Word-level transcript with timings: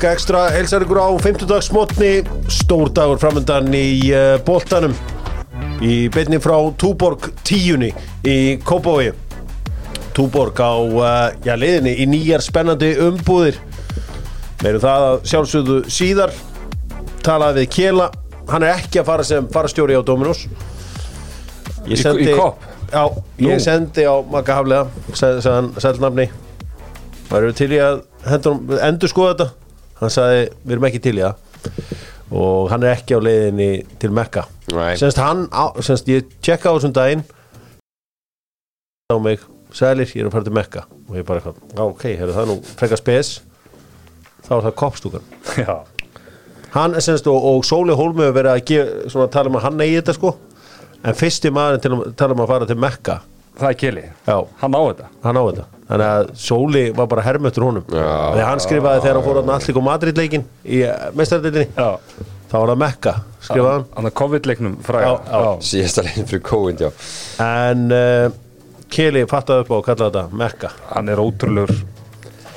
Fótbolti.blog 0.00 0.16
ekstra 0.16 0.48
helsar 0.54 0.80
ykkur 0.80 0.96
á 0.96 1.08
50 1.20 1.44
dags 1.50 1.66
smotni 1.68 2.22
stór 2.48 2.88
dagur 2.96 3.18
framöndan 3.20 3.66
í 3.76 4.08
uh, 4.16 4.38
boltanum. 4.46 4.94
Í 5.84 6.08
beinni 6.08 6.38
frá 6.40 6.56
Túborg 6.80 7.26
10 7.44 7.84
í 8.24 8.36
Kópói 8.64 9.10
Túborg 10.16 10.56
á 10.56 10.72
uh, 10.72 11.04
já, 11.44 11.52
liðinni 11.52 11.92
í 12.00 12.08
nýjar 12.08 12.40
spennandi 12.40 12.94
umbúðir. 12.96 13.60
Meirum 14.64 14.80
það 14.86 15.06
að 15.10 15.20
sjálfsögðu 15.34 15.78
síðar. 15.92 16.32
Talaði 17.20 17.66
við 17.66 17.70
Kjela 17.76 18.08
hann 18.48 18.64
er 18.64 18.80
ekki 18.80 19.02
að 19.04 19.08
fara 19.12 19.28
sem 19.28 19.52
farastjóri 19.52 20.00
á 20.00 20.02
Dominos. 20.02 20.46
Í- 21.84 22.00
í 22.00 22.32
Coop? 22.32 22.64
Já, 22.88 23.04
ég 23.36 23.52
Nú. 23.52 23.62
sendi 23.68 24.08
á 24.08 24.16
Magga 24.24 24.56
Haflega 24.62 24.88
sagði 25.12 25.50
hann 25.52 25.74
sælnafni 25.76 26.30
Það 27.28 27.36
eru 27.38 27.52
til 27.54 27.68
í 27.76 27.78
að 27.78 28.00
hendur, 28.26 28.56
endur 28.82 29.12
skoða 29.12 29.34
þetta 29.36 29.59
Hann 30.00 30.12
sagði, 30.12 30.44
við 30.64 30.76
erum 30.76 30.86
ekki 30.88 31.02
til 31.04 31.18
í 31.18 31.22
það. 31.24 31.40
Og 32.40 32.70
hann 32.70 32.84
er 32.86 32.94
ekki 32.94 33.18
á 33.18 33.20
leiðinni 33.20 33.68
til 34.00 34.12
Mekka. 34.16 34.46
Nei. 34.72 34.94
Senst 35.00 35.18
hann, 35.20 35.44
á, 35.52 35.76
senst 35.84 36.08
ég 36.08 36.28
tjekka 36.40 36.72
á 36.72 36.74
þessum 36.78 36.94
daginn. 36.96 37.24
Á 39.10 39.16
mig, 39.20 39.42
sælir, 39.76 40.08
ég 40.14 40.22
er 40.22 40.30
að 40.30 40.36
fara 40.36 40.46
til 40.46 40.54
Mekka. 40.56 40.84
Og 41.10 41.18
ég 41.18 41.26
bara 41.28 41.52
ok, 41.84 42.04
heyrðu 42.06 42.36
það 42.36 42.44
er 42.44 42.48
nú 42.52 42.58
frekar 42.78 43.00
spes. 43.02 43.32
Þá 44.46 44.52
er 44.56 44.68
það 44.68 44.78
koppstúkan. 44.84 45.26
Já, 45.66 45.74
Hann 46.70 46.94
senst 47.02 47.26
og, 47.26 47.42
og 47.50 47.64
Sóli 47.66 47.96
Hólmi 47.98 48.22
hefur 48.22 48.36
verið 48.38 48.52
að 48.54 48.64
gef, 48.70 48.94
svona, 49.10 49.26
tala 49.34 49.50
um 49.50 49.58
að 49.58 49.66
hann 49.66 49.82
eigi 49.82 49.98
þetta 49.98 50.14
sko. 50.14 50.32
En 51.00 51.18
fyrsti 51.18 51.50
maður 51.52 51.82
til 51.82 51.92
að 51.96 52.06
tala 52.20 52.36
um 52.36 52.44
að 52.44 52.54
fara 52.54 52.70
til 52.70 52.78
Mekka. 52.78 53.18
Það 53.58 53.68
er 53.72 53.78
Kili 53.82 54.06
Hann 54.30 54.78
á 54.78 54.80
þetta. 54.86 55.10
Hann 55.26 55.40
á 55.40 55.44
þetta 55.50 55.79
Þannig 55.90 56.06
að 56.06 56.28
Sóli 56.38 56.82
var 56.94 57.08
bara 57.10 57.22
hermöttur 57.26 57.64
honum. 57.66 57.86
Já. 57.90 58.10
Þegar 58.36 58.46
hann 58.46 58.60
skrifaði 58.62 59.00
þegar 59.02 59.16
hann 59.18 59.26
fór 59.26 59.40
að 59.40 59.48
allir 59.56 59.80
Madrid 59.88 60.20
leikin 60.20 60.44
í 60.62 60.84
meistardildinni 61.18 61.66
Já, 61.74 61.88
þá 62.52 62.54
var 62.54 62.70
það 62.70 62.78
Mekka, 62.84 63.14
skrifaði 63.48 63.72
hann. 63.72 63.88
Hann 63.96 64.10
er 64.10 64.14
COVID-leiknum 64.20 64.76
já. 64.86 65.10
Síðasta 65.66 66.06
leginn 66.06 66.30
fyrir 66.30 66.44
COVID, 66.46 66.84
já. 66.86 66.92
En 67.48 67.84
uh, 67.96 68.38
Kili 68.90 69.26
fattaði 69.30 69.66
upp 69.66 69.74
á 69.74 69.76
að 69.80 69.84
kalla 69.88 70.06
þetta 70.12 70.40
Mekka. 70.44 70.72
Hann 70.94 71.10
er 71.10 71.24
ótrúlur 71.26 71.74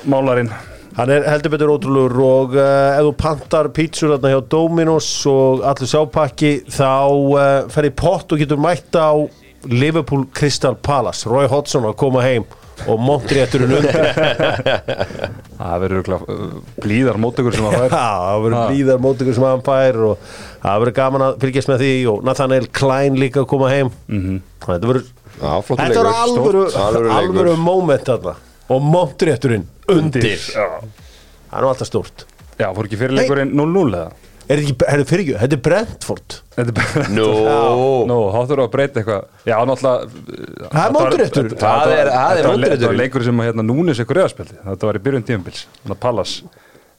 málarinn. 0.06 0.54
Hann 0.94 1.10
er 1.10 1.26
heldur 1.26 1.56
betur 1.56 1.74
ótrúlegur 1.74 2.20
og 2.22 2.54
uh, 2.54 2.94
ef 2.94 3.08
þú 3.08 3.14
pantar 3.18 3.74
pítsur 3.74 4.14
þarna 4.14 4.30
hjá 4.36 4.42
Dominos 4.54 5.08
og 5.26 5.66
allir 5.66 5.90
sápakki 5.90 6.60
þá 6.70 6.92
uh, 7.10 7.46
fer 7.74 7.90
í 7.90 7.96
pott 7.98 8.30
og 8.30 8.38
getur 8.38 8.62
mætt 8.62 8.94
á 8.94 9.10
Liverpool 9.66 10.28
Crystal 10.30 10.78
Palace. 10.78 11.26
Roy 11.26 11.50
Hodgson 11.50 11.88
að 11.88 11.98
koma 11.98 12.22
heim 12.22 12.46
og 12.88 13.00
Montrétturinn 13.00 13.74
undir. 13.78 13.98
Það 15.60 15.84
verður 15.84 16.10
uh, 16.16 16.42
blíðar 16.82 17.20
mótökur 17.22 17.56
sem 17.56 17.66
Já, 17.68 17.74
fær. 17.76 17.94
Það 17.94 18.42
verður 18.46 18.72
blíðar 18.72 19.04
mótökur 19.04 19.36
sem 19.38 19.46
hann 19.48 19.64
fær 19.66 20.00
og 20.08 20.26
það 20.64 20.82
verður 20.82 20.96
gaman 20.98 21.26
að 21.28 21.38
fylgjast 21.44 21.70
með 21.72 21.84
því 21.84 21.92
og 22.12 22.26
Nathaniel 22.28 22.68
Klein 22.80 23.20
líka 23.20 23.44
að 23.44 23.48
koma 23.54 23.70
heim. 23.72 23.92
-hmm. 24.10 24.42
Þetta 24.66 24.90
verður 24.90 26.12
alvöru. 26.24 26.66
Alvöru 27.18 27.56
moment 27.60 28.10
þarna. 28.10 28.36
Og 28.74 28.82
Montrétturinn 28.82 29.66
undir. 29.92 30.38
Já, 30.54 30.68
Það 31.50 31.58
er 31.58 31.62
nú 31.62 31.68
alltaf 31.70 31.86
stórt. 31.86 32.24
Já 32.58 32.68
fór 32.74 32.86
ekki 32.88 32.98
fyrirleikurinn 32.98 33.52
0-0 33.54 33.94
eða? 33.94 34.08
Er 34.44 34.60
þetta 34.60 34.88
er 34.92 35.02
fyrir 35.08 35.22
ekki, 35.24 35.36
þetta 35.40 35.56
er 35.56 35.62
Brentford. 35.64 36.34
Er 36.60 36.72
Nú, 37.14 37.28
Nú, 38.10 38.18
þá 38.34 38.36
þurfum 38.42 38.58
við 38.58 38.64
að 38.66 38.72
breyta 38.74 39.00
eitthvað. 39.00 39.22
Já, 39.48 39.56
náttúrulega 39.70 40.68
Það 40.74 40.82
er 40.84 40.92
mótréttur. 40.98 41.48
Það 41.62 41.94
er- 41.94 42.10
það 42.12 42.42
er 42.42 42.50
Þetta 42.74 42.90
var 42.90 43.00
leikur 43.00 43.24
sem 43.24 43.40
að 43.40 43.48
hérna 43.48 43.64
núnis 43.70 44.02
ykkur 44.04 44.20
reyðaspildi 44.20 44.60
Þetta 44.68 44.90
var 44.90 44.98
í 45.00 45.02
byrjun 45.08 45.26
tíumbils 45.30 45.64
Þannig 45.80 45.96
að 45.96 46.02
Pallas 46.04 46.36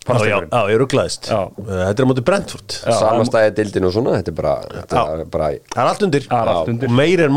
Já, 0.05 0.13
já, 0.21 0.37
já, 0.45 0.59
ég 0.69 0.77
rugglaðist 0.77 1.29
Já. 1.31 1.39
Þetta 1.65 1.95
er 1.97 2.05
á 2.05 2.09
móti 2.11 2.23
Brentford. 2.25 2.75
Samastæði 2.85 3.53
dildin 3.57 3.87
og 3.89 3.93
svona 3.95 4.17
Þetta 4.19 4.33
er 4.33 4.37
bara, 4.37 4.51
þetta 4.73 5.05
er 5.23 5.31
bara 5.33 5.47
Það 5.73 5.81
er 5.81 5.89
allt 5.93 6.03
undir. 6.05 6.27
Það 6.29 6.41
er 6.43 6.51
allt 6.53 6.69
undir. 6.73 6.89
Og 6.91 6.97
meir 6.99 7.23
en 7.25 7.33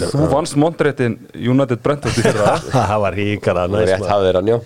sem. 0.00 0.10
Þú 0.16 0.30
vannst 0.32 0.58
Montréttin 0.58 1.14
United 1.34 1.82
Brentford 1.84 2.18
í 2.18 2.26
fyrra. 2.26 2.56
Það 2.74 2.98
var 3.06 3.20
híkala 3.20 3.68
næs 3.70 3.92
rétt 3.92 4.10
hafðir 4.10 4.40
hann, 4.40 4.50
já 4.56 4.58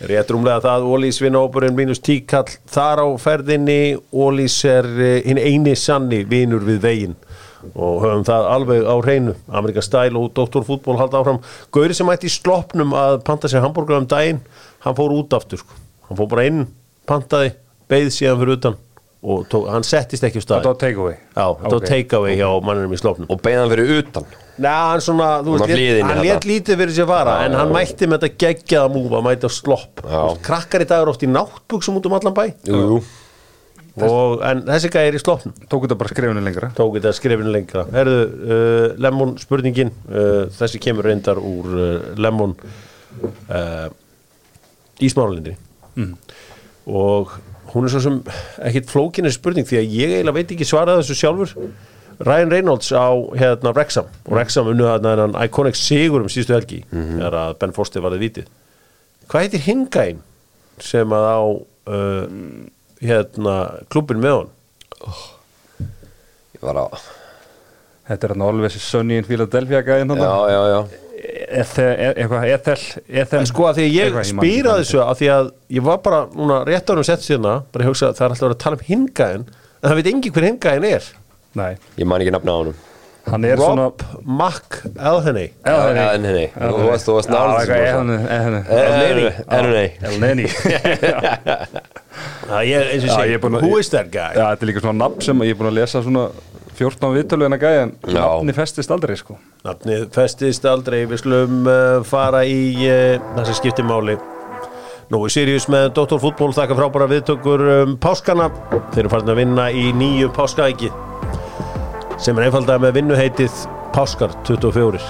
Rétt 0.00 0.30
rúmlega 0.32 0.62
það, 0.64 0.86
Ólís 0.88 1.18
vinahópurinn 1.20 1.74
mínus 1.76 1.98
tíkall 2.00 2.48
þar 2.72 3.02
á 3.04 3.08
ferðinni. 3.20 3.98
Ólís 4.16 4.56
er 4.64 4.88
eh, 4.96 5.18
hinn 5.26 5.36
eini 5.36 5.74
sanni 5.76 6.22
vinur 6.28 6.64
við 6.64 6.80
veginn. 6.86 7.16
Og 7.74 8.00
höfum 8.06 8.24
það 8.24 8.48
alveg 8.54 8.88
á 8.88 8.96
hreinu. 9.02 9.34
Amerika 9.52 9.84
Style 9.84 10.16
og 10.16 10.32
Dr. 10.32 10.64
Fútból 10.64 10.96
halda 10.96 11.20
áfram. 11.20 11.42
Gauri 11.68 11.96
sem 11.96 12.08
ætti 12.14 12.30
í 12.30 12.32
sloppnum 12.32 12.96
að 12.96 13.18
panta 13.28 13.50
sér 13.52 13.66
hambúrgar 13.66 14.00
um 14.00 14.08
daginn, 14.08 14.40
hann 14.86 14.96
fór 14.96 15.12
út 15.18 15.36
aftur 15.36 15.60
sko. 15.60 15.76
hann 16.08 16.18
fór 16.18 16.32
bara 16.32 16.48
inn, 16.48 16.64
pantaði 17.06 17.52
beigð 17.90 18.14
síðan 18.16 18.40
fyrir 18.40 18.56
utan 18.56 18.80
og 19.22 19.42
tók, 19.52 19.66
hann 19.68 19.84
settist 19.84 20.24
ekki 20.24 20.40
á 20.40 20.42
stað 20.44 20.60
Þetta 20.62 20.70
var 20.72 20.78
takeaway. 20.80 21.16
Já, 21.36 21.46
þetta 21.60 21.72
var 21.74 21.82
Ok. 21.82 21.88
takeaway 21.90 22.36
hjá 22.38 22.48
manninum 22.64 22.94
í 22.96 23.00
sloppnum. 23.00 23.26
Og 23.28 23.42
beina 23.44 23.60
hann 23.66 23.72
fyrir 23.74 23.90
utan? 24.00 24.24
Nei, 24.60 24.70
hann 24.70 25.00
svona, 25.04 25.28
þú 25.44 25.56
Hann 25.56 25.60
veist, 25.60 25.74
hliðinni 25.76 26.02
hann 26.08 26.16
þarna. 26.20 26.24
let 26.34 26.46
lítið 26.48 26.76
fyrir 26.80 26.94
sér 26.96 27.06
fara 27.10 27.34
en 27.44 27.52
hann 27.56 27.72
mætti 27.72 28.06
með 28.08 28.20
þetta 28.24 28.38
geggjaða 28.44 28.92
múfa 28.94 29.18
að 29.20 29.26
mæta 29.28 29.48
á 29.48 29.52
Já. 30.04 30.20
Veist, 30.24 30.42
krakkar 30.48 30.80
í 30.84 30.88
dag 30.88 31.02
eru 31.02 31.10
oft 31.14 31.22
í 31.24 31.28
náttbuksum 31.28 31.96
út 32.00 32.06
um 32.06 32.12
allan 32.16 32.34
bæ. 32.34 32.44
Jú, 32.64 32.80
jú. 32.80 33.00
Og, 34.00 34.40
en 34.46 34.62
þessi 34.64 34.88
gæði 34.88 35.08
er 35.10 35.16
í 35.18 35.20
sloppnum. 35.20 35.54
Tók 35.68 35.82
þetta 35.84 35.96
bara 35.98 36.08
skrifinu 36.08 36.40
lengra? 36.44 36.70
Tók 36.76 36.94
þetta 36.96 37.12
skrifinu 37.12 37.50
lengra. 37.52 37.84
Herðu, 37.92 38.20
uh, 38.24 38.94
Lemon 39.02 39.36
spurningin 39.42 39.90
uh, 40.08 40.46
þessi 40.56 40.80
kemur 40.80 41.04
reyndar 41.04 41.36
úr 41.36 41.66
uh, 41.74 42.14
Lemon 42.16 42.54
uh, 43.50 43.88
í 45.00 45.10
smáralindri. 45.12 45.56
Mm. 45.98 46.14
og 46.86 47.32
hún 47.74 47.86
er 47.86 47.94
svo 47.94 48.02
sem 48.04 48.20
ekkit 48.68 48.90
flókinni 48.90 49.32
spurning 49.34 49.68
því 49.68 49.80
að 49.80 49.96
ég 49.96 50.14
eiginlega 50.16 50.38
veit 50.38 50.54
ekki 50.56 50.68
svarað 50.68 51.02
þessu 51.02 51.18
sjálfur. 51.20 51.54
Ryan 52.20 52.50
Reynolds 52.52 52.90
á 52.92 53.08
hérna 53.40 53.72
Wrexham. 53.72 54.08
Og 54.28 54.34
Wrexham 54.36 54.68
unnu 54.68 54.84
þarna 54.84 55.14
þennan 55.14 55.38
iconic 55.46 55.78
sigur 55.80 56.20
um 56.20 56.28
síðustu 56.28 56.52
helgi 56.52 56.82
þegar 56.92 57.38
að 57.46 57.54
Ben 57.62 57.72
Foster 57.76 58.04
varði 58.04 58.20
vitið 58.26 58.50
hvað 59.30 59.46
heitir 59.46 59.62
hingæn 59.62 60.22
sem 60.82 61.12
að 61.14 61.26
á 61.30 61.40
uh, 61.94 62.24
hérna 63.00 63.56
klubbin 63.92 64.22
með 64.22 64.40
hann 64.40 64.50
Ég 66.56 66.64
var 66.66 66.82
á 66.82 66.86
Þetta 68.10 68.26
er 68.26 68.32
hann 68.34 68.42
alveg 68.42 68.74
Sunny 68.74 69.20
in 69.20 69.28
Philadelphia 69.28 69.84
gæðin 69.86 70.16
Já, 70.18 70.34
já, 70.50 70.62
já 70.74 70.80
Ethel 71.50 73.40
En 73.40 73.48
sko 73.48 73.66
að 73.68 73.80
því 73.80 73.86
að 73.86 73.96
ég 73.96 74.20
spýra 74.30 74.76
þessu 74.80 75.00
að 75.04 75.16
því 75.20 75.30
að 75.36 75.50
ég 75.76 75.86
var 75.88 75.98
bara 76.04 76.20
núna 76.34 76.60
rétt 76.68 76.92
árum 76.92 77.06
sett 77.06 77.24
síðan 77.26 77.64
bara 77.72 77.84
að 77.84 77.90
hugsa 77.90 78.10
að 78.10 78.20
það 78.20 78.26
er 78.28 78.36
alltaf 78.36 78.54
að 78.54 78.60
tala 78.64 78.78
um 78.80 78.86
hingæðin 78.90 79.48
en 79.50 79.88
það 79.90 79.98
veit 80.00 80.12
engin 80.12 80.34
hver 80.36 80.46
hingæðin 80.50 80.88
er. 80.90 81.10
Nei, 81.58 81.72
Ég 81.98 82.06
man 82.06 82.22
ekki 82.22 82.32
nafna 82.36 82.54
á 82.54 82.60
hann 83.30 83.44
er 83.44 83.60
svona 83.60 83.84
Rob 83.90 84.02
Mac 84.24 84.78
nei, 86.22 86.32
nei 86.34 86.46
Þú 86.54 86.84
varst, 86.88 87.06
þú 87.08 87.16
varst 87.18 87.32
nála 87.32 87.58
nála 87.68 88.60
En 89.50 89.68
nei 89.74 89.86
El 90.00 90.16
Neni. 90.22 90.46
Það 92.48 92.64
ég 92.70 92.92
eins 92.94 93.04
og 93.04 93.10
Já, 93.10 93.14
sé, 93.14 93.26
ég 93.28 93.36
er 93.36 93.42
búinn 93.42 93.58
að- 93.60 93.66
who 93.66 93.78
is 93.78 93.90
that 93.92 94.10
guy? 94.10 94.32
Já, 94.34 94.46
þetta 94.54 94.64
er 94.66 94.70
líka 94.72 94.84
svona 94.84 94.98
nafn 95.04 95.26
sem 95.26 95.44
ég 95.46 95.54
er 95.54 95.60
búin 95.60 95.70
að 95.70 95.78
lesa 95.80 96.02
svona 96.06 96.24
14 96.80 97.14
viðtölu 97.16 97.46
en 97.46 97.56
að 97.56 97.64
gæja 97.66 97.86
en 97.86 97.94
nafni 98.16 98.56
festist 98.56 98.92
aldrei 98.94 99.14
sko. 99.20 99.38
Nafnið 99.66 100.08
festist 100.16 100.66
aldrei, 100.68 101.04
við 101.10 101.22
slum 101.22 101.68
uh, 101.68 102.00
fara 102.08 102.42
í 102.48 102.60
uh, 102.88 103.16
það 103.36 103.50
sem 103.50 103.60
skiptir 103.60 103.88
máli. 103.88 104.16
Nú 105.10 105.24
er 105.26 105.32
Sirius 105.34 105.66
með 105.70 105.88
Dr. 105.98 106.20
Fútból 106.22 106.52
þakka 106.54 106.78
frábæra 106.78 107.10
viðtökur 107.10 107.64
um 107.80 107.96
páskana. 108.00 108.48
Þeir 108.94 109.04
eru 109.04 109.14
farin 109.14 109.32
að 109.34 109.40
vinna 109.42 109.70
í 109.74 109.88
nýju 109.96 110.30
páskaæki 110.36 110.92
sem 112.20 112.36
er 112.36 112.50
einfaldaði 112.50 112.84
með 112.84 112.96
vinnuheitið 112.98 113.62
Páskar 113.94 114.34
24 114.46 115.00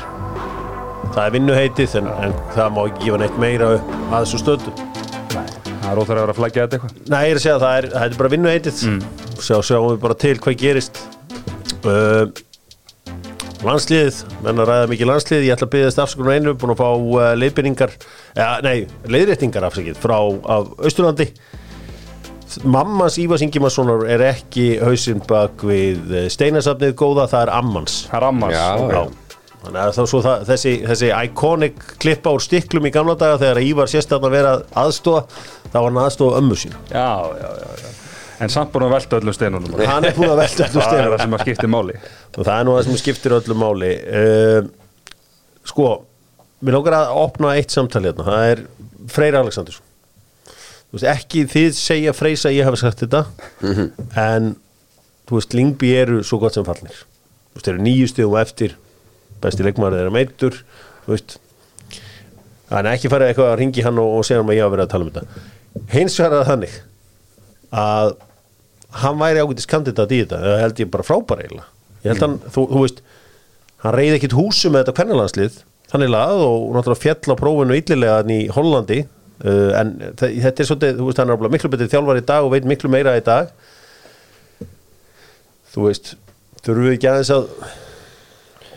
Það 1.11 1.25
er 1.25 1.33
vinnuheitið 1.35 1.97
en, 2.01 2.11
en 2.27 2.37
það 2.55 2.77
má 2.77 2.85
ekki 2.87 3.09
gefa 3.09 3.19
neitt 3.25 3.41
meira 3.43 3.73
að 3.75 4.15
þessu 4.15 4.41
stöðu 4.45 4.75
Það 5.81 5.91
er 5.91 6.01
óþar 6.03 6.19
að 6.19 6.23
vera 6.23 6.33
að 6.35 6.39
flækja 6.39 6.65
þetta 6.65 6.77
eitthvað. 6.77 6.99
Nei, 7.11 7.21
ég 7.25 7.31
er 7.33 7.39
að 7.39 7.43
segja 7.43 7.55
að 7.57 7.63
það 7.65 7.77
er, 7.79 7.87
það 7.95 8.03
er 8.05 8.17
bara 8.21 8.31
vinnuheitið. 8.31 8.81
Mm. 8.87 8.99
Sjá, 9.41 9.55
sjáum 9.67 9.87
við 9.89 10.01
bara 10.05 10.17
til 10.21 10.33
hvað 10.45 10.57
gerist 10.61 11.01
uh, 11.85 12.25
Landsliðið 13.61 14.21
menn 14.45 14.61
að 14.63 14.71
ræða 14.71 14.91
mikið 14.91 15.11
landslið 15.11 15.47
Ég 15.47 15.57
ætla 15.57 15.69
að 15.69 15.73
byggðast 15.75 16.03
afsökunar 16.05 16.39
einu 16.39 16.55
Búin 16.59 16.75
að 16.75 16.81
fá 16.81 16.89
uh, 16.91 17.25
leiðbyrningar 17.37 17.97
ja, 18.39 18.51
Nei, 18.65 18.87
leiðréttingar 19.11 19.67
afsakið 19.69 19.99
Frá 20.01 20.17
af 20.21 20.71
Austurlandi. 20.81 21.31
Mammans 22.65 23.19
Ívas 23.23 23.45
Ingimarssonar 23.47 24.09
er 24.11 24.25
ekki 24.27 24.73
hausinn 24.83 25.21
bak 25.29 25.63
við 25.63 26.11
eh, 26.11 26.27
steinasafnið 26.33 26.97
góða, 26.99 27.29
það 27.31 27.45
er 27.45 27.53
ammans. 27.55 27.99
Það 28.11 28.19
er 28.19 28.27
ammans. 28.27 28.57
Já, 28.57 28.67
já. 28.91 29.39
Þannig 29.61 29.81
að 29.85 29.95
þá 29.95 30.03
svo 30.11 30.21
það, 30.25 30.45
þessi, 30.49 30.75
þessi 30.89 31.13
iconic 31.15 31.87
klippa 32.03 32.35
úr 32.35 32.43
stiklum 32.43 32.89
í 32.89 32.95
gamla 32.95 33.15
daga 33.21 33.39
þegar 33.43 33.63
Ívar 33.63 33.93
sést 33.93 34.15
að 34.17 34.31
vera 34.33 34.55
aðstóða 34.83 35.27
þá 35.69 35.77
var 35.77 35.91
hann 35.91 36.05
aðstóða 36.09 36.41
ömmu 36.41 36.59
sína. 36.59 36.81
Já, 36.91 37.11
já, 37.39 37.51
já, 37.61 37.85
já 37.85 38.10
En 38.41 38.53
samt 38.53 38.73
búin 38.73 38.87
að 38.87 38.95
velta 38.97 39.19
öllum 39.21 39.37
steinunum. 39.37 39.81
Hann 39.85 40.07
er 40.09 40.15
búin 40.17 40.31
að 40.33 40.41
velta 40.41 40.67
öllu 40.67 40.81
Það 40.81 40.85
er 40.85 40.91
steinum 40.91 41.15
það 41.15 41.25
sem 41.25 41.37
að 41.37 41.45
skipti 41.45 41.71
máli. 41.75 41.97
Og 42.37 42.47
það 42.47 42.55
er 42.55 42.67
nú 42.67 42.77
það 42.77 42.87
sem 42.87 43.01
skiptir 43.03 43.37
öllu 43.37 43.57
máli. 43.61 43.91
Uh, 44.09 44.71
sko 45.69 45.91
mér 46.61 46.77
lókar 46.77 46.97
að 47.01 47.13
opna 47.21 47.55
eitt 47.59 47.75
samtali 47.75 48.11
hérna. 48.11 48.27
Það 48.27 48.49
er 48.55 48.65
Freyr 49.11 49.39
Alexandersson. 49.41 49.87
Þú 50.91 50.99
veist, 50.99 51.07
ekki 51.07 51.45
þið 51.47 51.77
segja 51.79 52.13
freysa 52.17 52.51
að 52.51 52.57
ég 52.57 52.67
hafi 52.67 52.81
sagt 52.81 53.05
þetta 53.05 53.21
en 54.19 54.49
þú 55.29 55.37
veist, 55.37 55.55
Lingby 55.55 55.93
eru 55.95 56.17
svo 56.27 56.41
gott 56.43 56.57
sem 56.57 56.67
fallnir 56.67 56.97
þú 56.97 57.61
veist, 57.61 57.69
eru 57.71 57.85
nýju 57.85 58.09
stigum 58.11 58.35
á 58.35 58.43
eftir 58.43 58.75
besti 59.41 59.63
leikmaður 59.63 60.01
þeirra 60.01 60.15
meittur 60.17 60.59
þú 61.05 61.15
veist. 61.15 61.37
Þannig 62.71 62.97
ekki 62.97 63.13
fara 63.13 63.29
eitthvað 63.31 63.53
að 63.53 63.61
ringi 63.63 63.85
hann 63.87 64.03
og, 64.03 64.17
og 64.19 64.27
segja 64.27 64.43
hann 64.43 64.51
að 64.51 64.59
ég 64.59 64.67
hafa 64.67 64.75
verið 64.75 64.89
að 64.89 64.93
tala 64.97 65.07
um 65.07 65.15
þetta. 65.15 65.47
Hins 65.95 66.19
vegar 66.19 66.33
er 66.33 66.41
það 66.41 66.51
þannig 66.51 66.77
að 67.85 68.13
hann 68.93 69.19
væri 69.21 69.41
ágætis 69.45 69.67
kandidat 69.71 70.11
í 70.13 70.21
þetta 70.25 70.41
það 70.45 70.61
held 70.65 70.81
ég 70.85 70.91
bara 70.91 71.07
frábæra 71.07 71.45
eiginlega. 71.45 71.67
Ég 72.05 72.13
held 72.15 72.25
hann, 72.25 72.39
þú, 72.51 72.65
þú 72.73 72.83
veist 72.85 73.03
hann 73.85 73.95
reyði 73.97 74.17
ekkit 74.19 74.35
húsu 74.39 74.71
með 74.73 74.83
þetta 74.85 74.97
kvennalandslið. 75.01 75.59
Þannig 75.91 76.11
lað 76.15 76.43
og 76.47 76.69
náttúrulega 76.77 77.03
fjall 77.03 77.35
á 77.35 77.41
prófinu 77.41 77.77
illilega 77.81 78.19
í 78.31 78.41
Hollandi 78.55 78.99
uh, 79.03 79.71
en 79.81 79.95
þe- 80.21 80.35
þetta 80.45 80.63
er 80.63 80.69
svolítið, 80.69 80.99
þú 81.01 81.09
veist 81.09 81.23
hann 81.23 81.33
er 81.35 81.49
miklu 81.57 81.71
betri 81.73 81.89
þjálfar 81.91 82.21
í 82.21 82.27
dag 82.29 82.47
og 82.47 82.53
veit 82.55 82.69
miklu 82.71 82.91
meira 82.93 83.17
í 83.19 83.25
dag. 83.27 83.51
Þú 85.71 85.87
veist 85.89 86.13
þurfum 86.65 86.87
við 86.89 86.97
ekki 86.99 87.09
aðeins 87.11 87.33
að 87.35 87.49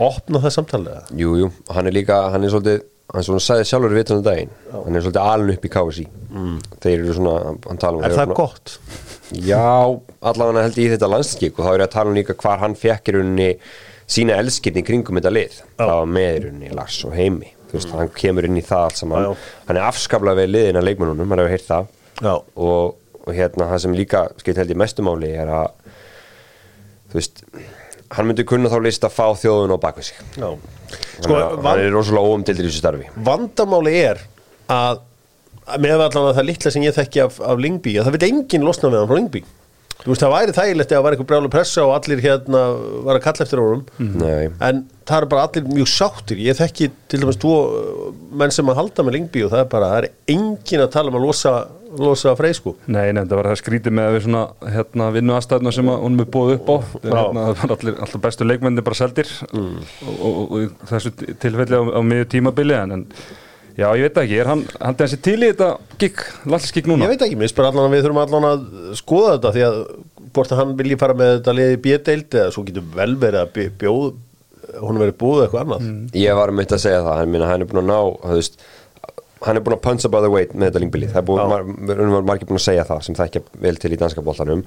opna 0.04 0.40
það 0.44 0.54
samtalega 0.56 1.02
Jú, 1.20 1.34
jú, 1.42 1.48
hann 1.74 1.90
er 1.90 1.96
líka, 1.96 2.20
hann 2.34 2.46
er 2.48 2.54
svolítið 2.54 2.82
hann 3.14 3.26
svona 3.28 3.42
sagði 3.46 3.66
sjálfur 3.70 3.94
vitunum 3.94 4.24
daginn 4.26 4.54
hann 4.72 4.96
er 4.98 5.04
svolítið 5.06 5.28
alin 5.34 5.52
upp 5.54 5.66
í 5.68 5.72
KSI 5.74 6.06
þeir 6.82 6.96
eru 7.04 7.16
svona, 7.18 7.34
hann 7.68 7.82
tala 7.82 8.00
um 8.00 8.06
er 8.08 8.16
það 8.16 8.24
svona- 8.24 8.38
gott? 8.40 8.78
Já, 9.32 10.00
allavega 10.22 10.66
held 10.66 10.78
ég 10.82 10.90
í 10.90 10.94
þetta 10.94 11.10
landskik 11.10 11.58
og 11.58 11.66
þá 11.66 11.72
er 11.72 11.82
ég 11.82 11.88
að 11.88 11.96
tala 11.96 12.12
um 12.12 12.18
líka 12.18 12.36
hvar 12.38 12.62
hann 12.62 12.76
fekk 12.78 13.10
í 13.10 13.16
rauninni 13.18 13.50
sína 14.14 14.38
elskirni 14.42 14.84
kringum 14.86 15.20
þetta 15.20 15.34
lið. 15.34 15.60
Það 15.80 15.94
var 15.94 16.10
með 16.18 16.32
í 16.32 16.42
rauninni 16.46 16.74
Lars 16.76 16.98
og 17.08 17.16
Heimi. 17.18 17.54
Þú 17.70 17.78
veist, 17.80 17.94
hann 17.98 18.12
kemur 18.14 18.46
inn 18.46 18.60
í 18.60 18.66
það 18.66 18.88
allt 18.88 19.00
saman. 19.00 19.24
Já, 19.24 19.30
já. 19.32 19.62
hann 19.70 19.80
er 19.80 19.88
afskaplega 19.88 20.42
við 20.44 20.52
liðin 20.52 20.82
að 20.82 20.90
leikmennunum, 20.90 21.32
hann 21.32 21.42
hefur 21.42 21.56
heyrt 21.56 21.70
það. 21.70 21.88
Já. 22.22 22.34
og, 22.36 23.00
og 23.24 23.32
hérna 23.34 23.70
það 23.72 23.80
sem 23.86 23.96
líka 23.98 24.28
skilt 24.42 24.60
held 24.62 24.74
ég 24.76 24.80
mestumáli 24.80 25.32
er 25.34 25.50
að 25.50 25.72
þú 27.10 27.18
veist 27.18 27.42
hann 28.14 28.30
myndi 28.30 28.46
kunna 28.48 28.70
þá 28.70 28.78
list 28.86 29.08
að 29.08 29.16
fá 29.16 29.26
þjóðun 29.42 29.74
á 29.74 29.78
bakvið 29.82 30.12
sig. 30.12 30.22
Já. 30.38 30.50
sko, 31.24 31.40
hann 31.40 31.64
van, 31.66 31.82
er 31.82 31.96
rosalega 31.96 32.36
óumtildir 32.36 32.68
í 32.68 32.70
þessu 32.70 32.84
starfi. 32.84 33.10
Vandamáli 33.26 33.96
er 34.04 34.22
að 34.72 35.02
með 35.80 36.06
allan 36.08 36.30
að 36.30 36.38
það 36.40 36.50
litla 36.52 36.74
sem 36.74 36.86
ég 36.86 36.96
þekki 36.96 37.26
af, 37.26 37.42
af 37.44 37.62
Lingby 37.62 37.98
að 37.98 38.10
það 38.10 38.18
vil 38.18 38.30
enginn 38.30 38.66
losna 38.68 38.92
við 38.92 39.02
hann 39.02 39.12
frá 39.12 39.20
Lingby 39.20 39.44
þú 40.04 40.12
veist 40.12 40.24
það 40.24 40.34
væri 40.34 40.56
þægilegt 40.58 40.92
það 40.92 41.04
var 41.04 41.16
eitthvað 41.16 41.30
brjálu 41.30 41.52
pressa 41.52 41.84
og 41.86 41.94
allir 41.96 42.22
hérna 42.24 42.64
var 43.06 43.20
að 43.20 43.24
kalla 43.24 43.46
eftir 43.46 43.62
honum. 43.62 43.84
Nei. 44.20 44.50
en 44.60 44.82
það 45.08 45.16
er 45.18 45.28
bara 45.32 45.46
allir 45.48 45.70
mjög 45.70 45.92
sáttir. 45.92 46.42
Ég 46.44 46.58
þekki 46.60 46.90
til 47.12 47.22
dæmis 47.22 47.40
tvo 47.40 47.54
uh, 47.70 48.10
menn 48.36 48.52
sem 48.54 48.72
að 48.72 48.82
halda 48.82 49.06
með 49.06 49.18
Lingby 49.18 49.46
og 49.46 49.54
það 49.54 49.64
er 49.64 49.70
bara 49.72 49.92
það 49.94 50.02
er 50.02 50.10
enginn 50.36 50.84
að 50.84 50.92
tala 50.98 51.14
um 51.14 51.20
að 51.20 51.28
losa, 51.28 51.54
losa 52.02 52.34
frey 52.40 52.58
sko. 52.58 52.76
Nei, 52.88 53.06
nefndi 53.16 53.36
að 53.36 53.42
vera 53.42 53.54
það 53.54 53.62
skrítið 53.62 53.96
með 53.96 54.10
að 54.10 54.18
við 54.18 54.26
svona 54.28 54.44
hérna, 54.76 55.10
vinnu 55.16 55.38
aðstæðna 55.38 55.76
sem 55.78 55.94
að 55.94 56.04
hún 56.04 56.20
er 56.26 56.30
búið 56.36 56.58
upp 56.58 56.74
á. 56.74 56.78
Það 56.98 57.10
hérna, 57.14 57.48
það 57.48 57.64
var 57.64 57.76
allir, 57.78 57.98
allir 58.08 58.26
bestu 58.28 58.50
leikmenni 58.50 58.86
bara 58.90 59.00
seldir. 59.00 59.34
Mm. 59.54 59.80
og, 60.10 60.20
og, 60.28 60.44
og, 60.44 60.86
þessu 60.92 61.16
tilfelli 61.40 61.80
á, 61.80 61.84
á 61.96 62.00
miður 62.04 62.32
tímabili 62.36 62.76
en, 62.82 62.98
en 63.00 63.08
já, 63.78 63.88
ég 63.98 64.06
veit 64.08 64.20
ekki, 64.24 64.40
er 64.44 64.50
hann, 64.52 64.64
hann 64.82 64.98
þessi 65.00 65.20
til 65.26 65.38
í 65.42 65.50
þetta 65.52 65.70
gig, 66.02 66.24
landsgig 66.50 66.90
núna? 66.90 67.08
ég 67.08 67.14
veit 67.16 67.26
ekki, 67.28 67.50
spyr 67.52 67.70
allan 67.70 67.88
að 67.88 67.96
við 67.98 68.06
þurfum 68.08 68.22
allan 68.26 68.48
að 68.52 68.68
skoða 69.00 69.34
þetta 69.38 69.54
því 69.58 69.66
að 69.70 69.80
hvort 70.34 70.54
að 70.54 70.62
hann 70.64 70.76
vilji 70.80 71.00
fara 71.02 71.16
með 71.18 71.34
þetta 71.38 71.56
liði 71.58 71.82
B-deild 71.88 72.38
eða 72.42 72.54
svo 72.56 72.64
getur 72.68 72.86
vel 72.96 73.12
verið 73.22 73.42
að 73.44 73.52
bj- 73.58 73.74
bjóð 73.84 74.06
hún 74.82 74.98
verið 75.02 75.18
búið 75.22 75.44
eitthvað 75.44 75.66
annað. 75.68 75.90
Ég 76.18 76.38
var 76.40 76.50
um 76.54 76.62
að 76.64 76.80
segja 76.82 77.02
það, 77.06 77.18
hann, 77.20 77.30
minna, 77.34 77.50
hann 77.52 77.62
er 77.62 77.70
búin 77.70 77.84
að 77.84 77.90
ná 77.92 77.98
þú 78.24 78.38
veist, 78.40 78.56
hann 79.44 79.60
er 79.60 79.66
búin 79.66 79.76
að 79.76 79.84
punch 79.86 80.08
above 80.08 80.24
the 80.26 80.32
weight 80.34 80.56
með 80.56 80.70
þetta 80.72 80.82
lingbilið, 80.82 81.12
það 81.14 81.22
er 81.22 81.28
búin, 81.28 81.52
mar, 81.52 81.68
mar, 82.08 82.26
margir 82.32 82.50
búin 82.50 82.58
að 82.62 82.66
segja 82.66 82.86
það 82.88 83.04
sem 83.06 83.18
það 83.20 83.30
ekki 83.30 83.44
vel 83.68 83.76
til 83.84 83.92
í 83.94 84.00
danska 84.02 84.24
boltanum. 84.26 84.64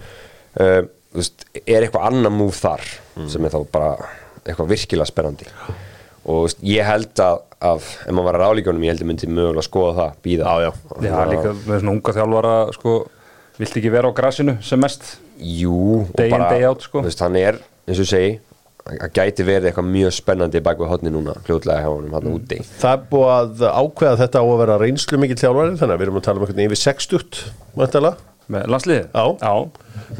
Uh, 0.56 0.78
þú 1.16 1.22
veist, 1.22 1.46
er 1.64 1.86
eitthvað 1.86 2.06
annar 2.12 2.34
múf 2.36 2.60
þar 2.62 2.84
sem 3.32 3.48
er 3.48 3.54
þá 3.56 3.58
bara 3.74 3.90
eitthvað 4.46 4.70
virkilega 4.76 5.08
spennandi? 5.10 5.48
Og 6.28 6.44
veist, 6.46 6.62
ég 6.68 6.86
held 6.86 7.24
að, 7.24 7.42
að 7.66 7.84
ef 8.06 8.10
maður 8.14 8.26
var 8.30 8.38
að 8.38 8.42
ráleikjónum, 8.46 8.86
ég 8.86 8.94
held 8.94 9.04
að 9.04 9.10
myndi 9.10 9.28
mögulega 9.30 9.62
að 9.62 9.68
skoða 9.68 9.94
það, 10.00 10.16
býða 10.26 10.48
Já, 10.56 10.66
já. 10.66 10.72
Já, 11.06 11.14
líka 11.32 11.52
með 11.58 11.80
svona 11.82 11.94
unga 11.96 12.16
þjálfara 12.16 12.56
sko, 12.76 12.96
vilt 13.60 13.78
ekki 13.80 13.92
vera 13.94 14.10
á 14.10 14.16
grassinu 14.18 14.56
sem 14.66 14.82
mest 14.82 15.08
Jú, 15.36 15.78
og 16.02 16.12
Day 16.16 16.32
in, 16.32 16.44
day 16.50 16.66
out, 16.68 16.84
sko. 16.86 17.02
veist, 17.04 17.20
hann 17.24 17.36
er, 17.40 17.58
eins 17.86 17.98
og 18.00 18.06
ég 18.06 18.12
segi 18.12 18.34
að 18.86 19.10
gæti 19.18 19.42
verið 19.42 19.66
eitthvað 19.72 19.88
mjög 19.90 20.12
spennandi 20.14 20.60
bak 20.62 20.78
við 20.78 20.92
hotni 20.92 21.10
núna, 21.10 21.32
fljótlega 21.46 21.82
hjá 21.82 21.90
honum 21.90 22.12
hann 22.14 22.28
úti 22.30 22.60
Það 22.78 22.92
er 22.92 23.00
búið 23.10 23.32
að 23.34 23.64
ákveða 23.82 24.20
þetta 24.20 24.42
á 24.42 24.44
að 24.46 24.60
vera 24.62 24.76
reynslu 24.84 25.18
mikill 25.18 25.40
þjálfari 25.40 25.74
þannig 25.80 25.96
að 25.96 25.98
við 25.98 26.06
erum 26.06 26.20
að 26.20 26.26
tala 26.28 26.38
um 26.38 26.46
veginn 26.46 26.68
yfir 26.68 26.80
60 26.84 27.40
mæntalega. 27.80 28.30
með 28.54 28.68
landsliðið? 28.70 29.08
Já. 29.42 29.56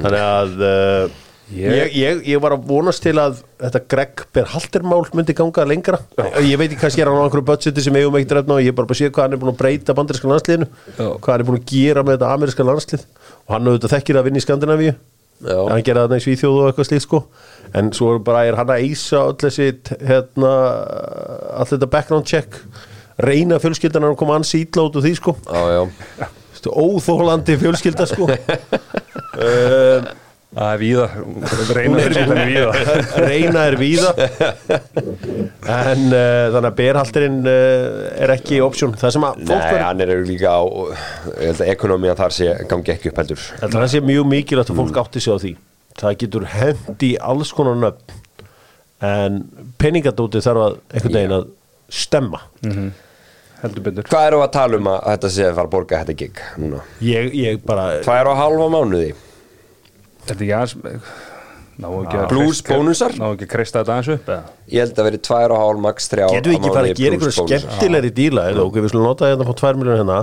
Þannig 0.02 0.24
að 0.26 0.56
uh, 0.66 1.20
Ég- 1.54 1.92
ég, 1.94 2.22
ég, 2.26 2.40
var 2.42 2.56
að 2.56 2.64
vonast 2.66 3.02
til 3.04 3.14
að 3.22 3.36
þetta 3.62 3.80
Greg 3.88 4.22
Berhaltermál 4.34 5.04
myndi 5.14 5.34
ganga 5.36 5.64
lengra. 5.64 6.00
Ég 6.42 6.58
veit 6.58 6.72
ekki 6.72 6.80
kannski 6.80 7.02
er 7.04 7.06
hann 7.10 7.20
á 7.22 7.26
einhverju 7.28 7.46
budgeti 7.46 7.84
sem 7.84 7.94
eigum 7.94 8.16
ekkert 8.18 8.40
refna 8.40 8.56
og 8.56 8.64
ég 8.64 8.72
er 8.72 8.78
bara 8.78 8.90
að 8.90 8.98
sé 8.98 9.10
hvað 9.10 9.22
hann 9.28 9.36
er 9.36 9.42
búin 9.44 9.52
að 9.54 9.60
breyta 9.60 9.94
bandaríska 9.94 10.26
landsliðinu 10.32 10.66
Já. 10.98 11.06
hvað 11.22 11.30
hann 11.30 11.40
er 11.40 11.46
búin 11.46 11.60
að 11.60 11.68
gera 11.70 12.02
með 12.02 12.16
þetta 12.16 12.32
ameríska 12.34 12.66
landslið. 12.66 13.04
Og 13.46 13.54
hann 13.54 13.70
auðvitað 13.70 13.94
þekkir 13.94 14.18
að 14.18 14.26
vinna 14.26 14.42
í 14.42 14.46
Skandinavíu. 14.46 14.96
Já. 15.46 15.58
hann 15.68 15.82
gera 15.84 16.06
þarna 16.06 16.16
í 16.16 16.24
Svíþjóð 16.24 16.58
og 16.58 16.66
eitthvað 16.72 16.88
slíkt 16.90 17.04
sko. 17.06 17.22
En 17.76 17.92
svo 17.92 18.18
bara 18.24 18.44
er 18.48 18.56
hann 18.56 18.72
að 18.72 18.82
eisa 18.82 19.22
hérna 20.08 20.52
all 21.60 21.68
þetta 21.68 21.90
background 21.92 22.26
check 22.26 22.56
reyna 23.22 23.58
fjölskyldan 23.60 24.04
að 24.10 24.16
koma 24.16 24.34
hans 24.38 24.54
ítla 24.56 24.88
út 24.88 24.96
úr 24.96 25.04
því 25.04 25.14
sko. 25.20 25.36
Óþólandi 26.66 27.54
fjölskylda 27.60 28.06
sko. 28.10 28.26
Uh, 28.26 30.02
Það 30.56 30.70
er 30.72 30.78
víða, 30.80 31.06
reyna 31.76 31.98
fjölskyldan 32.00 32.38
er 32.40 32.46
víða. 32.48 32.92
Reyna 33.26 33.64
er 33.68 33.74
víða. 33.76 34.12
En 35.68 36.04
uh, 36.08 36.46
þannig 36.54 36.68
að 36.70 36.76
berhalterinn 36.78 37.42
uh, 37.44 37.98
er 38.24 38.32
ekki 38.38 38.62
option. 38.64 38.94
Það 38.96 39.12
sem 39.18 39.26
að 39.28 39.42
fólk 39.42 39.50
Nei, 39.50 39.66
verður 39.66 39.84
hann 39.84 40.00
er 40.06 40.12
líka 40.24 40.54
á 40.56 40.64
ég 40.64 41.50
held 41.50 41.60
að 41.60 41.72
ekonomían 41.74 42.16
þar 42.16 42.36
sé 42.38 42.54
gangi 42.70 42.94
ekki 42.94 43.12
upp 43.12 43.20
heldur. 43.20 43.42
Það 43.66 43.84
sé 43.92 44.00
mjög 44.08 44.30
mikilvægt 44.32 44.72
að 44.72 44.80
fólk 44.80 45.00
átti 45.02 45.24
sig 45.26 45.36
á 45.36 45.38
því. 45.44 45.52
Það 46.00 46.16
getur 46.24 46.48
hendi 46.54 47.12
alls 47.32 47.52
konar 47.56 47.76
nöfn. 47.82 48.16
En 49.04 49.42
peningadóti 49.76 50.40
þarf 50.40 50.62
að 50.70 50.78
einhvern 50.88 51.18
veginn 51.18 51.36
að 51.36 51.46
stemma. 51.92 52.40
Heldur 53.60 53.84
betur. 53.90 54.08
Hvað 54.08 54.30
eru 54.30 54.40
að 54.40 54.50
tala 54.56 54.80
um 54.80 54.90
að 54.94 54.98
þetta 55.10 55.34
sé 55.36 55.46
að 55.50 55.54
fara 55.60 55.68
að 55.68 55.76
borga 55.76 56.00
þetta 56.00 56.18
gig 56.24 56.42
núna? 56.64 56.80
ég, 57.04 57.30
ég 57.36 57.62
bara 57.68 57.86
Tvær 58.04 58.32
og 58.32 58.40
halva 58.40 58.72
mánuði 58.72 59.12
Þetta 60.26 60.44
er 62.16 62.22
að 62.24 62.30
Plus 62.32 62.62
kreista- 62.64 62.72
bónusar? 62.72 63.12
Ná 63.20 63.26
ekki 63.34 63.44
að 63.44 63.50
kreista 63.52 63.82
þetta 63.82 63.92
aðeins 63.96 64.12
upp 64.14 64.28
eða? 64.32 64.42
Ég 64.72 64.80
held 64.80 65.00
að 65.00 65.06
veri 65.10 65.18
tvær 65.28 65.52
og 65.52 65.58
hálf 65.60 65.80
max 65.84 66.08
þrjá 66.08 66.26
getum 66.32 66.52
við 66.52 66.56
ekki 66.56 66.70
bara 66.72 66.86
að 66.86 67.00
gera 67.00 67.16
einhverju 67.16 67.34
skemmtilegri 67.36 68.12
díla 68.16 68.44
eða? 68.50 68.64
Ok, 68.64 68.78
við 68.80 68.92
slum 68.94 69.04
láta 69.04 69.28
hérna 69.28 69.44
að 69.44 69.50
fá 69.50 69.56
2 69.60 69.72
miljónir 69.76 70.00
hérna. 70.00 70.20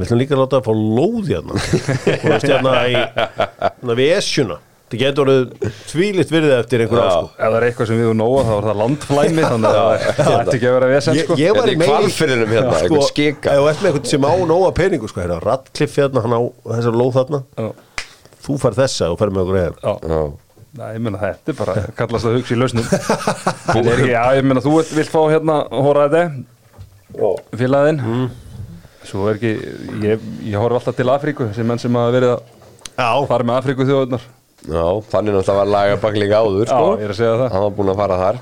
Við 0.00 0.08
slum 0.08 0.22
líka 0.22 0.38
láta 0.40 0.60
að 0.60 0.64
fá 0.64 0.72
lóði 0.72 1.34
hérna. 1.34 1.58
Og 2.24 2.30
veist 2.32 2.48
hérna 2.48 2.72
í 2.88 2.94
hérna 2.94 3.98
við 4.00 4.14
esjuna. 4.16 4.56
Það 4.94 5.00
getur 5.00 5.24
orðið 5.24 5.70
tvílitt 5.90 6.30
virðið 6.32 6.52
eftir 6.58 6.82
einhver 6.84 7.00
Já. 7.00 7.04
ásko 7.08 7.28
Ef 7.34 7.40
það 7.48 7.54
er 7.58 7.64
eitthvað 7.66 7.88
sem 7.88 7.98
við 7.98 8.08
og 8.10 8.16
nóa 8.20 8.42
þá 8.44 8.50
er 8.54 8.66
það 8.68 8.76
landflæmi 8.80 9.46
þannig 9.52 9.78
að 9.80 10.04
það 10.18 10.34
ætti 10.38 10.54
ekki 10.58 10.68
að 10.68 10.74
vera 10.76 10.90
vesen 10.92 11.16
ég, 11.18 11.24
sko. 11.24 11.38
ég 11.40 11.56
var 11.56 11.64
Þetta 11.64 11.72
er 11.72 11.74
í 11.74 11.88
Hvalfirðinum 11.88 12.52
hérna, 12.54 12.74
einhvern 12.78 13.06
skika. 13.08 13.54
ef 13.56 13.68
ert 13.72 13.80
með 13.82 13.88
eitthvað 13.90 14.10
sem 14.12 14.28
á 14.28 14.32
nóga 14.52 14.70
peningu 14.76 15.10
sko, 15.10 15.22
hérna, 15.24 15.40
rattkliff 15.42 15.96
hérna, 15.98 16.22
hann 16.22 16.36
á 16.36 16.40
þessar 16.76 17.00
lóð 17.00 17.12
þarna. 17.16 17.40
Já. 17.58 17.68
Þú 18.44 18.58
fær 18.62 18.76
þessa 18.78 19.10
og 19.12 19.20
fær 19.20 19.32
með 19.34 19.46
okkur 19.46 19.60
eða 19.62 20.24
Nei, 20.74 20.88
ég 20.96 21.02
meina 21.06 21.20
þetta 21.20 21.52
er 21.52 21.56
bara 21.60 21.74
kallast 21.94 22.26
að 22.26 22.40
hugsa 22.40 22.54
í 22.56 22.58
lausnum. 22.58 22.86
Er 23.94 24.00
já, 24.10 24.22
ég 24.34 24.42
meina 24.42 24.62
þú 24.64 24.72
vilt, 24.80 25.10
fá 25.12 25.20
hérna 25.30 25.60
hóra 25.70 26.08
þetta 26.10 27.58
félaginn 27.60 28.00
Mm. 28.02 28.24
Svo 29.04 29.26
er 29.28 29.36
ekki, 29.36 29.50
ég, 30.00 30.22
ég 30.48 30.56
horf 30.58 30.78
alltaf 30.78 30.96
til 30.96 31.10
Afríku 31.12 31.50
sem 31.54 31.66
menn 31.68 31.78
sem 31.78 31.92
hafa 31.94 32.14
verið 32.14 32.30
að 32.32 32.40
já, 32.96 33.08
fara 33.28 33.44
með 33.44 33.58
Afríku 33.60 33.84
þjóðurnar 33.84 34.24
já 34.64 34.84
þannig 35.12 35.36
náttúrulega 35.36 35.58
var 35.58 35.70
lagabakling 35.74 36.32
áður 36.32 36.70
sko. 36.70 36.86
Já, 36.88 36.96
ég 36.96 37.04
er 37.04 37.12
að 37.12 37.18
segja 37.18 37.34
það. 37.36 37.50
Hann 37.52 37.64
var 37.66 37.74
búinn 37.76 37.92
að 37.92 38.00
fara 38.00 38.16
þar. 38.22 38.38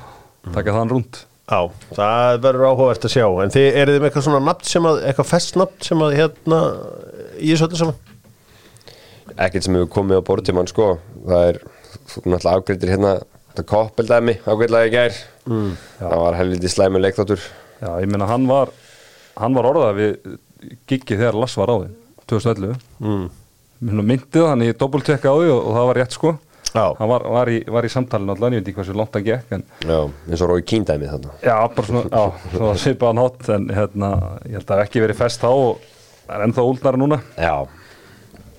Taka 0.55 0.77
þann 0.79 0.93
rúnd 0.95 1.19
já, 1.53 1.59
það 1.99 2.39
verður 2.47 2.69
áhugavert 2.71 3.09
að 3.09 3.15
sjá. 3.17 3.27
En 3.43 3.53
þið 3.57 3.67
eru 3.83 3.97
þið 3.97 4.01
með 4.05 4.09
eitthvað 4.09 4.27
svona 4.29 4.43
nafn 4.47 4.71
sem 4.71 4.89
að 4.93 5.03
eitthvað 5.11 5.31
fest 5.35 5.59
nafn 5.59 5.87
sem 5.91 6.07
að 6.07 6.17
hérna 6.21 6.61
í 7.43 7.51
þessu 7.51 7.67
öllu 7.67 7.83
saman 7.83 8.01
Ekkert 9.37 9.67
sem 9.67 9.79
hefur 9.79 9.91
komið 9.97 10.23
á 10.23 10.29
bortímann 10.29 10.71
sko. 10.71 10.95
Það 11.27 11.49
er 11.49 11.61
þú 12.13 12.25
náttúrulega 12.27 12.55
afgreitir 12.59 12.93
hérna 12.93 13.17
þetta 13.53 13.67
koppeldæmi 13.73 14.39
ágætlega 14.45 14.89
í 14.89 14.95
gær. 14.95 15.19
Mm. 15.49 15.75
Það 15.99 16.23
var 16.25 16.39
helviti 16.41 16.73
slæmi 16.73 17.03
leikþáttur. 17.03 17.51
Já, 17.83 17.91
ég 17.99 18.11
meina 18.11 18.29
hann 18.31 18.47
var 18.51 18.73
hann 19.39 19.57
var 19.57 19.69
orðað 19.73 19.99
við 19.99 20.39
giggi 20.89 21.19
þegar 21.19 21.39
Lass 21.41 21.59
var 21.59 21.73
á 21.73 21.77
því 21.83 21.91
2011 22.31 22.75
mm. 23.03 23.29
Myndið 23.83 24.47
hann, 24.47 24.65
ég 24.69 24.79
doppeltekka 24.79 25.33
á 25.33 25.35
því 25.35 25.49
og, 25.51 25.61
og 25.61 25.77
það 25.77 25.89
var 25.89 25.99
rétt 25.99 26.15
sko. 26.15 26.33
Já. 26.73 26.85
hann 26.97 27.09
var, 27.11 27.25
var, 27.35 27.49
í, 27.53 27.59
var 27.69 27.85
í 27.85 27.91
samtalinu 27.93 28.33
allan, 28.33 28.55
ég 28.55 28.63
veit 28.63 28.69
ekki 28.71 28.79
hvað 28.79 28.87
svo 28.89 28.95
langt 28.97 29.17
að 29.19 29.27
gekk 29.27 29.51
en 29.59 29.65
Já, 29.83 29.97
eins 30.31 30.45
og 30.45 30.49
Rói 30.53 30.63
Kíndæmi 30.65 31.11
þarna. 31.11 31.35
Já, 31.43 31.57
bara 31.75 31.89
svona, 31.89 32.05
já, 32.07 32.53
svona 32.55 32.77
svipaðan 32.81 33.21
hótt 33.21 33.51
en 33.53 33.67
hérna, 33.77 34.13
ég 34.47 34.57
held 34.57 34.73
að 34.73 34.85
ekki 34.87 35.03
verið 35.03 35.19
fest 35.19 35.43
þá 35.43 35.51
og 35.51 35.83
er 36.33 36.47
ennþá 36.47 36.65
úldnara 36.71 37.03
núna. 37.03 37.19
Já, 37.37 37.57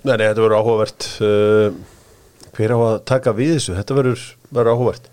Nei, 0.03 0.15
nei, 0.17 0.27
þetta 0.27 0.43
verður 0.43 0.57
áhugavert 0.59 1.07
uh, 1.23 1.75
Hver 2.53 2.73
á 2.75 2.79
að 2.83 2.95
taka 3.09 3.33
við 3.37 3.55
þessu? 3.55 3.75
Þetta 3.77 3.97
verður, 3.97 4.25
verður 4.53 4.75
áhugavert. 4.75 5.07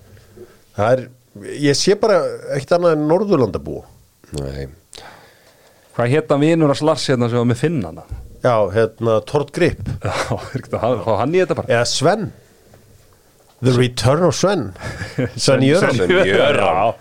Það 0.77 0.95
er, 0.97 1.05
ég 1.63 1.79
sé 1.79 1.97
bara 2.01 2.19
ekkert 2.57 2.75
annað 2.77 2.97
en 2.97 3.07
Norðurlandabú 3.11 3.81
Nei, 4.39 4.67
Hvað 5.97 6.13
hann 6.35 6.45
vinur 6.45 6.73
að 6.73 6.85
Lars 6.87 7.07
hérna 7.11 7.29
sem 7.31 7.41
var 7.41 7.49
með 7.51 7.63
finnana? 7.65 8.05
Já, 8.41 8.55
hérna, 8.73 9.19
Tord 9.29 9.51
Grip. 9.53 9.81
Já, 10.07 10.37
er 10.55 11.03
fá 11.05 11.11
hann 11.21 11.35
í 11.35 11.43
þetta 11.43 11.57
bara? 11.59 11.73
Eða 11.77 11.89
Sven. 11.91 12.31
The 13.61 13.75
Return 13.77 14.25
of 14.25 14.37
Sven. 14.39 14.71
Sven 15.35 15.67
Jöran. 15.67 15.99
Sven 15.99 16.31
Jöran. 16.31 16.95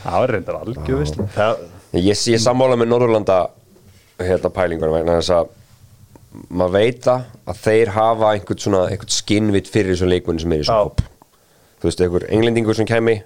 Það 0.00 0.24
er 0.24 0.32
reyndar 0.34 0.58
algjör 0.62 1.00
veist 1.02 1.18
Það, 1.34 1.64
Ég 2.00 2.18
sé 2.18 2.38
sammála 2.40 2.78
með 2.80 2.92
Norðurlanda 2.92 3.38
hérna 4.20 4.50
pælingunum 4.54 4.94
vegna 4.94 5.16
þess 5.18 5.32
að 5.34 5.48
maður 6.48 6.74
veit 6.76 7.02
það 7.06 7.24
að 7.50 7.62
þeir 7.64 7.92
hafa 7.96 8.32
einhvern 8.34 8.62
svona, 8.64 8.82
einhvern 8.90 9.14
skinnvitt 9.14 9.70
fyrir 9.72 9.94
þessum 9.94 10.12
leikmunni 10.12 10.44
sem 10.44 10.54
er 10.54 10.62
í 10.62 10.64
þessum 10.64 10.82
hóp. 10.84 11.04
Þú 11.80 11.88
veist, 11.88 12.02
einhver 12.04 12.26
englendingur 12.30 12.78
sem 12.78 12.88
kemi 12.88 13.16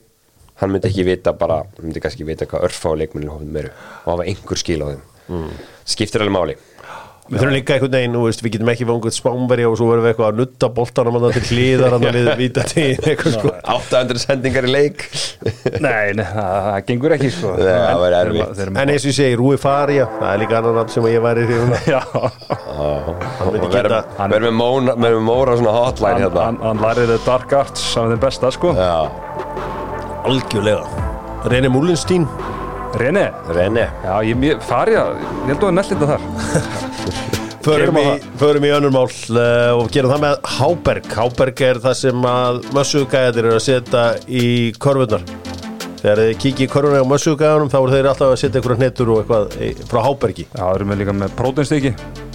hann 0.61 0.71
myndi 0.71 0.89
ekki 0.89 1.07
vita 1.09 1.35
bara, 1.37 1.65
hann 1.77 1.89
myndi 1.89 2.03
kannski 2.03 2.27
vita 2.27 2.47
hvað 2.51 2.69
örfá 2.69 2.93
leikmunni 2.97 3.33
hófum 3.33 3.59
eru 3.61 3.73
og 3.75 4.13
hafa 4.13 4.29
einhver 4.31 4.61
skil 4.61 4.85
á 4.85 4.87
þeim. 4.93 5.51
Skiptir 5.89 6.25
alveg 6.25 6.37
máli 6.37 6.57
Við 7.25 7.39
þurfum 7.41 7.55
líka 7.55 7.73
einhvern 7.79 7.95
veginn, 7.97 8.15
þú 8.19 8.23
veist, 8.27 8.43
við 8.45 8.53
getum 8.55 8.69
ekki 8.69 8.85
vanguð 8.85 9.15
spámveri 9.17 9.65
og 9.65 9.75
svo 9.81 9.87
verðum 9.89 10.05
við 10.05 10.11
eitthvað 10.11 10.27
að 10.29 10.41
nutta 10.43 10.69
boltanum 10.77 11.15
að 11.17 11.23
til 11.39 11.43
hlýðar 11.55 11.95
að 11.97 12.03
það 12.05 12.17
liður 12.19 12.73
eitthvað 12.85 13.37
sko. 13.39 13.53
800 13.75 14.21
sendingar 14.21 14.69
í 14.69 14.73
leik. 14.75 15.05
Nei, 15.87 16.13
nei, 16.19 16.27
það, 16.29 16.59
það 16.67 16.77
gengur 16.91 17.15
ekki 17.17 17.31
sko. 17.33 17.55
Nei, 17.57 17.71
það 17.73 18.03
væri 18.03 18.19
Þeir 18.19 18.29
eru- 18.29 18.43
erfitt. 18.45 18.77
En 18.85 18.93
eins 18.93 19.07
og 19.07 19.09
ég 19.09 19.17
segi, 19.21 19.39
Rúi 19.41 19.57
Faria, 19.63 20.07
það 20.21 20.29
er 20.35 20.43
líka 20.45 20.59
annan 20.61 20.77
nafn 20.83 20.93
sem 20.99 21.09
ég 21.09 21.25
væri. 21.25 21.47
Já, 21.95 22.03
geta 23.73 24.03
verðum 24.21 24.51
með 24.51 24.57
móna- 24.61 24.97
verðum 25.01 25.25
með 25.25 25.29
móra 25.31 25.57
svona 25.63 25.75
hotline 25.81 26.21
hérna? 26.27 26.45
hann, 26.51 26.61
hann 26.61 26.85
lærið 26.85 27.15
the 27.15 27.19
dark 27.25 27.57
arts 27.63 27.87
af 27.97 28.13
þeim 28.13 28.21
besta 28.27 28.53
sko. 28.53 28.75
Já, 28.77 29.09
algjörlega. 30.29 30.85
Reyni 31.49 31.69
Múlinstín 31.73 32.29
Rene, 32.95 33.25
Rene 33.51 33.89
já, 34.05 34.13
ég, 34.23 34.39
ég 34.47 34.61
fari 34.63 34.95
að 34.95 35.17
ég 35.19 35.49
held 35.51 35.57
að 35.57 35.65
það 35.65 35.69
er 35.69 35.75
nellinda 35.81 36.07
þar 36.13 36.94
Förum 37.65 37.97
í, 37.97 38.05
förum 38.41 38.65
í 38.69 38.71
önnur 38.77 38.93
mál 38.93 39.07
uh, 39.09 39.71
og 39.79 39.87
gerum 39.95 40.11
það 40.13 40.21
með 40.27 40.35
Háberg. 40.59 41.07
Háberg 41.17 41.63
er 41.65 41.79
það 41.81 41.95
sem 42.03 42.27
að 42.29 42.59
mössugæðir 42.77 43.39
eru 43.49 43.55
að 43.57 43.63
setja 43.65 44.03
í 44.29 44.45
korfunar 44.83 45.25
Þegar 46.05 46.21
þið 46.21 46.35
kikið 46.43 46.67
í 46.67 46.69
korfuna 46.69 47.01
á 47.01 47.07
mössugæðunum 47.09 47.71
þá 47.73 47.79
eru 47.81 47.95
þeir 47.95 48.09
alltaf 48.11 48.35
að 48.35 48.41
setja 48.43 48.61
einhverja 48.61 48.81
hnetur 48.83 49.13
og 49.15 49.23
eitthvað 49.23 49.55
í- 49.65 49.87
frá 49.89 50.01
Hábergi. 50.05 50.45
Já, 50.51 50.59
það 50.61 50.75
erum 50.77 50.93
við 50.93 51.01
líka 51.01 51.15
með 51.17 51.33
próteinstykki. 51.39 51.93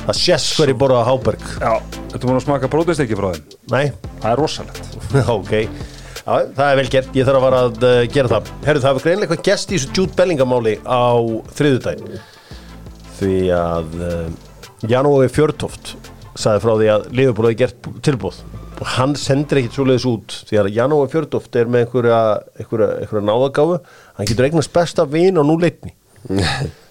Það 0.08 0.18
sést 0.24 0.56
hverju 0.58 0.78
borða 0.82 1.04
Háberg. 1.06 1.46
Já, 1.62 1.76
þetta 2.16 2.24
múin 2.32 2.40
að 2.40 2.46
smaka 2.48 2.72
próteinstykki 2.74 3.20
frá 3.20 3.30
þeim? 3.36 3.54
Nei, 3.76 3.86
Það 4.24 4.32
er 4.34 4.42
rosalegt. 4.42 4.98
Ok. 5.38 5.54
Já, 5.60 6.34
það 6.58 6.66
er 6.72 6.82
vel 6.82 6.90
gert, 6.98 7.14
ég 7.22 7.30
þarf 7.30 7.38
að 7.38 7.46
fara 7.46 7.62
að 7.68 7.86
uh, 7.86 8.02
gera 8.18 8.34
það. 8.34 8.50
Herru, 8.66 8.82
það 8.88 8.98
var 8.98 9.06
greinlega 9.06 9.30
eitthvað 9.30 9.46
gest 9.52 9.70
í 9.70 9.78
þessu 9.78 9.94
Jude 10.00 10.18
Bellingamáli 10.18 10.74
á 10.90 11.06
þriðudaginn 11.62 12.20
Því 13.20 13.38
að 13.54 13.96
uh, 14.02 14.28
Janói 14.88 15.28
Fjörtoft 15.34 15.96
sagði 16.40 16.64
frá 16.64 16.74
því 16.80 16.90
að 16.94 17.08
Liverpool 17.12 17.50
hefði 17.50 17.60
gert 17.64 17.90
tilbúð 18.06 18.42
og 18.80 18.86
hann 18.96 19.16
sendir 19.20 19.60
ekkit 19.60 19.76
svoleiðis 19.76 20.08
út 20.08 20.36
því 20.48 20.60
að 20.62 20.70
Janói 20.78 21.10
Fjörtoft 21.12 21.58
er 21.60 21.68
með 21.72 21.88
einhverja, 21.88 22.20
einhverja, 22.62 22.92
einhverja 23.02 23.26
náðagáfu 23.28 23.80
hann 24.20 24.30
getur 24.30 24.48
eignast 24.48 24.72
besta 24.76 25.08
vin 25.10 25.40
og 25.42 25.50
nú 25.50 25.58
leitni 25.60 25.92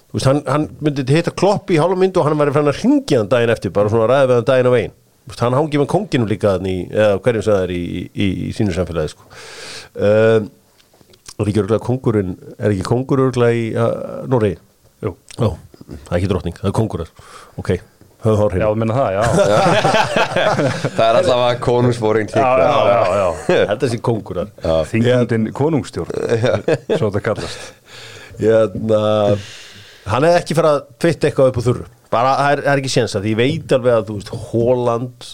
Þú 0.09 0.17
veist, 0.17 0.25
hann, 0.25 0.39
hann 0.49 0.63
myndi 0.81 1.05
hitta 1.13 1.33
klopp 1.37 1.69
í 1.69 1.77
hálfa 1.77 1.99
myndu 2.01 2.23
og 2.23 2.29
hann 2.29 2.39
væri 2.41 2.55
fann 2.55 2.71
að 2.71 2.79
ringja 2.81 3.19
hann 3.21 3.29
daginn 3.29 3.53
eftir 3.53 3.73
bara 3.77 3.91
svona 3.93 4.07
ræða 4.09 4.29
við 4.31 4.39
hann 4.39 4.47
daginn 4.49 4.69
á 4.69 4.73
veginn. 4.73 4.95
Hann 5.37 5.57
hangi 5.59 5.81
með 5.83 5.89
konginu 5.93 6.29
líka 6.31 6.55
í, 6.65 6.77
eða 6.89 7.19
hverjum 7.27 7.45
sem 7.45 7.53
það 7.59 7.65
er 7.67 7.73
í, 7.75 7.83
í, 8.09 8.29
í 8.49 8.53
sínu 8.57 8.73
samfélagi 8.73 9.13
sko. 9.13 9.27
um, 10.01 10.49
og 11.39 11.45
er 11.45 11.51
ekki 11.53 11.61
örgulega 11.61 11.85
kongurinn 11.85 12.33
er 12.57 12.73
ekki 12.73 12.87
kongur 12.89 13.21
örgulega 13.27 13.59
í 13.61 13.67
uh, 13.77 14.25
Noregi? 14.33 14.57
Jú, 15.05 15.13
Já, 15.37 15.51
það 15.89 16.11
er 16.13 16.19
ekki 16.21 16.31
drottning, 16.33 16.59
það 16.61 16.71
er 16.71 16.75
kongurar 16.79 17.11
ok, 17.61 17.71
höfðu 18.25 18.39
hár 18.43 18.57
já, 18.59 18.65
hérna. 18.65 18.81
minna 18.83 18.97
það, 18.99 19.11
já. 19.15 19.23
Það 20.99 21.05
er 21.07 21.19
allavega 21.21 21.61
konungsfóring 21.65 22.33
Já, 22.33 22.49
já, 22.63 22.73
já, 22.89 22.99
já. 23.21 23.29
þetta 23.73 23.91
sé 23.93 24.01
kongurar 24.09 24.51
Þingundin 24.91 25.47
konungstjórn 25.55 26.11
Svo 26.99 27.09
þetta 27.13 27.23
kallast. 27.29 27.69
Hérna, 28.39 29.03
hann 30.09 30.27
hefði 30.27 30.41
ekki 30.43 30.57
farið 30.59 30.75
að 30.77 30.83
tvitta 31.03 31.29
eitthvað 31.31 31.49
upp 31.53 31.59
á 31.59 31.63
þurru. 31.69 31.87
Bara, 32.09 32.35
það 32.39 32.51
er, 32.53 32.61
það 32.65 32.73
er 32.73 32.81
ekki 32.83 32.93
séns 32.93 33.15
að 33.19 33.25
því 33.27 33.33
ég 33.35 33.39
veit 33.43 33.73
alveg 33.77 33.97
að 33.99 34.05
þú 34.09 34.15
veist, 34.19 34.31
Holland 34.51 35.27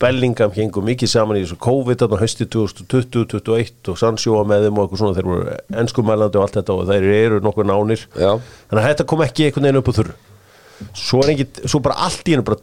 Bellingham 0.00 0.54
hengur 0.54 0.84
mikið 0.86 1.12
saman 1.12 1.36
í 1.36 1.42
þessu 1.44 1.58
COVID 1.60 2.00
þarna 2.00 2.20
hösti 2.22 2.46
2020, 2.48 3.10
2021 3.16 3.90
og 3.92 3.98
Sandsjóa 4.00 4.46
með 4.48 4.66
þeim 4.66 4.78
og 4.78 4.86
eitthvað 4.86 5.02
svona 5.02 5.18
þeir 5.18 5.28
voru 5.28 5.58
ennskumælandi 5.82 6.40
og 6.40 6.46
allt 6.46 6.56
þetta 6.56 6.76
og 6.76 6.88
þeir 6.88 7.08
eru 7.18 7.42
nokkuð 7.44 7.68
nánir. 7.68 8.06
Já. 8.14 8.32
þannig 8.70 8.80
að 8.80 8.88
þetta 8.88 9.08
kom 9.12 9.24
ekki 9.26 9.46
einhvern 9.48 9.68
veginn 9.68 9.80
upp 9.82 9.92
á 9.92 9.98
þurru. 9.98 10.16
Svo 10.96 11.20
er 11.20 11.34
ekki, 11.34 11.46
svo 11.68 11.82
bara 11.84 12.00
allt 12.06 12.30
í 12.30 12.36
hennu 12.36 12.56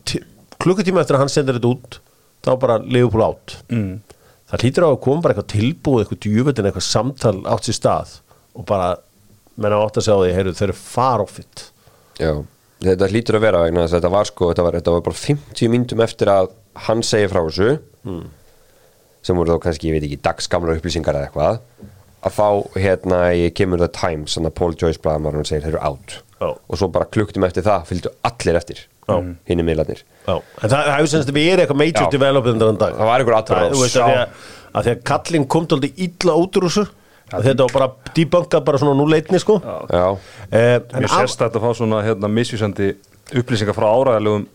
klukkutíma 0.57 1.03
eftir 1.03 1.17
að 1.17 1.25
hann 1.25 1.31
sendir 1.31 1.57
þetta 1.59 1.73
út 1.75 1.99
þá 2.45 2.51
bara 2.61 2.77
Liverpool 2.83 3.25
átt 3.27 3.57
mm. 3.71 3.95
það 4.51 4.65
hlýtur 4.65 4.87
á 4.87 4.89
að 4.89 5.01
koma 5.05 5.23
bara 5.23 5.35
eitthvað 5.35 5.49
tilbúið 5.53 6.03
eitthvað 6.03 6.21
djúvetin, 6.25 6.69
eitthvað 6.69 6.87
samtal 6.87 7.35
átt 7.49 7.67
sér 7.67 7.77
stað 7.77 8.13
og 8.57 8.67
bara 8.69 8.91
menna 9.57 9.81
átt 9.81 9.99
að 9.99 10.07
segja 10.07 10.17
á 10.17 10.21
því, 10.23 10.35
heyrðu, 10.37 10.55
þeir 10.59 10.69
eru 10.69 10.77
far 10.79 11.23
off 11.23 11.41
it 11.41 11.65
Já, 12.17 12.31
þetta 12.85 13.11
hlýtur 13.11 13.39
að 13.39 13.45
vera 13.47 13.63
vegna 13.65 13.83
þess 13.85 13.95
að 13.95 13.99
þetta 13.99 14.13
var 14.15 14.29
sko, 14.31 14.51
þetta 14.51 14.67
var, 14.67 14.79
þetta 14.79 14.95
var 14.95 15.05
bara 15.07 15.21
50 15.23 15.73
myndum 15.73 16.05
eftir 16.05 16.33
að 16.33 16.51
hann 16.87 17.03
segir 17.03 17.29
frá 17.31 17.41
þessu 17.47 17.71
sem 19.27 19.35
voru 19.35 19.55
þá 19.57 19.63
kannski, 19.65 19.89
ég 19.89 19.97
veit 19.97 20.05
ekki, 20.07 20.19
dagsgamla 20.23 20.77
upplýsingar 20.77 21.17
eða 21.19 21.27
eitthvað 21.29 21.59
að 22.27 22.35
þá 22.37 22.47
hérna 22.81 23.17
í 23.37 23.49
kemur 23.55 23.81
það 23.83 23.91
Times 23.97 24.35
þannig 24.37 24.51
að 24.53 24.57
Paul 24.59 24.75
Joyce 24.81 25.01
blaðamar 25.03 25.35
hann 25.37 25.47
segir 25.47 25.65
þeir 25.65 25.75
eru 25.75 25.83
out. 25.85 26.15
Já. 26.37 26.51
og 26.53 26.77
svo 26.77 26.87
bara 26.93 27.07
klukktum 27.09 27.43
eftir 27.47 27.63
það 27.65 27.85
fylgdu 27.89 28.09
allir 28.27 28.57
eftir 28.59 28.83
hinn 29.47 29.61
í 29.61 29.63
miðlarnir. 29.65 30.03
Já. 30.27 30.35
en 30.37 30.69
það, 30.69 30.75
það 30.77 30.91
hefur 30.93 31.11
semst 31.13 31.31
að 31.31 31.37
við 31.39 31.47
erum 31.49 31.63
eitthvað 31.63 31.79
major 31.81 32.03
Já. 32.05 32.11
development 32.13 32.61
Það 32.83 33.09
var 33.09 33.23
þú 33.73 33.81
veist, 33.81 33.97
að 33.97 34.11
því 34.11 34.17
að, 34.21 34.45
að 34.73 34.87
því 34.87 34.91
að 34.93 35.01
kallinn 35.11 35.47
kom 35.55 35.67
tóldi 35.71 35.89
illa 36.05 36.35
út 36.43 36.59
úr 36.59 36.67
þessu. 36.67 36.83
Að 37.27 37.47
þetta 37.49 37.65
var 37.65 37.73
bara 37.75 38.13
debunkað 38.15 38.65
bara 38.67 38.79
svona 38.79 38.95
núleitni 38.99 39.39
sko. 39.43 39.57
Já, 39.65 40.05
eh, 40.51 40.75
en 40.77 41.01
Mér 41.01 41.09
af- 41.09 41.25
sést 41.25 41.41
þetta 41.41 41.59
að 41.59 41.65
fá 41.65 41.73
svona 41.81 42.03
hérna, 42.05 42.29
misvísandi 42.31 42.91
upplýsingar 43.33 43.75
frá 43.75 43.87
áræðilegum 43.89 44.45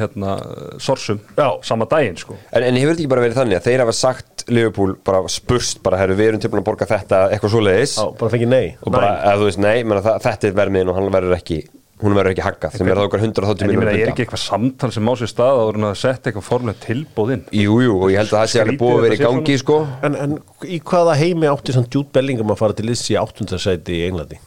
hérna, 0.00 0.34
sorsum. 0.82 1.20
Já. 1.38 1.48
sama 1.66 1.88
daginn 1.90 2.18
sko. 2.20 2.36
En, 2.52 2.62
en 2.66 2.78
hefur 2.78 2.94
þetta 2.94 3.02
ekki 3.04 3.12
bara 3.14 3.24
verið 3.26 3.40
þannig 3.40 3.58
að 3.60 3.68
þeir 3.70 3.84
hafa 3.84 3.96
sagt 3.98 4.44
Liverpool 4.48 4.94
bara 5.04 5.24
spurst 5.32 5.82
bara, 5.84 5.98
herru, 6.00 6.16
við 6.18 6.32
erum 6.32 6.44
tilbúin 6.44 6.62
að 6.62 6.68
borga 6.70 6.88
þetta 6.88 7.24
eitthvað 7.32 7.54
svoleiðis? 7.56 7.96
Já, 7.98 8.06
bara 8.20 8.32
fengið 8.32 8.52
nei. 8.54 8.68
Og 8.82 8.94
bara, 8.94 9.10
Nei. 9.12 9.26
eða 9.26 9.42
þú 9.42 9.50
veist, 9.50 9.60
nei, 9.64 9.76
menna, 9.84 10.04
það, 10.06 10.22
þetta 10.28 10.48
er 10.48 10.56
vermiðin 10.62 10.92
og 10.92 10.98
hann 10.98 11.12
verður 11.18 11.36
ekki 11.36 11.60
hún 11.98 12.14
verður 12.14 12.30
ekki 12.34 12.44
haggað, 12.46 12.74
sem 12.78 12.88
er 12.88 12.98
það 12.98 13.06
okkar 13.08 13.22
130 13.26 13.64
En 13.64 13.72
ég 13.72 13.80
meina, 13.80 13.94
ég 13.96 14.04
er 14.06 14.12
ekki 14.12 14.22
eitthvað 14.24 14.42
samtal 14.44 14.90
sem 14.94 15.08
á 15.10 15.12
sér 15.18 15.30
stað 15.32 15.62
áður 15.64 15.78
en 15.80 15.86
að 15.88 15.96
setja 15.98 16.30
eitthvað 16.30 16.46
formlega 16.46 16.82
tilbúð 16.84 17.32
inn? 17.34 17.42
Jú, 17.58 17.78
jú, 17.82 17.96
og 17.98 18.12
ég 18.12 18.20
held 18.22 18.30
að 18.30 18.36
það 18.44 18.52
sé 18.52 18.62
alveg 18.62 18.78
búið 18.82 18.94
að 18.98 19.06
vera 19.06 19.16
í 19.18 19.22
gangi, 19.24 19.56
sko. 19.64 19.78
En, 20.06 20.18
en 20.22 20.36
í 20.62 20.78
hvaða 20.92 21.16
heimi 21.18 21.50
átti 21.50 21.74
samt 21.74 21.98
Jude 21.98 22.14
Bellingham 22.14 22.54
að 22.54 22.60
fara 22.62 22.78
til 22.78 22.86
liðs 22.86 23.02
í 23.10 23.18
áttundasæti 23.18 23.98
í 23.98 24.04
Englandi 24.06 24.38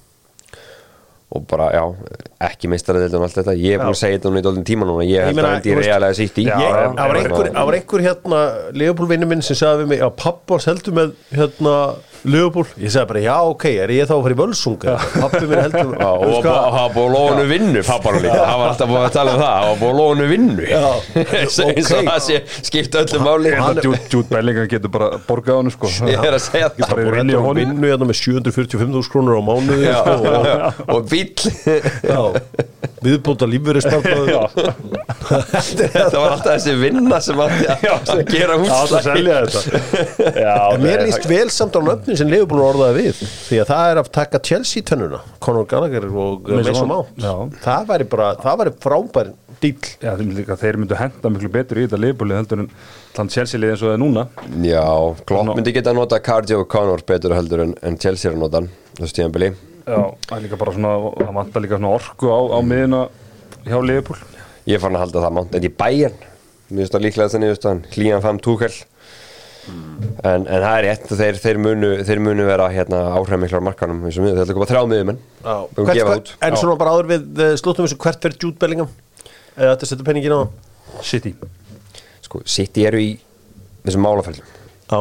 og 1.31 1.45
bara, 1.47 1.69
já, 1.71 1.83
ekki 2.50 2.67
meistaradeildin 2.67 3.21
og 3.21 3.23
allt 3.29 3.38
þetta, 3.39 3.53
ég 3.55 3.77
er 3.77 3.79
búin 3.85 3.93
að 3.95 4.00
segja 4.01 4.17
þetta 4.17 4.29
núna 4.31 4.41
í 4.41 4.45
dólinn 4.47 4.65
tíma 4.67 4.88
núna, 4.89 5.05
ég 5.07 5.27
held 5.29 5.39
að 5.39 5.61
þú 5.63 5.75
veist- 5.77 5.88
reallega 5.88 6.17
sitt 6.17 6.39
í 6.41 6.45
Já, 6.47 6.55
Ég, 6.59 6.71
já, 6.75 6.88
það 6.97 7.65
var 7.69 7.77
einhver, 7.77 8.01
hérna 8.07 8.39
Leopold 8.81 9.09
vinnu 9.13 9.29
minn 9.31 9.41
sem 9.47 9.55
sagði 9.55 9.85
við 9.85 9.91
mig 9.93 10.01
að 10.03 10.15
pappans 10.19 10.67
heldur 10.67 10.97
með 10.97 11.13
hérna 11.38 11.75
Leopold, 12.21 12.73
ég 12.77 12.91
sagði 12.93 13.07
bara 13.09 13.21
já 13.23 13.35
ok, 13.49 13.63
er 13.81 13.91
ég 13.95 14.05
þá 14.05 14.13
að 14.13 14.21
fara 14.27 14.35
í 14.35 14.39
völsung 14.41 14.75
pappi 14.83 15.39
minn 15.49 15.61
heldur 15.63 15.95
Já, 15.97 16.09
og 16.11 16.43
það 16.45 16.75
var 16.75 16.91
búið 16.93 17.07
að 17.07 17.15
lónu 17.15 17.45
vinnu 17.49 17.81
pappar 17.87 18.17
líka, 18.21 18.35
það 18.45 18.59
var 18.61 18.67
alltaf 18.71 18.91
búið 18.91 19.05
að 19.07 19.15
tala 19.15 19.33
um 19.33 19.41
það 19.41 19.55
það 19.55 19.65
var 19.71 19.79
búið 19.81 19.91
að 19.91 19.99
lónu 20.01 20.27
vinnu. 20.31 20.67
Eins 21.41 21.57
og 21.65 21.81
það 22.11 22.19
sé 22.27 22.37
skipt 22.69 22.97
öllu 23.01 23.21
máli. 23.25 23.53
Hann 23.57 23.81
Jude 23.81 24.27
Bellingham 24.29 24.69
getur 24.71 24.93
bara 24.93 25.09
borgað 25.27 25.61
hann 25.63 25.73
sko. 25.73 25.89
Ég 26.11 26.27
er 26.29 26.37
að 26.37 26.43
segja 26.45 26.69
það. 26.77 27.01
í 27.01 27.09
heldur 27.17 27.41
honum. 27.47 27.61
vinnu 27.63 27.91
hérna 27.91 28.09
með 28.11 28.21
745.000 28.21 29.11
krónur 29.11 29.39
á 29.39 29.43
mánuði 29.49 29.89
Já, 29.89 29.97
sko, 30.05 30.93
og 30.95 31.09
bíl 31.09 31.33
já, 32.05 32.21
viðbóta 33.01 33.48
Já, 34.31 34.41
þetta 35.96 36.20
var 36.20 36.36
alltaf 36.36 36.51
þessi 36.51 36.75
vinna 36.79 37.20
sem 37.24 37.39
átti 37.41 37.67
að 37.72 38.24
gera 38.29 38.58
átt 38.62 38.93
að 38.98 39.10
þetta. 39.27 39.62
Já, 40.38 40.55
mér 40.81 41.03
líst 41.08 41.27
vel 41.29 41.48
samt 41.53 41.77
á 41.77 41.81
nöfnin 41.86 42.20
sem 42.20 42.31
Leopold 42.31 42.65
orðaði 42.72 43.05
við 43.08 43.22
því 43.22 43.62
að 43.63 43.72
það 43.72 43.91
er 43.91 44.01
að 44.01 44.12
taka 44.17 44.41
Chelsea 44.51 44.86
tönnuna 44.86 45.22
Conor 45.43 45.67
Gallagher 45.70 46.08
og 46.12 46.50
Mason 46.50 46.70
Mason 46.72 46.91
Mount. 46.91 47.15
Já. 47.22 47.34
það 47.65 47.89
væri 47.93 48.10
bara, 48.12 48.29
það 48.41 48.62
væri 48.62 48.75
frábær 48.86 49.34
dýl 49.62 49.89
Já, 50.01 50.13
líka, 50.17 50.58
þeir 50.58 50.79
myndu 50.81 50.98
henda 50.98 51.34
miklu 51.34 51.51
betur 51.53 51.81
í 51.81 51.88
þetta 51.88 52.01
liðbúli 52.01 52.38
heldur 52.38 52.63
en 52.63 52.70
þann 53.15 53.34
Chelsea-lið 53.34 53.74
eins 53.74 53.84
og 53.84 53.91
það 53.91 53.98
er 53.98 54.01
núna. 54.01 54.27
Já, 54.65 54.86
Klopp 55.29 55.51
myndi 55.58 55.74
geta 55.75 55.93
að 55.93 56.00
nota 56.01 56.22
Cardio 56.24 56.63
Connor 56.70 57.03
betur 57.08 57.36
heldur 57.38 57.65
en, 57.67 57.75
en 57.86 58.00
Chelsea 58.01 58.31
er 58.31 58.38
að 58.38 58.46
nota 58.46 58.63
þessu 58.98 59.20
tíðanbili 59.20 59.51
Já, 59.85 60.01
það 60.27 60.35
er 60.38 60.43
líka 60.45 60.59
bara 60.61 60.75
svona 60.75 60.91
það 61.17 61.33
vantar 61.39 61.63
líka 61.65 61.79
svona 61.79 61.95
orku 61.97 62.29
á, 62.29 62.39
á 62.53 62.59
miðina 62.61 63.01
hjá 63.65 63.77
liðbúl 63.81 64.19
Ég 64.69 64.77
er 64.77 64.81
farin 64.83 64.97
að 65.00 65.05
halda 65.07 65.23
það 65.25 65.35
Mount 65.39 65.55
en 65.57 65.65
í 65.65 65.71
bæjan 65.81 66.17
mér 66.71 66.81
finnst 66.83 66.93
það 66.95 67.05
líklega 67.07 67.31
þannig 67.33 67.47
niðurstaðan 67.50 67.81
hlýjan 67.95 68.23
fam 68.23 68.39
túkall 68.45 68.75
en, 69.71 70.45
en 70.45 70.45
það 70.47 70.75
er 70.75 70.85
rétt 70.88 71.07
þeir, 71.11 71.39
þeir, 71.43 71.59
munu, 71.61 71.89
þeir 72.07 72.21
munu 72.23 72.45
vera 72.47 72.67
hérna, 72.73 73.01
áhrifmiklar 73.17 73.63
markanum 73.65 74.03
og 74.07 74.13
þeir 74.13 74.31
ætla 74.31 74.45
að 74.47 74.53
koma 74.57 74.67
þrjá 74.69 74.81
miðumenn 74.89 75.19
við 75.21 75.81
Hvert- 75.81 75.97
gefa 76.00 76.13
hvert- 76.13 76.21
út. 76.21 76.31
En 76.47 76.57
svona 76.61 76.77
bara 76.79 76.93
áður 76.95 77.09
við 77.11 77.41
eh, 77.45 77.51
slúttum 77.61 77.85
þessu 77.88 78.00
hvert 78.01 78.23
fyrir 78.25 78.38
Jude 78.41 78.57
Bellingham? 78.61 78.89
Eða 79.57 79.73
þetta 79.75 79.89
setur 79.91 80.07
penningin 80.07 80.33
á 80.38 80.41
City. 81.05 81.33
Sko, 82.25 82.41
City 82.50 82.85
eru 82.89 83.01
í 83.03 83.11
þessum 83.85 84.05
málafællum 84.05 84.50
Já, 84.91 85.00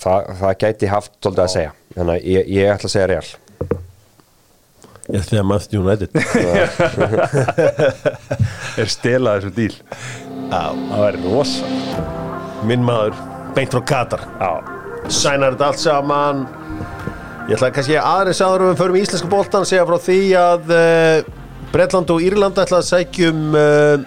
Þa, 0.00 0.14
það 0.40 0.56
gæti 0.64 0.88
haft 0.90 1.12
svolítið 1.20 1.44
að 1.44 1.52
segja. 1.54 1.70
Þannig 1.94 2.12
að 2.16 2.26
ég, 2.30 2.50
ég 2.56 2.74
ætla 2.74 2.88
að 2.90 2.92
segja 2.96 3.08
real 3.10 3.80
ég 5.10 5.20
ætla 5.20 5.42
að 5.42 5.48
Matthew 5.50 5.80
United. 5.84 6.10
Er 8.80 8.90
stelað 8.90 9.40
þessum 9.40 9.54
díl? 9.56 9.74
Já, 10.50 10.64
það 10.70 11.02
væri 11.04 11.22
rosa. 11.24 11.74
Minn 12.68 12.84
maður, 12.86 13.18
beint 13.56 13.74
frá 13.74 13.82
Katar. 13.90 14.22
Já, 14.40 14.52
sænar 15.10 15.56
þetta 15.56 15.70
allt 15.70 15.82
saman. 15.82 16.46
Ég 17.50 17.56
ætla 17.56 17.72
kannski 17.74 17.96
aðeins 17.98 18.42
áður 18.44 18.64
um 18.64 18.72
við 18.72 18.80
förum 18.84 18.96
í 18.96 19.04
íslenska 19.04 19.30
boltan 19.30 19.66
segja 19.66 19.86
frá 19.88 19.96
því 20.04 20.18
að 20.38 20.74
uh, 20.76 21.30
Bretland 21.72 22.12
og 22.14 22.22
Írland 22.22 22.58
ætla 22.62 22.78
að 22.78 22.90
sækjum 22.92 23.56
uh, 23.58 24.04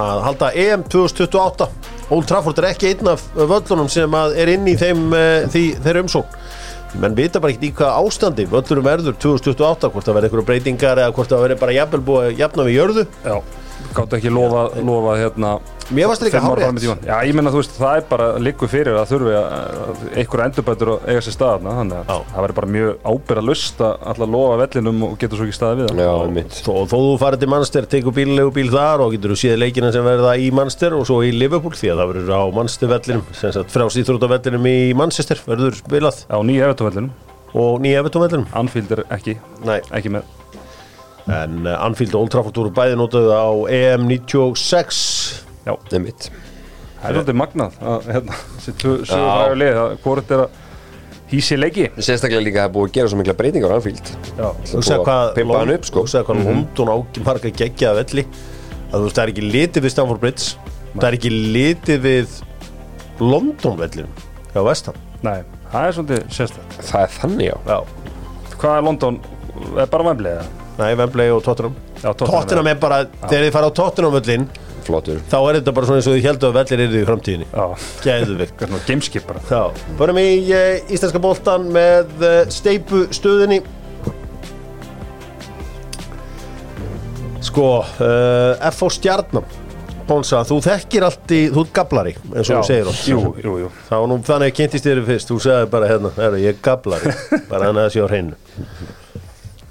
að 0.00 0.20
halda 0.26 0.50
EM 0.58 0.84
2028 0.92 1.68
Old 2.10 2.26
Trafford 2.26 2.58
er 2.60 2.68
ekki 2.72 2.90
einn 2.90 3.10
af 3.12 3.22
völlunum 3.38 3.88
sem 3.90 4.14
að 4.18 4.36
er 4.42 4.52
inn 4.52 4.68
í 4.68 4.76
þeim 4.78 5.08
uh, 5.08 5.46
því, 5.50 5.64
þeirra 5.80 6.04
umsón 6.04 6.26
menn 6.98 7.14
vita 7.14 7.40
bara 7.42 7.54
ekki 7.54 7.70
í 7.70 7.74
hvaða 7.78 8.02
ástandi 8.02 8.46
völlurum 8.50 8.86
verður 8.86 9.18
2028 9.22 9.90
hvort 9.92 10.06
það 10.08 10.16
verður 10.16 10.30
einhverju 10.30 10.48
breytingar 10.48 11.02
eða 11.04 11.14
hvort 11.14 11.30
það 11.30 11.44
verður 11.46 11.60
bara 11.60 11.76
jafnvel 11.76 12.00
búið 12.08 12.40
jafna 12.40 12.66
við 12.66 12.78
jörðu. 12.80 13.06
Já 13.24 13.36
gáttu 13.94 14.18
ekki 14.18 14.32
lofa, 14.32 14.68
lofa 14.84 15.16
hérna 15.18 15.58
Mér 15.90 16.06
fram 16.06 16.28
í 16.30 16.40
hárrétt. 16.44 16.80
tímann. 16.80 17.00
Já, 17.02 17.16
ég 17.26 17.34
menna 17.34 17.50
þú 17.50 17.60
veist, 17.60 17.72
það 17.74 17.96
er 17.98 18.04
bara 18.10 18.26
líku 18.38 18.68
fyrir 18.70 18.94
að 19.00 19.08
þurfi 19.10 19.32
að, 19.40 20.02
einhverja 20.20 20.46
endurbætur 20.50 20.90
að 20.94 21.08
eiga 21.10 21.22
sér 21.26 21.34
staðna 21.34 21.74
þannig 21.80 21.96
að 21.98 22.10
Já. 22.12 22.18
það 22.30 22.44
væri 22.44 22.56
bara 22.60 22.70
mjög 22.76 23.08
ábyrra 23.10 23.42
lust 23.48 23.80
að 23.82 24.06
alltaf 24.12 24.30
lofa 24.34 24.58
vellinum 24.62 25.02
og 25.08 25.16
getur 25.18 25.40
svo 25.40 25.48
ekki 25.48 25.58
staðið 25.58 25.80
við 25.80 25.90
það. 25.90 26.02
Já, 26.06 26.30
mitt 26.36 26.58
Þó, 26.60 26.72
þó 26.86 26.96
þú 27.00 27.16
farið 27.24 27.42
til 27.42 27.50
Manchester, 27.50 27.88
tekur 27.96 28.16
bíllegu 28.20 28.54
bíl 28.54 28.70
þar 28.70 29.04
og 29.06 29.14
getur 29.16 29.34
þú 29.34 29.40
séð 29.42 29.58
leikina 29.64 29.90
sem 29.92 30.06
verða 30.06 30.36
í 30.38 30.50
Manchester 30.54 30.94
og 30.94 31.06
svo 31.10 31.20
í 31.26 31.34
Liverpool 31.34 31.74
því 31.74 31.90
að 31.90 32.02
það 32.04 32.12
verður 32.14 32.32
á 32.38 32.42
Manchester 32.60 32.92
vellinum 32.94 33.24
sem 33.34 33.56
sagt 33.58 33.74
frá 33.74 33.86
síþrótta 33.90 34.30
vellinum 34.30 34.70
í 34.70 34.78
Manchester 34.94 35.42
verður 35.46 35.74
spilað. 35.82 36.22
Á 36.30 36.38
nýja 36.46 36.70
efutóvellinum, 36.70 37.10
og 37.54 37.80
nýja 37.82 37.98
Everton 38.04 38.22
vellinum 38.28 38.46
Anfield 38.54 38.92
er 38.94 39.02
ekki 39.10 39.34
Nei, 39.66 39.80
ekki 39.90 40.14
með. 40.14 40.22
En 41.30 41.66
uh, 41.66 41.76
Anfield 41.84 42.14
og 42.14 42.24
Old 42.24 42.32
Trafford 42.32 42.56
voru 42.62 42.70
bæði 42.74 42.96
notuð 42.98 43.28
á 43.34 43.46
EM 43.70 44.06
96 44.08 45.49
Já, 45.66 45.74
það 45.90 46.08
er 47.10 47.14
svolítið 47.16 47.38
magnað 47.40 47.78
að 47.80 48.10
hérna, 48.14 48.40
sögufræðu 48.64 49.60
lið 49.60 49.78
að 49.82 49.94
hvort 50.04 50.34
er 50.36 50.44
að 50.46 50.58
hýsi 51.30 51.56
leiki. 51.60 51.86
Sérstaklega 51.96 52.42
líka 52.42 52.58
að 52.58 52.64
það 52.64 52.70
er 52.70 52.74
búið 52.74 52.88
að 52.88 52.96
gera 52.98 53.12
svo 53.12 53.20
mikla 53.20 53.36
breytingar 53.38 53.72
á 53.72 53.76
Anfield. 53.78 54.10
Já, 54.36 54.48
Þú 54.72 54.82
segir 54.82 55.04
hvað 55.06 55.30
pimpa 55.38 55.60
hann 55.60 55.74
upp 55.76 55.86
sko. 55.88 56.02
Þú 56.04 56.12
segir 56.14 56.26
hvað 56.28 56.42
London 56.48 56.92
ákjum 56.96 57.28
marga 57.30 57.52
geggja 57.62 57.94
velli. 58.00 58.26
Að 58.90 58.96
þú 58.96 59.04
veist 59.06 59.20
það 59.20 59.24
er 59.24 59.32
ekki 59.34 59.46
litið 59.46 59.86
við 59.86 59.94
Stamford 59.94 60.22
Bridge 60.24 60.70
það 60.94 61.08
er 61.08 61.16
ekki 61.18 61.30
litið 61.54 62.00
við 62.06 62.38
London 63.22 63.76
vellinum 63.78 64.22
hjá 64.50 64.62
Vestham 64.66 64.96
nei, 65.22 65.42
það 65.70 65.84
er 65.86 65.96
svolítið 65.98 66.24
sérstætt 66.34 66.78
það 66.88 67.04
er 67.04 67.12
þannig 67.18 67.46
já. 67.50 67.54
Já. 67.68 67.78
Hvað 68.60 68.74
er 68.76 68.86
London, 68.88 69.20
er 69.76 69.92
bara 69.92 70.08
vemblið 70.10 70.34
eða? 70.34 70.48
Nei, 70.80 70.90
Wembley 70.96 71.28
og 71.34 71.42
Tottenham. 71.44 71.74
Já, 72.00 72.08
Tottenham, 72.08 72.32
Tottenham 72.32 72.68
er 72.70 72.78
bara, 72.80 72.98
þegar 73.26 73.44
þið 73.46 73.54
fara 73.56 73.68
á 73.68 73.72
Tottenham 73.76 74.14
völlin 74.16 74.46
flottur. 74.90 75.24
Þá 75.30 75.38
er 75.40 75.58
þetta 75.60 75.74
bara 75.78 75.88
svona 75.88 76.02
eins 76.02 76.10
og 76.10 76.16
þið 76.18 76.28
heldur 76.28 76.50
að 76.52 76.58
vellir 76.60 76.84
eru 76.86 77.00
í 77.00 77.08
framtíðinni. 77.08 77.50
Já, 77.50 77.88
Gæðuvik 78.04 78.54
hvað 78.54 78.66
er 78.66 78.72
svona 78.74 78.86
gameskip 78.90 79.28
bara. 79.30 79.44
Já, 79.50 79.84
förum 80.00 80.20
í 80.20 80.30
uh, 80.50 80.92
íslenska 80.92 81.22
boltan 81.22 81.68
með 81.74 82.16
uh, 82.20 82.40
steipu 82.52 83.06
stöðinni 83.14 83.62
Sko, 87.40 87.80
uh, 87.80 88.68
F.O. 88.68 88.90
Stjarnam 88.92 89.46
Bónsa, 90.10 90.42
þú 90.46 90.58
þekkir 90.64 91.04
allt 91.06 91.32
í, 91.34 91.40
þú 91.54 91.62
ert 91.64 91.74
gablari 91.74 92.12
eins 92.34 92.48
og 92.50 92.56
þú 92.56 92.62
segir 92.66 92.88
oft. 92.90 93.04
Jú, 93.06 93.20
jú, 93.38 93.52
jú. 93.62 93.68
Var 93.86 94.08
nú 94.10 94.16
þannig 94.26 94.50
að 94.50 94.56
kynntist 94.58 94.88
þér 94.88 95.02
fyrst, 95.06 95.30
þú 95.30 95.36
segði 95.44 95.68
bara 95.70 95.90
hérna, 95.90 96.10
ég 96.42 96.50
er 96.50 96.64
gablari, 96.64 97.12
bara 97.50 97.68
hann 97.68 97.78
að 97.78 97.86
það 97.86 97.94
sé 97.94 98.02
á 98.02 98.06
hreinu 98.10 98.40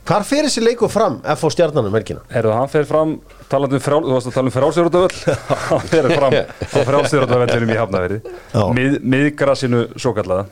Hvar 0.10 0.24
fer 0.26 0.48
þessi 0.48 0.62
leikur 0.66 0.90
fram, 0.90 1.20
F.O. 1.36 1.52
Stjarnanum 1.54 1.94
helgina? 1.94 2.24
Herðu, 2.34 2.50
hann 2.58 2.70
fer 2.72 2.86
fram, 2.90 3.12
talandi 3.52 3.78
um 3.78 3.84
frál, 3.84 4.00
þú 4.08 4.16
varst 4.16 4.30
að 4.32 4.38
tala 4.40 4.50
um 4.50 4.56
frálsýrútavöll 4.56 5.18
Hann 5.70 5.84
fer 5.92 6.08
fram 6.16 6.34
á 6.34 6.80
frálsýrútavellinum 6.88 7.74
í 7.76 7.78
Hafnaverði 7.78 8.18
Já. 8.26 8.64
Mið, 8.74 8.96
Miðgrasinu 9.14 9.84
svo 10.02 10.16
kallaða 10.18 10.48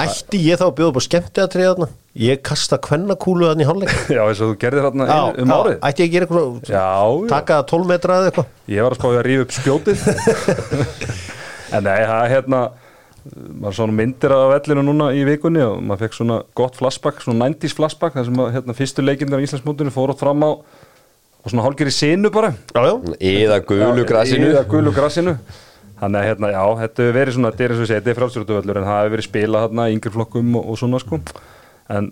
Ætti 0.00 0.40
ég 0.44 0.58
þá 0.60 0.64
að 0.66 0.72
bjóða 0.78 0.92
upp 0.94 0.96
á 1.00 1.04
skemmtiðatrið 1.06 1.68
þarna? 1.70 1.86
Ég 2.24 2.40
kasta 2.44 2.78
kvennakúlu 2.84 3.50
þarna 3.50 3.64
í 3.64 3.68
hálfleik 3.68 3.92
Já, 4.16 4.22
eins 4.24 4.40
og 4.44 4.50
þú 4.54 4.56
gerðir 4.64 4.88
hérna 4.88 5.10
ein- 5.12 5.38
um 5.44 5.52
árið 5.56 5.76
Ætti 5.90 6.04
ég 6.04 6.08
að 6.08 6.16
gera 6.16 6.28
eitthvað, 6.30 6.58
Já, 6.72 6.88
já, 6.88 7.28
taka 7.36 7.60
12 7.74 7.88
metra 7.92 8.18
eða 8.22 8.32
eitthvað 8.32 8.72
ég 8.76 8.84
var 8.88 8.96
að 8.96 9.00
spája 9.02 9.20
að 9.20 9.28
rífa 9.28 9.46
upp 9.46 9.54
spjótið 9.60 9.98
En 11.76 11.84
nei, 11.88 11.96
það 12.00 12.18
er 12.24 12.32
hérna 12.32 12.60
maður 13.34 13.78
svona 13.80 13.96
myndir 14.00 14.34
af 14.36 14.48
vellinu 14.54 14.86
núna 14.86 15.12
í 15.16 15.22
vikunni 15.28 15.62
og 15.66 15.78
maður 15.84 16.06
fekk 16.06 16.18
svona 16.18 16.40
gott 16.58 16.78
flashback, 16.78 17.22
svona 17.24 17.48
90s 17.50 17.76
flashback 17.76 18.18
þar 18.18 18.28
sem 18.28 18.42
að 18.44 18.52
hérna, 18.56 18.76
fyrstu 18.78 19.04
leikindar 19.04 19.42
í 19.42 19.48
Íslandsmótinu 19.48 19.94
fór 19.94 20.14
átt 20.14 20.24
fram 20.24 20.44
á 20.46 20.50
og 20.56 21.52
svona 21.52 21.62
hálfgerð 21.66 21.92
í 21.92 21.94
sinu 21.94 22.32
bara. 22.34 22.52
Já, 22.74 22.82
já, 22.82 22.94
eða 23.46 23.62
gulu 23.68 24.04
grasinu. 24.08 24.50
Eða 24.50 24.66
gulu 24.70 24.94
grassinu 24.94 25.36
Þannig 25.96 26.20
að 26.20 26.26
hérna, 26.28 26.48
já, 26.52 26.62
þetta 26.82 27.02
hefur 27.02 27.16
verið 27.16 27.34
svona, 27.36 27.50
þetta 27.52 27.64
er 27.64 27.72
eins 27.72 27.78
og 27.80 27.90
þetta 27.90 28.10
er 28.10 28.18
frálsýrútuvöllur 28.18 28.78
en 28.78 28.86
það 28.86 28.98
hefur 28.98 29.12
verið 29.14 29.26
spilað 29.26 29.62
hérna 29.64 29.86
í 29.86 29.94
yngri 29.96 30.10
flokkum 30.12 30.58
og, 30.58 30.66
og 30.68 30.80
svona 30.80 30.98
sko. 31.00 31.18
En 31.96 32.10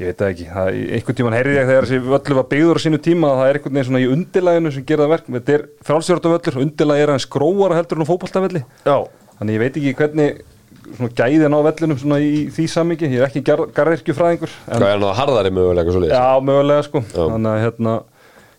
ég 0.00 0.08
veit 0.08 0.22
það 0.22 0.30
ekki, 0.30 0.46
það, 0.54 0.78
einhvern 0.96 1.18
tíman 1.18 1.36
heyrði 1.36 1.58
ég 1.58 1.68
þegar 1.68 1.88
þessi 1.88 2.06
völlu 2.06 2.38
var 2.38 2.46
byggður 2.54 2.80
á 2.80 2.84
sínu 2.86 3.00
tíma 3.04 3.32
að 3.34 3.42
það 3.42 3.50
er 3.50 3.58
einhvern 3.58 3.76
veginn 3.76 3.88
svona 3.90 4.00
í 4.00 4.08
undirlæginu 4.14 4.72
sem 4.72 4.86
gera 4.88 5.04
það 5.04 5.12
verk. 5.12 5.28
Þetta 5.36 5.56
er 5.58 5.66
frálsýrútuvöllur, 5.90 6.58
undirlægi 6.64 7.04
er 7.04 7.12
hans 7.12 7.28
gróara 7.36 7.78
heldur 7.82 8.00
en 8.00 8.08
á 8.08 8.10
fótboltavelli. 8.14 8.64
Já 8.88 8.96
þannig 9.38 9.56
ég 9.56 9.62
veit 9.64 9.78
ekki 9.80 9.94
hvernig 10.00 10.42
svona 10.84 11.10
gæðin 11.16 11.56
á 11.56 11.60
vellinum 11.64 12.00
svona 12.00 12.18
í 12.22 12.32
því 12.54 12.66
samingi 12.70 13.08
ég 13.08 13.20
er 13.22 13.28
ekki 13.28 13.42
garðirkjufræðingur 13.46 14.52
en 14.68 14.82
hvað 14.82 14.90
er 14.94 15.04
að 15.08 15.18
harðari 15.20 15.52
mögulega 15.54 15.94
svo 15.94 16.02
leiðis 16.04 16.16
Já, 16.18 16.40
mögulega 16.44 16.86
sko. 16.88 17.04
Já. 17.08 17.22
Þannig 17.22 17.50
að 17.50 17.62
hérna, 17.64 17.94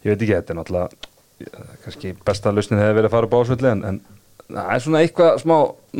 ég 0.06 0.12
veit 0.12 0.24
ekki, 0.26 0.36
þetta 0.36 0.54
er 0.56 0.60
náttúrulega 0.60 1.12
kannski 1.86 2.14
besta 2.26 2.54
lausnin 2.56 2.82
hefði 2.82 2.98
verið 3.00 3.10
að 3.10 3.16
fara 3.18 3.30
upp 3.30 3.36
á 3.36 3.40
ásvöldi 3.44 3.70
en, 3.72 3.84
en 3.90 4.00
það 4.46 4.72
er 4.76 4.86
svona 4.86 5.04
eitthvað 5.04 5.42
smá 5.44 5.56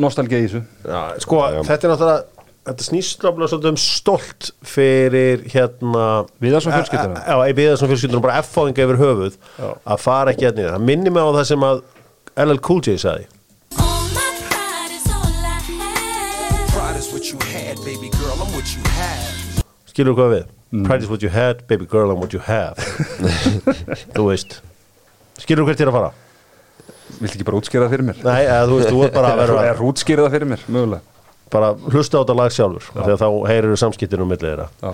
nostalgið 0.06 0.38
í 0.40 0.46
þessu. 0.48 0.62
Já, 0.86 1.00
sko, 1.22 1.42
þetta 1.68 1.86
er 1.86 1.94
náttúrulega 1.94 2.24
þetta 2.66 2.86
snýst 2.88 3.22
náttúrulega 3.22 3.52
svolítið 3.52 3.70
um 3.70 3.78
stolt 3.78 4.48
fyrir 4.66 5.44
hérna 5.52 6.06
Viðarsson 6.42 6.74
fjölskylduna. 6.74 7.22
Já, 7.22 7.36
í 7.46 7.56
Viðarsson 7.60 7.92
fjölskyldunum 7.92 8.24
bara 8.24 8.40
F-fáðinga 8.42 8.86
yfir 8.86 9.00
höfuð 9.04 9.36
Já. 9.36 9.68
að 9.70 10.02
fara 10.02 10.34
ekki 10.34 10.48
hérna 10.48 10.72
það. 10.72 10.86
Minnir 10.88 11.14
mig 11.14 11.22
á 11.22 11.30
það 11.36 11.48
sem 11.52 11.66
að 11.68 11.84
LL 12.46 12.62
Cool 12.66 12.82
J 12.82 12.96
sagði 13.04 13.28
what 17.16 17.32
you 17.32 17.38
had, 17.48 17.76
baby 17.82 18.10
girl. 18.10 18.36
I'm 18.42 18.52
what 18.52 18.68
you 18.76 18.82
have. 18.92 19.64
skilur 19.88 20.12
þú 20.12 20.16
hvað 20.18 20.32
við? 20.34 20.48
Pride 20.84 21.04
is 21.06 21.08
what 21.08 21.22
you 21.24 21.30
had, 21.32 21.62
baby 21.70 21.86
girl 21.88 22.10
and 22.12 22.20
what 22.20 22.34
you 22.36 22.42
have 22.44 22.76
þú 24.16 24.26
veist 24.26 24.58
skilur 25.40 25.64
þú 25.64 25.70
hvert 25.70 25.80
er 25.80 25.90
að 25.90 25.96
fara? 25.96 26.10
Viltu 27.16 27.38
ekki 27.38 27.46
bara 27.48 27.60
útskýra 27.62 27.86
það 27.86 27.94
fyrir 27.94 28.06
mér? 28.10 28.20
Nei, 28.26 28.42
eða 28.44 28.68
þú 28.68 28.76
veist, 28.80 28.90
þú 28.92 29.00
ert 29.06 29.16
bara 29.16 29.30
að 29.32 29.40
vera 29.46 29.64
Er 29.70 29.80
útskýra 29.88 30.26
það 30.26 30.36
fyrir 30.36 30.50
mér, 30.52 30.66
mögulega 30.76 31.24
bara 31.56 31.72
hlusta 31.94 32.18
á 32.18 32.20
þetta 32.20 32.36
lag 32.42 32.52
sjálfur 32.52 32.86
þegar 32.92 33.20
þá 33.22 33.28
heyrir 33.48 33.72
þú 33.72 33.80
samskiptinu 33.86 34.26
um 34.26 34.32
millið 34.34 34.50
þeirra 34.50 34.68
Já, 34.68 34.92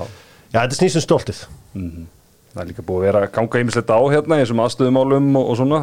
Já, 0.52 0.58
þetta 0.60 0.78
snýst 0.78 1.00
um 1.00 1.06
stoltið 1.08 1.42
það 1.72 2.62
er 2.62 2.70
líka 2.70 2.86
búið 2.86 3.00
að 3.00 3.06
vera 3.08 3.24
að 3.26 3.32
ganga 3.40 3.64
ýmislegt 3.64 3.90
á 3.90 3.98
hérna 4.12 4.38
eins 4.38 4.52
og 4.54 4.62
aðstöðumálum 4.68 5.30
og, 5.40 5.50
og 5.50 5.58
svona 5.58 5.82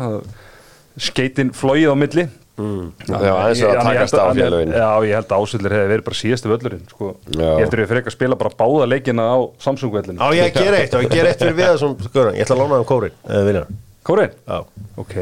skeitin 1.09 1.51
flóið 1.57 1.91
á 1.91 1.95
milli 1.99 2.29
Já, 2.59 3.17
aðeins 3.33 3.61
að 3.65 3.81
takast 3.85 4.17
á 4.19 4.25
félögin 4.35 4.73
Já, 4.75 4.89
ég 5.07 5.13
held 5.19 5.29
að 5.35 5.43
ásöldir 5.43 5.75
hefði 5.77 5.91
verið 5.93 6.07
bara 6.09 6.19
síðasti 6.19 6.51
völlurinn 6.51 6.87
sko. 6.91 7.11
Já. 7.35 7.45
Ég 7.45 7.63
eftir 7.65 7.79
að 7.79 7.83
ég 7.85 7.91
fyrir 7.93 8.09
að 8.09 8.15
spila 8.15 8.39
bara 8.39 8.55
báða 8.59 8.87
leikina 8.89 9.27
á 9.31 9.37
Samsung-vellinu 9.63 10.19
Á 10.19 10.27
ég 10.35 10.43
að 10.49 10.59
gera 10.59 10.81
eitt, 10.81 10.95
á 10.95 10.99
ég 10.99 11.07
að 11.09 11.15
gera 11.15 11.31
eitt 11.33 11.43
fyrir 11.45 11.57
við 11.59 11.69
þessum 11.73 11.95
Ég 12.35 12.43
ætla 12.43 12.57
að 12.57 12.61
lána 12.63 12.73
það 12.73 12.83
um 12.83 12.89
kórin, 12.89 13.79
Kórin? 14.09 14.35
Já. 14.47 14.59
Ok. 14.97 15.15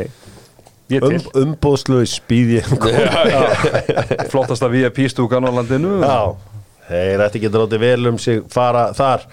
Um, 0.88 1.16
Umbóðslaus 1.42 2.14
býð 2.30 2.54
ég 2.62 2.68
um 2.72 2.80
kórin. 2.80 3.10
Flottasta 4.32 4.70
VIP-stúkan 4.72 5.44
á 5.44 5.52
landinu. 5.52 5.98
Já, 6.00 6.22
þeir 6.88 7.24
ætti 7.26 7.42
ekki 7.42 7.50
að 7.52 7.58
láti 7.66 7.80
vel 7.82 8.12
um 8.14 8.20
sig 8.22 8.46
fara 8.54 8.86
þar 8.96 9.26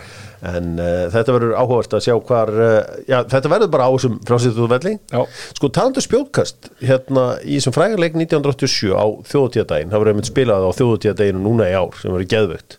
En 0.44 0.74
uh, 0.76 1.06
þetta 1.14 1.34
verður 1.38 1.56
áhugast 1.56 1.96
að 1.96 2.04
sjá 2.04 2.14
hvar 2.28 2.50
uh, 2.52 2.78
Já, 3.08 3.18
þetta 3.32 3.52
verður 3.52 3.70
bara 3.72 3.88
á 3.88 3.90
þessum 3.94 4.18
frásýttu 4.28 4.68
velli 4.68 4.94
Já. 4.98 5.20
Sko, 5.56 5.70
talandu 5.72 6.04
spjótkast 6.04 6.70
Hérna, 6.84 7.26
í 7.40 7.58
þessum 7.58 7.76
frægarleik 7.76 8.18
1987 8.18 8.92
á 8.92 9.06
þjóðutíðadaginn 9.30 9.92
Það 9.94 10.02
verður 10.02 10.14
einmitt 10.14 10.32
spilað 10.32 10.66
á 10.68 10.70
þjóðutíðadaginn 10.76 11.44
núna 11.44 11.70
í 11.70 11.76
ár 11.78 12.00
sem 12.00 12.12
verður 12.12 12.32
geðvögt 12.34 12.78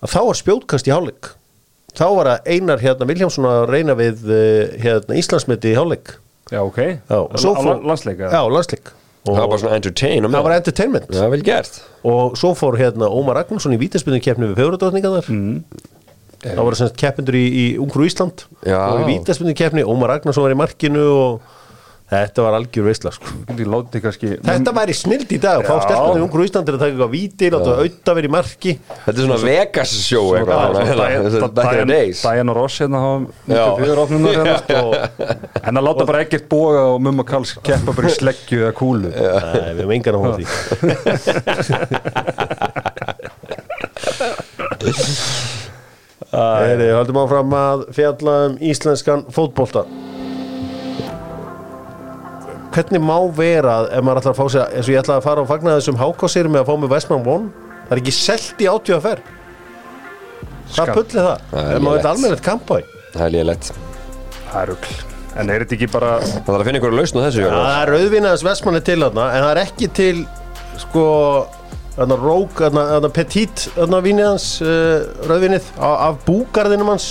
að 0.00 0.14
þá 0.14 0.20
var 0.28 0.38
spjótkast 0.38 0.88
í 0.88 0.94
hálfleik. 0.94 1.32
Þá 1.96 2.06
var 2.16 2.30
að 2.34 2.48
Einar 2.54 2.80
hérna, 2.80 3.08
Viljámsson 3.10 3.48
að 3.50 3.66
reyna 3.72 3.96
við 3.98 4.24
uh, 4.30 4.78
hérna, 4.80 5.18
Íslandsmeti 5.20 5.74
í 5.74 5.76
hálfleik. 5.76 6.14
Já, 6.50 6.62
ok. 6.62 6.80
Já, 6.80 7.18
Á 7.20 7.62
landsleika 7.84 8.30
Já, 8.32 8.40
landsleik. 8.50 8.92
Það 9.20 9.36
var 9.36 9.48
bara 9.50 9.60
svona 9.60 9.76
entertain 9.76 10.24
það 10.24 10.44
var 10.46 10.54
entertainment. 10.56 11.10
Það 11.12 11.22
var 11.26 11.32
vel 11.34 11.42
gert. 11.44 11.74
Og 12.08 12.38
svo 12.40 12.54
fór 12.56 12.78
hérna 12.80 13.10
Ómar 13.12 13.36
Ragnarsson 13.36 13.74
í 13.76 13.78
vítaspinnu 13.82 14.20
keppni 14.24 14.48
við 14.48 14.62
fjóradóðningarnar 14.62 15.28
mm. 15.28 15.58
Það 16.44 16.64
voru 16.64 16.78
semst 16.78 16.98
keppindur 17.00 17.36
í, 17.36 17.46
í 17.46 17.64
Ungru 17.80 18.06
Ísland 18.08 18.46
Já. 18.64 18.80
og 18.80 19.02
í 19.04 19.08
vítaspinnu 19.14 19.54
keppni 19.56 19.84
Ómar 19.84 20.14
Ragnarsson 20.14 20.46
var 20.46 20.54
í 20.54 20.60
markinu 20.60 21.04
og 21.12 21.32
þetta 22.10 22.42
var 22.42 22.56
algjör 22.58 22.88
veistla 22.88 23.10
sko. 23.14 23.30
Kannski 23.46 24.32
þetta 24.42 24.72
væri 24.74 24.94
snild 24.98 25.30
í 25.30 25.38
dag, 25.38 25.62
fá 25.62 25.76
stelpunni 25.84 26.18
í 26.18 26.24
Ungru 26.24 26.42
Ísland 26.46 26.66
til 26.66 26.74
að 26.74 26.80
taka 26.82 26.90
eitthvað 26.90 27.12
víti, 27.12 27.50
láta 27.54 27.70
auðta 27.84 28.10
verið 28.18 28.30
í 28.30 28.32
marki. 28.34 28.72
Þetta 29.04 29.14
er 29.14 29.24
svona 29.28 29.40
Vegas 29.44 29.92
show 30.02 30.26
Diana 32.24 32.52
Ross 32.56 32.80
hérna 32.82 32.98
opnunar 34.02 34.34
hérna, 34.40 35.78
að 35.78 35.84
láta 35.86 36.02
bara 36.08 36.24
ekkert 36.26 36.46
boga 36.50 36.82
og 36.96 36.98
mumma 37.06 37.22
Karls 37.28 37.52
keppa 37.62 37.90
bara 37.94 38.10
í 38.10 38.12
sleggju 38.16 38.58
eða 38.64 38.74
kúlu. 38.80 39.08
Nei, 39.14 39.70
við 39.70 39.84
hefum 39.84 39.94
engan 40.00 40.14
að 40.16 40.22
hóða 40.26 40.38
því 46.30 46.68
Heyri, 46.70 46.88
höldum 46.94 47.18
áfram 47.24 47.54
að 47.58 47.80
fjalla 47.96 48.34
um 48.48 48.56
íslenskan 48.70 49.24
fótbolta 49.34 49.82
Hvernig 52.70 53.02
má 53.02 53.16
vera 53.34 53.80
ef 53.90 54.04
maður 54.06 54.20
ætlar 54.20 54.34
að 54.36 54.38
fá 54.38 54.46
sig 54.54 54.62
eins 54.78 54.86
og 54.86 54.92
ég 54.94 55.00
ætlaði 55.02 55.18
að 55.18 55.24
fara 55.26 55.42
og 55.42 55.48
fagna 55.50 55.72
þessum 55.80 55.96
hákásir 55.98 56.46
með 56.52 56.62
að 56.62 56.68
fá 56.68 56.74
mig 56.84 56.92
Vestmann 56.92 57.26
One 57.26 57.48
það 57.88 57.94
er 57.96 58.00
ekki 58.04 58.14
selt 58.14 58.62
í 58.62 58.68
átjöðaferð 58.70 59.36
Hvað 60.70 60.86
Skam. 60.86 60.94
pull 60.94 61.06
er 61.18 61.24
það? 61.26 61.46
Það 61.50 61.64
er 61.64 61.74
Er 61.74 61.82
maður 61.82 62.06
almennilegt 62.12 62.44
kampæ? 62.46 62.76
Það 63.16 63.24
er 63.26 63.32
líðilegt 63.34 63.70
Það 64.52 64.60
er 64.60 64.70
rugl 64.70 64.92
En 65.40 65.50
er 65.50 65.64
þetta 65.64 65.76
ekki 65.80 65.88
bara 65.90 66.12
Það 66.22 66.46
þarf 66.46 66.60
að 66.60 66.66
finna 66.68 66.80
ykkur 66.80 66.94
lausn 67.00 67.18
á 67.18 67.22
þessu 67.26 67.42
Jónas. 67.42 67.64
það 67.66 67.80
er 67.82 67.92
rauðvinnaðis 67.96 68.44
Vestmann 68.46 68.78
er 68.78 68.84
til 68.86 68.98
þarna 69.02 69.26
en 69.34 69.42
það 69.46 69.50
er 69.56 69.62
ekki 69.64 69.88
til 69.98 70.14
sko 70.84 71.04
þarna 71.96 72.18
rók, 72.20 72.52
þarna, 72.58 72.84
þarna 72.94 73.10
petit 73.16 73.64
þarna 73.76 74.02
vínið 74.04 74.28
hans 74.30 74.50
uh, 74.64 75.08
rauðvinnið 75.30 75.72
af, 75.78 75.96
af 76.08 76.20
búgarðinum 76.28 76.92
hans. 76.92 77.10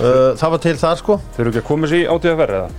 Uh, 0.00 0.32
það 0.40 0.48
var 0.54 0.62
til 0.64 0.78
þar 0.80 1.02
sko. 1.02 1.18
Þau 1.34 1.44
eru 1.44 1.52
ekki 1.52 1.62
að 1.62 1.68
koma 1.68 1.90
sér 1.90 2.02
í 2.02 2.08
átíðaferð 2.10 2.58
eða? 2.62 2.70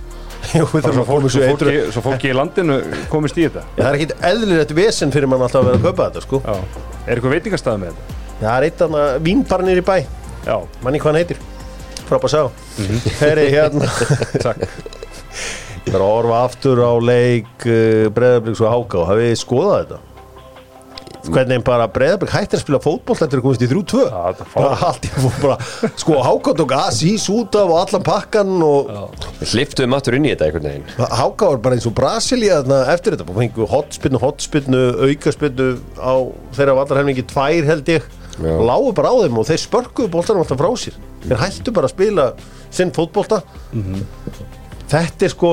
Jú, 0.58 0.66
þurfum 0.68 0.82
Svo 0.82 0.90
að 0.90 0.96
koma 0.98 1.06
fólki, 1.08 1.30
þessu 1.30 1.94
svo, 1.94 2.02
fólki, 2.04 2.30
í 2.30 2.36
landinu 2.36 2.76
komist 3.12 3.38
í 3.38 3.46
þetta. 3.46 3.64
Það 3.78 3.88
er 3.88 3.98
ekkit 3.98 4.14
eðlilegt 4.30 4.74
vesen 4.76 5.14
fyrir 5.14 5.30
mann 5.30 5.44
alltaf 5.44 5.62
að 5.62 5.70
vera 5.70 5.80
að 5.80 5.86
kaupa 5.88 6.08
þetta 6.10 6.24
sko. 6.26 6.40
Já. 6.44 6.92
Er 7.04 7.16
eitthvað 7.16 7.36
veitingastæð 7.38 7.80
með 7.80 7.94
þetta? 7.94 8.20
Já, 8.34 8.44
það 8.44 8.56
er 8.56 8.66
eitt 8.68 8.82
þarna 8.82 9.04
vínbarnir 9.24 9.80
í 9.80 9.84
bæ. 9.86 9.96
Já, 10.44 10.56
manni 10.84 11.00
hvað 11.00 11.14
hann 11.14 11.20
heitir. 11.22 11.42
Frábæð 12.04 12.34
sá. 12.34 12.42
Heri, 13.22 13.46
hérna. 13.54 13.88
Takk. 14.44 14.66
Það 15.84 15.94
er 15.94 16.02
að 16.02 16.10
orfa 16.10 16.40
aftur 16.44 16.80
á 16.84 16.92
leik 17.00 17.66
uh, 17.68 18.10
Breiðabliks 18.14 18.62
og 18.64 18.74
Háká. 18.74 19.06
Hafið 19.12 19.34
skoðað 19.40 19.78
þetta? 19.80 20.13
Hvernig 21.24 21.62
bara 21.64 21.86
Breiðablik 21.88 22.32
hættir 22.34 22.58
að 22.58 22.64
spila 22.64 22.80
fótboll 22.84 23.16
þetta 23.16 23.38
er 23.38 23.42
komist 23.44 23.62
í 23.64 23.68
3-2 23.70 24.02
Já, 24.04 24.18
þetta 24.28 24.44
er 24.44 24.50
bara 24.54 24.76
fór 25.24 25.38
bara 25.40 25.90
sko 26.02 26.18
Háká 26.26 26.54
tók 26.58 26.74
Asís 26.76 27.24
út 27.32 27.56
af 27.56 27.70
og 27.72 27.78
allan 27.80 28.04
pakkan 28.04 28.52
og 28.66 28.90
Við 29.40 29.54
hliftuðum 29.54 29.96
aftur 29.96 30.18
inn 30.18 30.26
í 30.28 30.32
þetta 30.34 30.48
einhvern 30.48 30.68
veginn. 30.68 30.90
Háká 30.98 31.50
var 31.52 31.62
bara 31.64 31.78
eins 31.78 31.88
og 31.88 31.94
Brasilia 31.96 32.60
þarna 32.60 32.80
eftir 32.94 33.16
þetta, 33.16 33.36
fengu 33.38 33.68
hotspinnu, 33.70 34.20
hotspinnu 34.22 34.82
aukaspinnu 35.08 35.68
á 36.00 36.14
þeirra 36.56 36.76
vallarhelmingi 36.80 37.26
tvær 37.32 37.68
held 37.68 37.90
ég. 37.92 38.06
Lágu 38.40 38.92
bara 38.96 39.12
á 39.12 39.16
þeim 39.24 39.40
og 39.40 39.48
þeir 39.48 39.62
spörkuðu 39.62 40.10
boltanum 40.14 40.42
alltaf 40.44 40.60
frá 40.60 40.70
sér. 40.80 40.96
Þeir 41.24 41.42
hættu 41.42 41.74
bara 41.74 41.90
að 41.90 41.94
spila 41.94 42.28
sinn 42.74 42.92
fótbolta. 42.94 43.42
Þetta 44.90 45.28
er 45.28 45.32
sko 45.34 45.52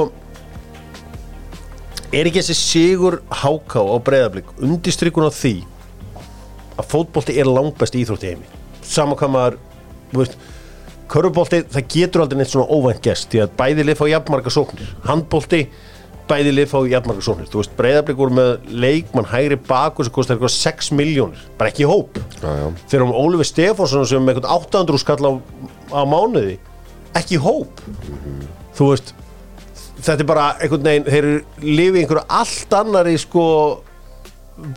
er 2.12 2.28
ekki 2.28 2.41
þessi 2.41 2.56
sigur 2.58 3.21
háká 3.32 3.80
á 3.80 3.95
breyðablík 4.04 4.50
undistrykun 4.60 5.28
á 5.28 5.32
því 5.32 5.54
að 6.80 6.89
fótbolti 6.91 7.38
er 7.39 7.47
langbæst 7.47 7.95
íþrótt 7.95 8.26
í 8.26 8.34
heimi? 8.34 8.50
Sama 8.84 9.15
hvað 9.19 9.32
maður 9.36 9.60
þú 10.12 10.19
veist, 10.19 10.36
körfubolti, 11.12 11.62
það 11.71 11.88
getur 11.95 12.26
aldrei 12.26 12.41
neitt 12.41 12.52
svona 12.52 12.67
óvænt 12.71 13.02
gest 13.06 13.32
því 13.32 13.45
að 13.45 13.56
bæði 13.60 13.88
lið 13.88 14.00
fá 14.00 14.06
jafnmarga 14.12 14.54
sóknir. 14.54 14.91
Handbolti, 15.08 15.62
bæði 16.28 16.54
lið 16.56 16.69
fá 16.71 16.78
jafnmarga 16.91 17.26
sóknir, 17.26 17.50
þú 17.52 17.62
veist, 17.62 17.74
breyðablík 17.80 18.19
voru 18.19 18.36
með 18.38 18.52
leikmann 18.84 19.32
hægri 19.32 19.60
baku 19.67 20.08
sem 20.08 20.15
kostar 20.15 20.38
eitthvað 20.38 20.56
6 20.58 20.91
miljónir, 21.00 21.47
bara 21.60 21.71
ekki 21.71 21.86
í 21.86 21.89
hóp. 21.91 22.19
Já, 22.41 22.52
já. 22.60 22.67
Þegar 22.91 23.08
um 23.08 23.15
Ólfi 23.24 23.47
Stefánsson 23.47 24.08
sem 24.08 24.24
með 24.24 24.39
eitthvað 24.39 24.56
800 24.67 25.04
skall 25.04 25.19
á, 25.28 25.32
á 25.95 26.02
mánuði 26.08 26.60
ekki 27.19 27.39
í 27.39 27.43
hóp. 27.43 27.84
Þú 28.78 28.93
veist 28.93 29.15
þetta 30.02 30.20
er 30.24 30.30
bara 30.30 30.48
einhvern 30.62 30.88
veginn 30.90 31.08
þeir 31.08 31.28
eru 31.30 31.38
lifið 31.66 32.00
í 32.00 32.04
einhverju 32.06 32.26
allt 32.42 32.76
annari 32.82 33.16
sko 33.22 33.46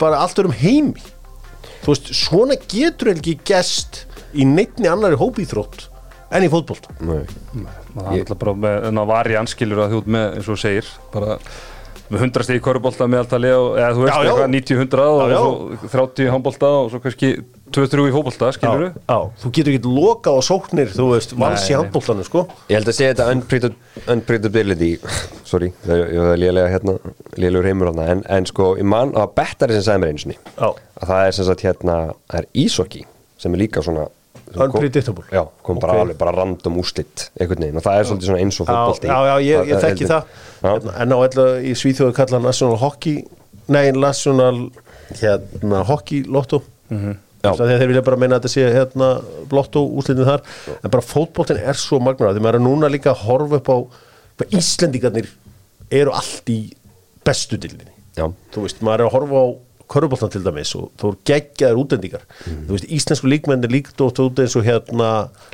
bara 0.01 0.21
allt 0.23 0.39
örum 0.41 0.55
heimi 0.59 1.03
þú 1.85 1.91
veist, 1.93 2.11
svona 2.17 2.57
getur 2.71 3.11
ekki 3.13 3.37
gest 3.45 4.03
í 4.35 4.45
neittni 4.49 4.89
annari 4.91 5.17
hópíþrótt 5.19 5.87
en 6.35 6.43
í 6.47 6.49
fótbolt 6.51 6.89
Nei. 7.05 7.21
Það 7.95 8.09
er 8.11 8.19
alltaf 8.23 8.39
bara 8.41 8.55
með 8.65 8.89
en 8.89 8.99
að 9.03 9.11
vari 9.13 9.37
anskilur 9.39 9.83
að 9.85 9.93
þú 9.93 10.01
ert 10.03 10.11
með 10.17 10.25
eins 10.39 10.49
og 10.51 10.59
segir 10.59 10.89
bara 11.13 11.37
með 12.05 12.21
100 12.27 12.45
stig 12.45 12.59
í 12.59 12.63
korubólta 12.65 13.07
með 13.09 13.23
alltaf 13.23 13.41
leið 13.41 13.67
eða 13.81 13.91
þú 13.95 14.01
veist 14.03 14.11
Já, 14.13 14.17
já. 14.17 14.31
eitthvað 14.31 14.51
90-100 14.55 15.05
og 15.05 15.21
Já, 15.21 15.35
já. 15.35 15.37
svo 15.85 15.93
30 15.95 16.33
handbólta 16.35 16.71
og 16.81 16.89
svo 16.93 16.99
kannski 17.05 17.29
2-3 17.73 18.03
í 18.09 18.11
hópólta 18.13 18.51
skilur 18.53 18.83
já, 18.85 18.91
já, 19.09 19.17
þú 19.41 19.49
getur 19.57 19.73
ekki 19.73 19.89
lokað 19.95 20.35
á 20.37 20.41
sóknir 20.45 20.91
þú 20.93 21.05
veist, 21.15 21.31
vals 21.39 21.63
í 21.65 21.71
Nei. 21.73 21.77
handbóltanu 21.81 22.25
sko 22.27 22.43
Ég 22.69 22.77
held 22.77 22.91
að 22.91 22.97
segja 22.99 23.13
þetta 23.15 24.11
unpredictability 24.13 24.91
Sorry, 25.49 25.71
það 25.85 26.03
er- 26.03 26.11
það 26.19 26.35
lélega 26.43 26.73
hérna 26.75 26.95
lélegur 27.41 27.69
heimur 27.71 27.89
hérna 27.91 28.05
en, 28.13 28.21
en 28.37 28.45
sko, 28.49 28.75
ég 28.79 28.85
man 28.85 29.15
að 29.17 29.33
bettari 29.39 29.77
sem 29.79 29.87
sagði 29.87 30.03
mér 30.03 30.13
einu 30.13 30.23
sinni 30.25 30.37
já, 30.37 30.69
að 30.69 31.09
það 31.09 31.23
er 31.31 31.35
sem 31.39 31.49
sagt 31.49 31.65
hérna 31.65 31.97
það 32.29 32.39
er 32.43 32.47
ísokki 32.65 33.03
sem 33.41 33.57
er 33.57 33.63
líka 33.65 33.83
svona 33.85 34.05
Unpredictable. 34.55 35.25
Já, 35.33 35.41
kom 35.65 35.79
bara 35.81 35.97
Ok. 35.97 36.01
alveg 36.05 36.17
bara 36.21 36.31
random 36.37 36.77
úslit 36.79 37.25
einhvern 37.41 37.59
veginn 37.65 37.79
og 37.81 37.83
það 37.83 37.97
er 37.99 38.05
svolítið 38.07 38.27
svona 38.29 38.43
eins 38.45 38.59
og 38.61 38.67
fótbolti 38.69 39.09
já, 39.09 39.15
já, 39.27 39.33
ég, 39.43 39.71
ég 39.73 39.81
þekki 39.83 40.07
það. 40.07 40.29
Hérna, 40.61 40.93
en 41.01 41.11
á 41.11 41.17
allu 41.25 41.45
í 41.65 41.73
Svíþjóðu 41.75 42.13
kalla 42.15 42.39
National 42.45 42.77
Hockey 42.79 43.25
nei, 43.73 43.89
National 43.97 44.61
hérna, 45.19 45.81
Hockey 45.89 46.23
Lotto 46.29 46.61
Já. 46.85 46.93
Þess 46.93 47.24
að 47.53 47.73
þeir 47.75 47.91
vilja 47.91 48.05
bara 48.07 48.19
meina 48.21 48.37
að 48.37 48.45
þetta 48.45 48.53
sé 48.55 48.65
hérna, 48.75 49.09
Lotto 49.51 49.83
úslitin 49.99 50.27
þar. 50.27 50.43
En 50.81 50.93
bara 50.93 51.05
fótboltin 51.05 51.61
er 51.61 51.79
svo 51.79 51.99
magnar 52.03 52.33
því 52.35 52.43
maður 52.45 52.59
er 52.59 52.65
núna 52.65 52.89
líka 52.91 53.13
að 53.13 53.25
horfa 53.27 53.61
upp 53.61 53.69
á 53.71 53.77
hvað 54.35 54.57
Íslendingarnir 54.59 55.29
eru 55.95 56.11
allt 56.15 56.49
í 56.51 56.59
bestu 57.25 57.57
dildinni 57.61 57.93
Já. 58.17 58.27
þú 58.53 58.65
veist, 58.65 58.81
maður 58.85 59.05
er 59.05 59.09
að 59.09 59.15
horfa 59.15 59.43
á 59.43 59.47
körfuboltan 59.95 60.31
til 60.33 60.41
dæmis 60.41 60.71
og 60.77 60.87
þú 60.97 61.11
eru 61.11 61.19
geggjaðir 61.29 61.79
útlendingar. 61.83 62.23
Þú 62.45 62.73
veist, 62.73 62.87
íslensku 62.97 63.29
líkmenn 63.29 63.65
er 63.67 63.73
líkt 63.73 64.01
og 64.01 64.17
út 64.23 64.39
eins 64.41 64.55
og 64.57 64.65
hérna 64.65 65.09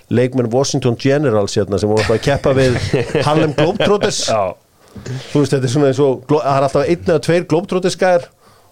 leikmenn 0.10 0.51
Washington 0.54 0.95
Generals 0.99 1.58
hérna 1.60 1.80
sem 1.82 1.91
voru 1.91 2.06
að 2.15 2.21
keppa 2.23 2.54
við 2.56 2.77
Harlem 3.27 3.56
Globetrotters. 3.58 4.21
Já, 4.32 4.54
þú 5.34 5.41
veist, 5.43 5.51
þetta 5.56 5.67
er 5.67 5.73
svona 5.75 5.89
eins 5.91 5.99
og 6.06 6.23
það 6.32 6.47
er 6.54 6.67
alltaf 6.69 6.88
einn 6.88 7.10
eða 7.10 7.25
tveir 7.27 7.49
Globetrotters 7.51 7.97
skæðar 7.99 8.30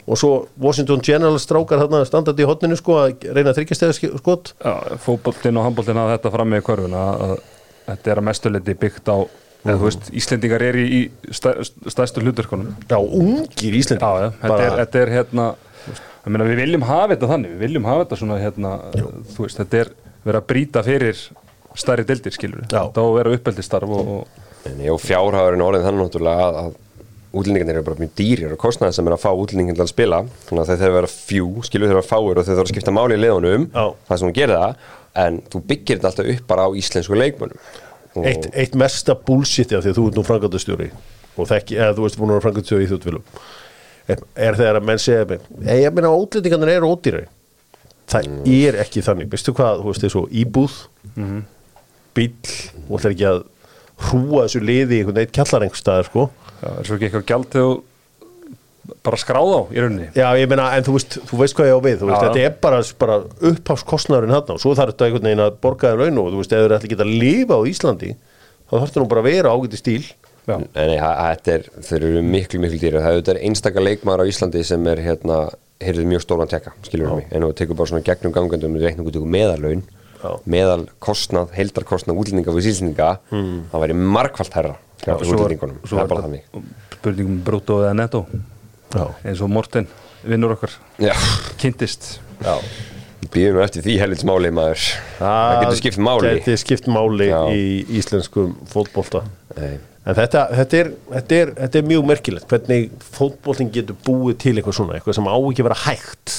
og 0.10 0.18
svo 0.18 0.32
Washington 0.62 1.04
Generals 1.06 1.46
strákar 1.46 1.84
hérna 1.84 2.02
standandi 2.08 2.46
í 2.46 2.50
hotninu 2.50 2.78
sko 2.80 2.98
að 3.04 3.28
reyna 3.30 3.52
að 3.52 3.60
þryggjastega 3.60 4.18
skot 4.18 4.54
já, 4.58 4.74
fótboltin 5.04 5.60
og 5.60 5.68
handboltin 5.68 6.00
hafa 6.02 6.18
þetta 6.18 6.34
fram 6.34 6.50
með 6.54 6.64
í 6.64 6.66
körfuna 6.70 7.06
að 7.14 7.36
þetta 7.90 8.12
er 8.14 8.22
að 8.22 8.28
mestuleiti 8.30 8.78
byggt 8.80 9.14
á 9.14 9.18
eða 9.20 9.76
þú 9.76 9.88
veist, 9.90 10.12
Íslendingar 10.16 10.64
er 10.64 10.78
í, 10.80 10.86
í 10.88 11.34
stæ, 11.36 11.50
stærstu 11.92 12.22
hlutverkunum. 12.24 12.70
Já, 12.88 12.96
ungir 12.96 13.76
Íslendingar. 13.76 14.30
Já, 14.30 14.30
þetta 14.40 14.60
er, 14.64 14.76
þetta 14.80 15.02
er 15.02 15.14
hérna 15.18 15.48
ég 15.90 16.34
meina, 16.34 16.48
við 16.48 16.62
viljum 16.64 16.86
hafa 16.88 17.14
þetta 17.14 17.32
þannig 17.34 17.56
við 17.56 17.64
viljum 17.66 17.88
hafa 17.90 18.06
þetta 18.06 18.20
svona 18.22 18.40
hérna 18.40 18.74
þú 19.34 19.46
veist, 19.46 19.60
þetta 19.60 19.82
er 19.84 19.92
verið 20.26 20.40
að 20.42 20.48
brýta 20.52 20.84
fyrir 20.86 21.24
stærri 21.80 22.06
deildir 22.08 22.36
skilur 22.36 22.66
Já. 22.68 22.82
þetta 22.82 23.04
á 23.04 23.06
að 23.06 23.18
vera 23.20 23.34
uppeldistarf 23.38 23.96
og, 23.96 24.14
og 24.20 24.48
En 24.68 24.82
já, 24.84 24.92
fjárhagurinn 25.00 25.64
orðin 25.64 25.86
þannig 25.86 26.02
náttúrulega 26.04 26.48
að, 26.50 26.58
að 26.60 26.74
útlendingarnir 27.30 27.78
eru 27.78 27.86
bara 27.86 28.00
mjög 28.02 28.14
dýrir 28.18 28.54
og 28.56 28.62
kostnaði 28.62 28.98
sem 28.98 29.10
er 29.10 29.16
að 29.16 29.22
fá 29.22 29.30
útlendingin 29.32 29.78
til 29.78 29.86
að 29.86 29.92
spila. 29.92 30.22
Þannig 30.48 30.64
að 30.64 30.70
þeir 30.72 30.80
þurfa 30.80 30.90
að 30.90 30.98
vera 31.00 31.12
fjú, 31.14 31.50
skilur 31.68 31.88
þeir 31.90 31.96
að 31.96 32.00
vera 32.00 32.10
fáir 32.10 32.40
og 32.42 32.48
þeir 32.48 32.56
þurfa 32.56 32.66
að 32.66 32.74
skipta 32.74 32.96
máli 32.96 33.18
í 33.18 33.22
liðunum 33.22 33.68
Já. 33.70 33.86
það 34.10 34.22
sem 34.22 34.30
hún 34.30 34.38
gerir 34.40 34.58
það 34.64 34.76
en 35.24 35.40
þú 35.54 35.62
byggir 35.70 36.00
þetta 36.00 36.10
alltaf 36.12 36.34
upp 36.34 36.48
bara 36.50 36.66
á 36.66 36.70
íslensku 36.82 37.18
leikmönnum. 37.20 37.64
Og 38.18 38.26
eitt, 38.26 38.50
eitt 38.58 38.78
mesta 38.80 39.14
bullshit 39.16 39.74
af 39.78 39.84
því 39.86 39.94
að 39.94 40.00
þú 40.00 40.06
ert 40.10 40.18
nú 40.18 40.26
frangatastjóri 40.26 40.90
og 41.40 41.48
þekki, 41.50 41.78
eða 41.78 41.96
þú 41.98 42.06
veist 42.08 42.18
búin 42.20 42.32
að 42.32 42.40
vera 42.40 42.46
frangatastjóri 42.48 42.86
í 42.88 42.90
þjóttvilum 42.90 43.26
er, 44.10 44.24
er 44.48 44.58
þegar 44.58 44.80
að 44.80 44.88
menn 44.90 45.02
segja 45.02 45.28
mig, 45.30 45.46
"Nei, 45.60 45.76
ég 45.84 45.94
meina 45.94 46.10
útlendingarnir 46.10 46.72
eru 46.80 46.90
ódýri 46.90 47.28
það 48.10 48.50
er 48.50 48.80
ekki 48.82 49.04
þannig, 49.06 49.30
veistu 49.30 49.54
hvað 49.54 49.84
þú 49.84 49.92
veist 49.92 50.06
þessu 50.08 50.24
íbúð 50.42 50.78
bíll, 52.18 52.54
og 52.90 52.98
ætlar 53.00 53.14
ekki 53.14 53.28
að 53.30 53.44
hrúa 54.10 54.46
þessu 54.48 54.62
liði 54.66 54.96
í 54.98 55.00
einhvern 55.04 55.20
veginn 55.20 55.36
kjallarengstaðar 55.38 56.10
sko 56.10 56.30
já, 56.60 56.70
er 56.70 56.88
svo 56.88 56.98
ekki 56.98 57.10
eitthvað 57.10 57.30
gjald 57.32 57.50
þegar 57.56 57.80
bara 59.06 59.20
skráð 59.20 59.52
á 59.54 59.62
í 59.74 59.82
rauninni? 59.84 60.08
Já, 60.18 60.28
ég 60.40 60.50
meina, 60.50 60.70
en 60.78 60.86
þú 60.86 60.96
veist, 60.96 61.18
þú 61.30 61.40
veist 61.42 61.58
hvað 61.58 61.70
ég 61.70 61.78
á 61.78 61.82
við 61.86 62.00
þú 62.02 62.10
veist, 62.10 62.24
þetta 62.26 62.46
er 62.46 62.56
bara, 62.64 62.80
bara 63.02 63.18
upphafskostnaðurinn 63.52 64.36
hann 64.36 64.54
og 64.56 64.62
svo 64.62 64.74
þarf 64.78 64.96
þetta 64.96 65.10
einhvern 65.10 65.30
veginn 65.30 65.44
að 65.46 65.60
borga 65.64 65.92
þér 65.92 66.04
laun 66.04 66.22
og 66.24 66.32
þú 66.34 66.42
veist, 66.42 66.56
ef 66.56 66.64
þú 66.64 66.70
ætla 66.70 66.90
ekki 66.90 67.00
að 67.00 67.14
lifa 67.24 67.60
á 67.60 67.62
Íslandi 67.70 68.12
þá 68.16 68.74
þarf 68.74 68.90
þetta 68.90 69.04
nú 69.04 69.12
bara 69.14 69.24
að 69.24 69.30
vera 69.30 69.54
ágæti 69.54 69.80
stíl. 69.80 70.10
Já. 70.50 70.56
Nei, 70.58 70.86
nei, 70.90 70.98
ha- 70.98 71.16
þetta 71.36 71.56
er, 71.56 71.70
þeir 71.86 72.08
eru 72.10 72.26
miklu, 72.26 72.62
miklu 72.64 72.82
dýra 72.82 73.04
það 73.04 73.12
er 73.12 73.20
auðvitað 73.20 73.42
einstakar 73.50 73.86
leikmaður 73.86 74.26
á 74.26 74.30
Íslandi 74.32 74.66
sem 74.66 74.90
er 74.90 75.04
hérna, 75.06 75.40
heyrðið 75.84 76.10
mjög 76.10 76.26
stóran 76.26 76.50
tekka 76.50 76.74
skilur 76.88 77.20
mig, 77.20 77.30
en 77.30 77.46
þú 77.46 77.54
tekur 77.60 77.78
bara 77.78 77.92
svona 77.92 78.08
gegnum 78.08 78.34
gangandum 78.36 78.76
og 78.76 78.84
reiknum 78.84 79.10
út 79.12 79.20
meðalaun 79.30 79.86
Já. 80.20 80.32
meðal 80.50 80.82
kostnað, 81.00 81.54
heildarkostnað 81.56 82.18
útlendinga 82.20 82.56
við 82.56 82.66
sísendinga, 82.66 83.14
hmm. 83.30 83.70
það 83.72 83.86
væri 83.86 84.00
margfalt 84.18 84.58
herra 84.58 84.74
er- 85.08 85.26
útlendingunum, 85.26 85.82
það 85.86 86.02
er 86.04 86.08
bara 86.12 86.26
þannig. 86.28 86.64
spurningum 87.00 87.42
brútó 87.46 87.80
eða 87.84 87.96
netto 87.96 88.26
Já. 88.94 89.06
eins 89.24 89.42
og 89.42 89.50
Morten, 89.50 89.88
vinnur 90.26 90.56
okkar. 90.56 90.72
Já, 91.00 91.14
kynntist. 91.62 92.20
Já. 92.42 92.58
býðum 93.30 93.60
við 93.60 93.64
eftir 93.64 93.84
því 93.86 93.98
helvits 94.00 94.26
máli 94.26 94.50
maður. 94.50 94.86
Það 95.20 95.60
getur 95.62 95.78
skipt 95.78 96.00
máli. 96.02 96.32
Getur 96.40 96.58
skipt 96.58 96.88
máli 96.90 97.28
Já. 97.30 97.42
í 97.54 97.86
íslenskum 98.00 98.56
fótbolta. 98.72 99.24
Nei. 99.58 99.78
En 100.08 100.16
þetta, 100.16 100.48
þetta, 100.56 100.78
er, 100.80 100.92
þetta, 101.12 101.36
er, 101.36 101.52
þetta 101.60 101.78
er 101.78 101.90
mjög 101.92 102.06
merkilegt 102.10 102.48
hvernig 102.50 102.90
fótboltin 103.14 103.70
getur 103.76 104.00
búið 104.08 104.40
til 104.42 104.56
eitthvað 104.56 104.78
svona, 104.80 104.96
eitthvað 104.98 105.20
sem 105.20 105.30
á 105.30 105.36
ekki 105.38 105.62
að 105.62 105.68
vera 105.70 105.82
hægt. 105.84 106.38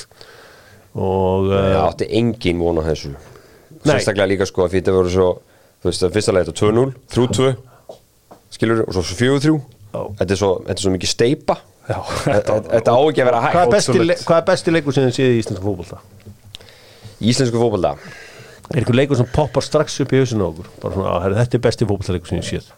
Og 0.99 1.53
Það 1.53 1.69
uh, 1.71 1.85
átti 1.85 2.09
engin 2.19 2.59
von 2.59 2.81
á 2.81 2.85
þessu. 2.89 3.13
Sérstaklega 3.85 4.27
líka 4.33 4.49
sko 4.49 4.67
að 4.67 4.75
þetta 4.81 4.97
voru 4.97 5.13
svo 5.13 5.29
Þú 5.81 5.89
veist 5.89 6.03
að 6.05 6.17
fyrsta 6.17 6.33
leið 6.37 6.49
þetta 6.51 6.61
2-0, 6.61 6.91
3-2 7.15 7.51
Skilur, 8.51 8.85
og 8.87 8.95
svo 8.97 9.03
4-3 9.17 9.55
Já. 9.91 10.03
Þetta 10.21 10.35
er 10.35 10.39
svo, 10.39 10.51
þetta 10.67 10.79
er 10.79 10.85
svo 10.87 10.93
mikið 10.95 11.11
steipa 11.17 11.57
Já, 11.91 11.97
Þetta 12.23 12.57
þetta 12.71 12.93
á 12.95 13.01
ekki 13.11 13.23
að 13.23 13.29
vera 13.31 13.39
hvað, 13.41 13.47
er 13.51 14.11
hægt 14.11 14.27
hvað 14.29 14.41
er 14.41 14.49
besti 14.53 14.75
leikur 14.75 14.95
sem 14.95 15.07
þið 15.09 15.17
séð 15.17 15.31
í 15.35 15.39
íslenskum 15.43 15.71
fótbolta? 15.71 16.03
Íslensku 17.21 17.59
fótbolta? 17.61 17.95
Er 18.71 18.79
eitthvað 18.85 19.01
leikur 19.01 19.19
sem 19.19 19.27
poppar 19.35 19.65
strax 19.67 19.97
upp 20.05 20.13
í 20.15 20.21
hausinu 20.23 20.47
á 20.47 20.49
okkur? 20.53 20.69
Bara 20.85 20.95
svona, 20.95 21.15
að, 21.17 21.25
herri, 21.25 21.39
þetta 21.41 21.59
er 21.59 21.65
besti 21.67 21.89
fótboltaleikur 21.91 22.31
sem 22.31 22.39
ég 22.39 22.47
séð. 22.47 22.69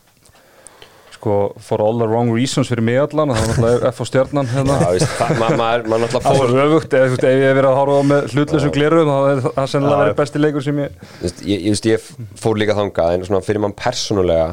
Sko, 1.13 1.35
for 1.63 1.83
all 1.85 2.01
the 2.01 2.09
wrong 2.09 2.33
reasons 2.35 2.71
fyrir 2.73 2.83
mig 2.83 2.97
allan, 2.99 3.31
það 3.31 3.43
var 3.45 3.53
náttúrulega 3.53 3.93
F 3.93 4.01
á 4.01 4.05
stjarnan 4.09 4.49
hérna. 4.51 4.79
Já, 4.81 4.89
veist, 4.97 5.13
það- 5.21 5.37
ma- 5.43 5.51
maður 5.61 5.85
maður 5.93 6.03
náttúrulega 6.07 6.33
fór 6.41 6.57
öfugt, 6.65 6.97
eða 6.97 7.05
þú 7.05 7.13
veist, 7.13 7.27
ef 7.29 7.37
ég 7.37 7.45
hef 7.47 7.57
verið 7.61 7.69
að 7.69 7.79
horfa 7.83 8.01
á 8.01 8.05
með 8.09 8.33
hlutlösum 8.33 8.73
glerum, 8.75 9.13
þá 9.13 9.19
er 9.35 9.45
það 9.61 9.69
sennilega 9.75 10.01
verið 10.03 10.17
besti 10.23 10.43
leikur 10.43 10.65
sem 10.67 10.81
ég 10.83 10.97
Þú 11.13 11.23
veist, 11.29 11.45
ég, 11.53 11.61
ég, 11.69 11.77
veist, 11.77 11.87
ég 11.93 12.09
fór 12.43 12.59
líka 12.59 12.75
þangað 12.81 13.15
en 13.19 13.29
svona 13.29 13.45
fyrir 13.47 13.63
mann 13.63 13.77
persónulega 13.85 14.49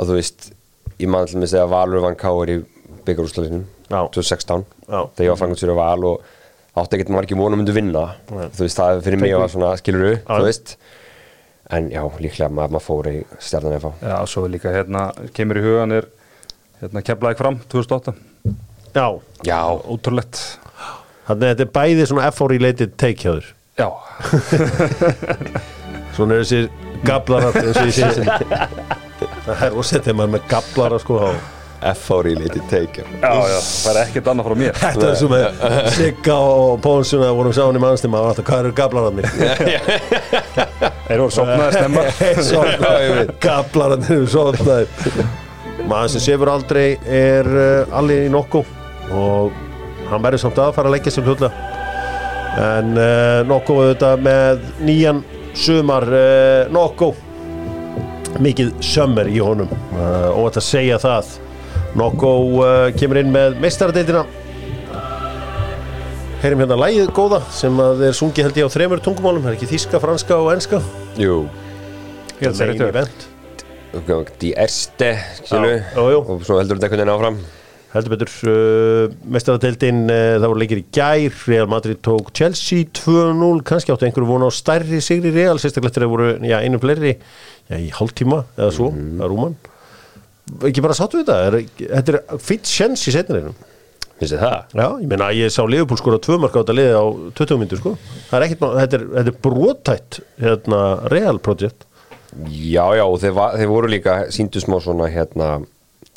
að 0.00 0.10
þú 0.10 0.16
veist 0.18 0.50
ég 1.00 1.08
man 1.12 1.28
til 1.30 1.40
að 1.40 1.48
segja 1.52 1.64
að 1.66 1.72
Valur 1.74 2.04
vann 2.04 2.18
Káur 2.20 2.50
í 2.52 2.58
byggarúslæðinum 3.06 3.64
Já. 3.90 4.00
2016 4.14 4.64
Já. 4.86 5.00
þegar 5.16 5.26
ég 5.26 5.32
var 5.34 5.40
fangast 5.40 5.64
fyrir 5.64 5.78
Val 5.78 6.04
og 6.10 6.24
átti 6.80 6.96
ekkert 6.98 7.10
margir 7.12 7.36
vonum 7.40 7.58
myndi 7.60 7.72
vinna. 7.74 8.04
Þú 8.30 8.62
veist 8.64 8.78
það 8.78 9.00
fyrir 9.04 9.20
mig 9.20 9.32
var 9.36 9.50
svona 9.52 9.72
skiluru 9.80 10.12
Já. 10.16 10.22
þú 10.30 10.44
veist. 10.46 10.74
En 11.70 11.86
já 11.92 12.00
líklega 12.18 12.48
maður 12.50 12.72
maður 12.76 12.82
fór 12.88 13.08
í 13.10 13.16
stjarnan 13.38 13.76
efa 13.76 13.90
Já, 14.02 14.16
svo 14.26 14.42
líka 14.50 14.72
hérna, 14.74 15.04
kemur 15.36 15.60
í 15.60 15.62
hugan 15.62 15.92
er 16.00 16.08
hérna 16.80 17.02
keflaði 17.06 17.38
fram 17.38 17.60
2008 17.70 18.14
Já, 18.96 19.04
já. 19.46 19.58
Ótrúlegt. 19.86 20.40
Þannig 21.28 21.44
að 21.46 21.52
þetta 21.52 21.62
er 21.68 21.72
bæði 21.76 22.06
svona 22.10 22.24
F-related 22.32 22.96
take 22.98 23.22
hjá 23.22 23.36
þér. 23.36 23.50
Já, 23.78 23.86
Svona 26.16 26.34
er 26.36 26.42
þessir 26.42 26.66
gablarar 27.06 27.54
eins 27.60 27.78
og 27.78 27.86
ég 27.86 27.94
sé 27.94 28.08
er 29.66 29.78
ósett 29.80 30.04
þegar 30.04 30.18
maður 30.20 30.36
með 30.36 30.46
gablara 30.50 31.00
sko 31.02 31.18
á 31.22 31.30
F-ári 31.94 32.34
lítið 32.36 32.64
teikja 32.68 33.04
já, 33.08 33.30
já, 33.48 33.58
það 33.64 33.90
er 33.94 33.98
ekkert 34.02 34.26
annað 34.28 34.48
frá 34.50 34.56
mér. 34.60 34.74
Þetta 34.76 35.06
er 35.08 35.14
sem 35.16 35.30
með 35.32 35.62
Sigga 35.94 36.34
og 36.44 36.74
Pónsuna 36.84 37.30
vorum 37.38 37.54
sáin 37.56 37.78
í 37.78 37.80
mannstíma 37.80 38.20
og 38.20 38.28
alltaf 38.34 38.44
hvað 38.50 38.66
eru 38.66 38.72
gablararnir 38.76 39.30
Þeir 41.06 41.22
voru 41.22 41.30
sopnaði 41.32 41.78
stemma 41.78 42.04
Gablararnir 43.46 44.12
eru 44.18 44.28
sofnaðir. 44.28 45.24
Maður 45.88 46.12
sem 46.12 46.24
sefur 46.26 46.52
aldrei 46.52 46.86
er 47.08 47.48
uh, 47.48 47.96
allir 47.96 48.26
í 48.28 48.30
nokku 48.32 48.60
og 49.16 49.56
hann 50.10 50.22
verður 50.22 50.44
samt 50.44 50.60
að 50.60 50.74
fara 50.76 50.90
að 50.90 50.98
leggja 50.98 51.14
sér 51.16 51.26
hlutlega 51.30 51.68
en 52.60 52.92
uh, 52.98 53.40
nokku 53.48 53.78
auðvitað 53.78 54.22
með 54.26 54.62
nýjan 54.84 55.24
sumar 55.56 56.04
uh, 56.12 56.68
nokku 56.74 57.14
mikið 58.38 58.74
sömmer 58.84 59.30
í 59.30 59.40
honum. 59.42 59.70
Uh, 59.94 60.30
og 60.34 60.50
þetta 60.50 60.62
segja 60.66 61.00
það. 61.02 61.32
Nokku 61.98 62.34
uh, 62.60 62.90
kemur 62.98 63.20
inn 63.22 63.32
með 63.34 63.58
meistaradeildina. 63.62 64.26
Heyrim 66.40 66.62
hérna 66.62 66.78
lægið 66.80 67.10
góða 67.12 67.42
sem 67.52 67.82
að 67.84 68.06
er 68.08 68.14
sungið 68.16 68.46
held 68.46 68.60
ég 68.62 68.70
á 68.70 68.74
þremur 68.76 69.02
tungumálum. 69.04 69.42
Það 69.44 69.52
er 69.52 69.58
ekki 69.58 69.72
þíska, 69.74 70.00
franska 70.00 70.38
og 70.40 70.54
enska. 70.54 70.80
Jú. 71.20 71.42
Það 72.40 72.62
er 72.64 72.72
Erste 74.54 75.08
skilu 75.40 75.70
Já, 75.74 75.80
jú, 75.98 76.10
jú. 76.14 76.20
og 76.22 76.44
svo 76.46 76.60
heldur 76.60 76.78
þetta 76.78 76.86
einhvern 76.86 77.02
veginn 77.02 77.12
áfram. 77.12 77.40
Heldur 77.90 78.12
betur 78.14 78.30
uh, 78.46 79.14
meistaradeildin, 79.34 80.04
uh, 80.06 80.36
það 80.38 80.46
voru 80.46 80.62
leikir 80.62 80.80
í 80.80 80.84
gær. 80.94 81.38
Real 81.50 81.70
Madrid 81.70 81.98
tók 82.06 82.30
Chelsea 82.38 82.86
2-0, 82.94 83.64
kannski 83.66 83.90
áttu 83.90 84.06
einhverju 84.06 84.28
vona 84.30 84.46
á 84.46 84.52
stærri 84.54 85.02
sigri 85.02 85.32
Real, 85.34 85.58
sérstaklega 85.58 85.96
þegar 85.96 86.06
þeir 86.06 86.12
voru 86.12 86.28
já, 86.46 86.56
einu 86.62 86.78
fleiri, 86.82 87.16
já, 87.70 87.76
í 87.78 87.90
hálftíma 87.94 88.44
eða 88.58 88.70
svo, 88.76 88.90
Mhm. 88.92 89.18
það 89.18 89.24
er 89.24 89.30
rúman. 89.34 89.54
Ekki 90.66 90.82
bara 90.82 90.94
sáttu 90.98 91.20
við 91.20 91.26
þetta, 91.26 91.46
er, 91.46 91.98
þetta 92.02 92.14
er 92.14 92.38
fýtt 92.42 92.66
sjens 92.66 93.04
í 93.06 93.12
setnileginu 93.14 93.54
finnst 94.20 94.34
þið 94.34 94.40
það? 94.42 94.64
Já, 94.74 94.86
ég 95.00 95.06
meina 95.08 95.28
að 95.30 95.36
ég 95.38 95.52
sá 95.54 95.62
Liverpool 95.64 95.96
skora 95.96 96.18
tvö 96.20 96.38
mark 96.42 96.52
á 96.52 96.60
þetta 96.60 96.74
liði 96.76 96.92
á 96.98 97.04
20 97.38 97.56
myndir 97.62 97.78
sko. 97.80 97.92
Það 98.30 98.34
er 98.36 98.46
ekkert, 98.48 98.60
má- 98.60 98.74
þetta 98.76 98.98
er, 98.98 99.04
er 99.22 99.30
brotætt 99.46 100.20
hérna, 100.40 100.80
Real 101.10 101.38
project. 101.38 101.86
Já, 102.50 102.84
já, 102.98 103.04
og 103.06 103.18
þeir, 103.22 103.32
va- 103.34 103.54
þeir 103.56 103.66
voru 103.72 103.88
líka 103.88 104.16
síndu 104.30 104.60
smá 104.60 104.76
svona 104.82 105.08
hérna 105.10 105.64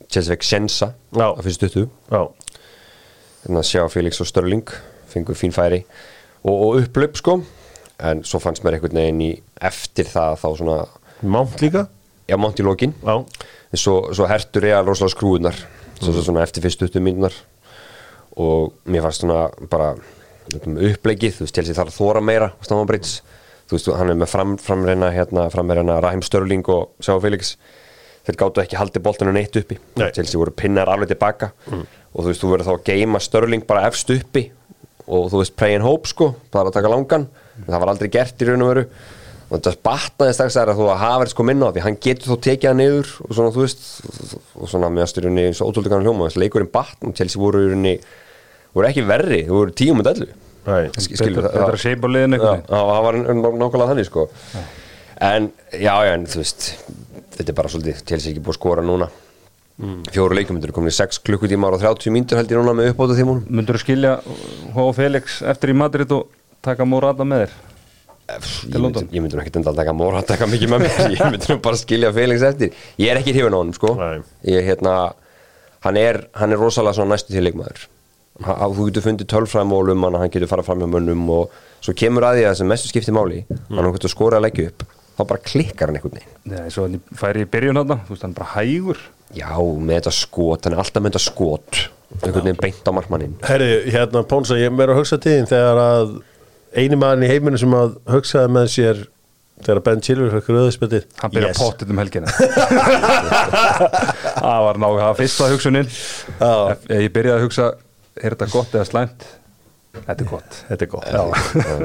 Chelsvek 0.09 0.41
Sjensa 0.43 0.93
Já. 1.15 1.31
á 1.33 1.39
fyrstu 1.41 1.69
stuttu. 1.69 1.89
Já, 2.11 2.27
hérna 3.47 3.63
sjá 3.63 3.87
Felix 3.89 4.19
og 4.21 4.27
Störling 4.27 4.67
fengur 5.09 5.35
fín 5.37 5.53
færi 5.53 5.83
og, 6.43 6.53
og 6.53 6.81
upplöp 6.83 7.15
sko. 7.17 7.39
En 7.99 8.21
svo 8.23 8.39
fannst 8.41 8.63
mér 8.65 8.75
einhvern 8.79 8.97
veginn 8.99 9.21
í 9.21 9.31
eftir 9.61 10.05
það 10.05 10.37
þá 10.41 10.47
svona 10.59 10.77
Mount 11.23 11.61
líka? 11.63 11.87
Já, 12.29 12.37
mánt 12.39 12.59
í 12.59 12.65
lokin. 12.65 12.93
En 13.73 13.79
svo, 13.79 14.13
svo 14.15 14.27
hertur 14.29 14.67
ég 14.67 14.77
að 14.77 14.91
rosalega 14.91 15.15
skrúðunar 15.15 15.57
svo, 15.99 16.11
svo 16.11 16.23
svona 16.23 16.43
eftir 16.45 16.63
fyrstu 16.63 16.87
stuttu 16.87 17.01
mínunar 17.03 17.35
og 18.39 18.73
mér 18.89 19.05
fannst 19.05 19.23
svona 19.23 19.47
bara 19.69 19.93
um 20.65 20.77
upplegið, 20.77 21.37
þú 21.37 21.45
veist, 21.45 21.55
Chelsea 21.55 21.77
þarf 21.77 21.93
að 21.93 21.99
þóra 21.99 22.23
meira 22.25 22.49
á 22.51 22.61
Stamford 22.65 23.07
þú 23.73 23.77
veist, 23.77 23.89
hann 23.99 24.11
er 24.11 24.19
með 24.19 24.31
fram, 24.31 24.57
framreina 24.61 25.09
hérna, 25.13 25.47
framreina 25.53 25.99
Rahim 26.03 26.23
Störling 26.25 26.67
og 26.71 26.91
Sjá 27.03 27.15
Felix. 27.23 27.55
Þeir 28.23 28.37
gáttu 28.39 28.61
ekki 28.63 28.79
haldið 28.79 29.03
boltinu 29.03 29.33
neitt 29.35 29.55
uppi. 29.59 29.77
Nei. 29.99 30.09
Chelsea 30.15 30.39
voru 30.39 30.53
pinnar 30.55 30.91
alveg 30.91 31.11
tilbaka. 31.11 31.51
Og 32.13 32.21
þú 32.21 32.29
veist, 32.29 32.43
þú 32.43 32.51
verður 32.53 32.69
þá 32.69 32.73
að 32.75 32.85
geima 32.91 33.21
Störling 33.23 33.65
bara 33.67 33.87
efst 33.89 34.11
uppi. 34.13 34.45
Og 35.07 35.27
þú 35.31 35.41
veist, 35.41 35.55
play 35.59 35.75
and 35.75 35.83
hope 35.83 36.07
sko, 36.07 36.29
bara 36.53 36.71
að 36.71 36.77
taka 36.77 36.91
langan. 36.93 37.27
Það 37.65 37.83
var 37.83 37.91
aldrei 37.91 38.11
gert 38.13 38.43
í 38.43 38.47
raun 38.47 38.63
og 38.63 38.71
veru 38.71 38.85
og 39.53 39.59
þetta 39.61 39.73
batnaði 39.85 40.33
strax 40.33 40.55
að 40.57 40.71
þú 40.79 40.87
að 40.89 41.01
Havertz 41.03 41.35
kom 41.37 41.51
inn 41.53 41.61
á 41.61 41.69
því 41.69 41.83
hann 41.85 41.97
getur 42.01 42.31
þó 42.33 42.37
tekið 42.47 42.69
hann 42.71 42.79
niður 42.81 43.09
og 43.27 43.33
svona 43.37 43.51
þú 43.53 43.61
veist 43.67 43.83
og 44.57 44.69
svona 44.71 44.89
með 44.89 45.03
að 45.05 45.11
styrjunni 45.13 45.43
eins 45.49 45.61
og 45.61 45.69
ótrúlega 45.69 45.97
hann 45.99 46.07
hljóma 46.07 46.29
þessi 46.31 46.41
leikurinn 46.41 46.71
batn, 46.73 47.13
Chelsea 47.13 47.41
voru 47.41 47.61
í 47.61 47.67
rauninni 47.69 47.95
voru 48.73 48.89
ekki 48.89 49.03
verri, 49.05 49.43
þú 49.45 49.59
voru 49.59 49.75
tíum 49.77 49.99
með 50.01 50.09
dellu 50.09 50.29
Betra 51.35 51.51
betra 51.59 51.77
shape 51.83 52.07
á 52.07 52.09
Já, 52.09 52.23
einhvern 52.23 52.45
veginn. 52.47 52.69
það 52.71 53.03
var 53.05 53.17
ná- 53.19 53.57
nákvæmlega 53.59 53.89
þannig 53.91 54.07
sko. 54.07 54.21
En 55.19 55.49
já, 55.75 55.93
já, 56.07 56.13
en 56.15 56.23
þú 56.25 56.39
veist 56.39 56.67
þetta 57.35 57.49
er 57.51 57.57
bara 57.57 57.69
svolítið, 57.73 57.99
Chelsea 58.07 58.29
er 58.31 58.33
ekki 58.37 58.43
búið 58.45 58.55
að 58.55 58.59
skora 58.61 58.85
núna. 58.87 59.09
Fjóru 60.13 60.37
leikjumundur 60.37 60.71
komin 60.71 60.93
í 60.93 60.95
6 60.95 61.19
klukkutímar 61.27 61.75
og 61.75 61.81
30 61.83 62.13
mínútur 62.15 62.39
held 62.39 62.51
ég 62.53 62.61
núna 62.61 62.75
með 62.79 62.91
uppbóta 62.93 63.17
tímunum 63.19 63.43
ég 68.41 68.79
myndi, 68.81 69.03
ég 69.15 69.21
myndi 69.23 69.37
nú 69.37 69.41
ekkert 69.43 69.57
enda 69.61 69.71
að 69.73 69.79
taka 69.81 69.93
móra 69.97 70.21
að 70.21 70.29
taka 70.33 70.47
mikið 70.51 70.71
með 70.73 70.85
mér, 70.85 71.01
ég 71.15 71.23
myndi 71.33 71.49
nú 71.53 71.57
bara 71.65 71.79
skilja 71.79 72.11
Felix 72.15 72.45
eftir, 72.47 72.73
ég 73.01 73.11
er 73.13 73.19
ekki 73.21 73.33
hrifin 73.35 73.55
á 73.55 73.59
honum 73.59 73.75
sko. 73.77 73.93
Nei. 73.99 74.21
ég 74.53 74.65
hérna 74.69 74.95
hann 75.83 75.99
er, 75.99 76.21
hann 76.39 76.55
er 76.55 76.61
rosalega 76.61 76.95
svona 76.97 77.13
næstu 77.17 77.33
til 77.35 77.43
leikmaður. 77.45 77.85
Ha- 78.43 78.55
ha- 78.63 78.69
þú 78.73 78.87
getur 78.89 79.03
fundið 79.05 79.29
tölfræðmól 79.29 79.91
um 79.93 80.03
hann 80.07 80.15
hann 80.17 80.31
getur 80.33 80.49
farað 80.49 80.69
fram 80.71 80.79
með 80.81 80.93
mönnum 80.95 81.27
og 81.35 81.57
svo 81.83 81.93
kemur 81.93 82.25
að 82.25 82.39
því 82.39 82.45
að 82.49 82.55
sem 82.61 82.71
mestu 82.71 82.89
skipti 82.89 83.13
máli 83.13 83.43
hann 83.51 83.77
hann 83.83 83.91
getur 83.93 84.09
skora 84.09 84.39
að 84.39 84.47
leggja 84.47 84.71
upp 84.71 84.85
þá 85.13 85.21
bara 85.29 85.43
klikkar 85.45 85.91
hann 85.91 85.99
einhvern 85.99 86.15
veginn. 86.17 86.37
Nei, 86.49 86.69
svo 86.73 86.87
hann 86.87 86.97
færi 87.19 87.43
í 87.45 87.49
byrjun 87.53 87.77
hann 87.83 87.93
Þú 88.07 88.15
veist, 88.15 88.23
hann 88.25 88.33
bara 88.33 88.49
hægur. 88.55 89.03
Já, 89.37 89.51
með 89.61 89.99
þetta 89.99 90.13
skot, 90.17 90.65
hann 90.65 90.73
er 90.77 90.81
alltaf 90.81 91.03
með 91.05 91.13
þetta 91.13 91.23
skot. 91.27 91.83
Einhvern 92.13 92.43
veginn 92.47 92.59
beint 92.61 92.89
á 92.89 92.91
markmannin 92.93 93.31
Herri, 93.45 93.69
hérna 93.93 94.21
Pónsa, 94.29 94.57
ég 94.61 94.69
er 94.69 94.73
meira 94.73 94.93
að 94.93 94.99
hugsa 95.01 95.17
til 95.21 95.31
þín 95.39 95.47
þegar 95.49 95.79
að 95.83 96.11
eini 96.77 96.97
maðurinn 96.99 97.27
í 97.27 97.31
heiminu 97.31 97.59
sem 97.61 97.75
að 97.77 97.97
hugsaði 98.13 98.53
með 98.55 98.69
sér 98.73 99.03
þegar 99.63 99.81
Ben 99.85 100.01
Chilver 100.03 100.33
fekk 100.33 100.49
rauðspetið 100.55 101.05
Hann 101.21 101.31
byrja 101.33 101.51
yes. 101.53 101.61
pottit 101.61 101.91
um 101.93 102.01
helgina. 102.01 102.31
Það 104.43 104.65
var 104.67 104.79
náðu, 104.81 104.97
það 104.97 105.07
var 105.07 105.17
fyrsta 105.19 105.47
hugsunin. 105.53 105.87
Já. 106.39 106.51
Ef- 106.73 106.89
Ég 106.91 107.13
byrjaði 107.15 107.37
að 107.37 107.45
hugsa 107.47 107.69
Er 108.19 108.35
þetta 108.35 108.47
gott 108.53 108.75
eða 108.77 108.85
slæmt? 108.89 109.23
Þetta 109.93 110.23
er 110.23 110.27
gott. 110.29 110.55
Þetta 110.67 110.85
er 110.85 110.89
gott. 110.89 111.09
Já, 111.13 111.21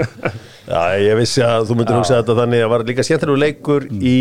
Já 0.73 0.81
ég 1.05 1.19
vissi 1.21 1.43
að 1.45 1.67
þú 1.69 1.77
myndir 1.77 1.99
hugsa 1.99 2.19
þetta 2.23 2.37
þannig. 2.41 2.63
Að 2.65 2.73
var 2.73 2.85
líka 2.89 3.05
skemmtilegu 3.05 3.41
leikur 3.43 3.87
í 3.93 4.17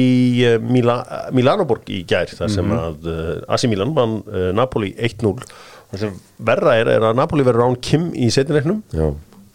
uh, 0.47 0.58
Mila, 0.63 0.97
Milanoborg 1.36 1.88
í 1.95 2.01
gær 2.08 2.32
þar 2.36 2.51
sem 2.51 2.73
að 2.75 3.08
uh, 3.08 3.32
Asi 3.56 3.71
Milan 3.71 3.95
vann 3.95 4.19
uh, 4.27 4.49
Napoli 4.56 4.91
1-0 5.08 5.34
það 5.88 6.01
sem 6.03 6.15
verra 6.49 6.75
er, 6.82 6.91
er 6.97 7.06
að 7.08 7.15
Napoli 7.19 7.45
verður 7.47 7.69
án 7.69 7.77
Kim 7.84 8.10
í 8.12 8.27
setnileiknum 8.34 8.82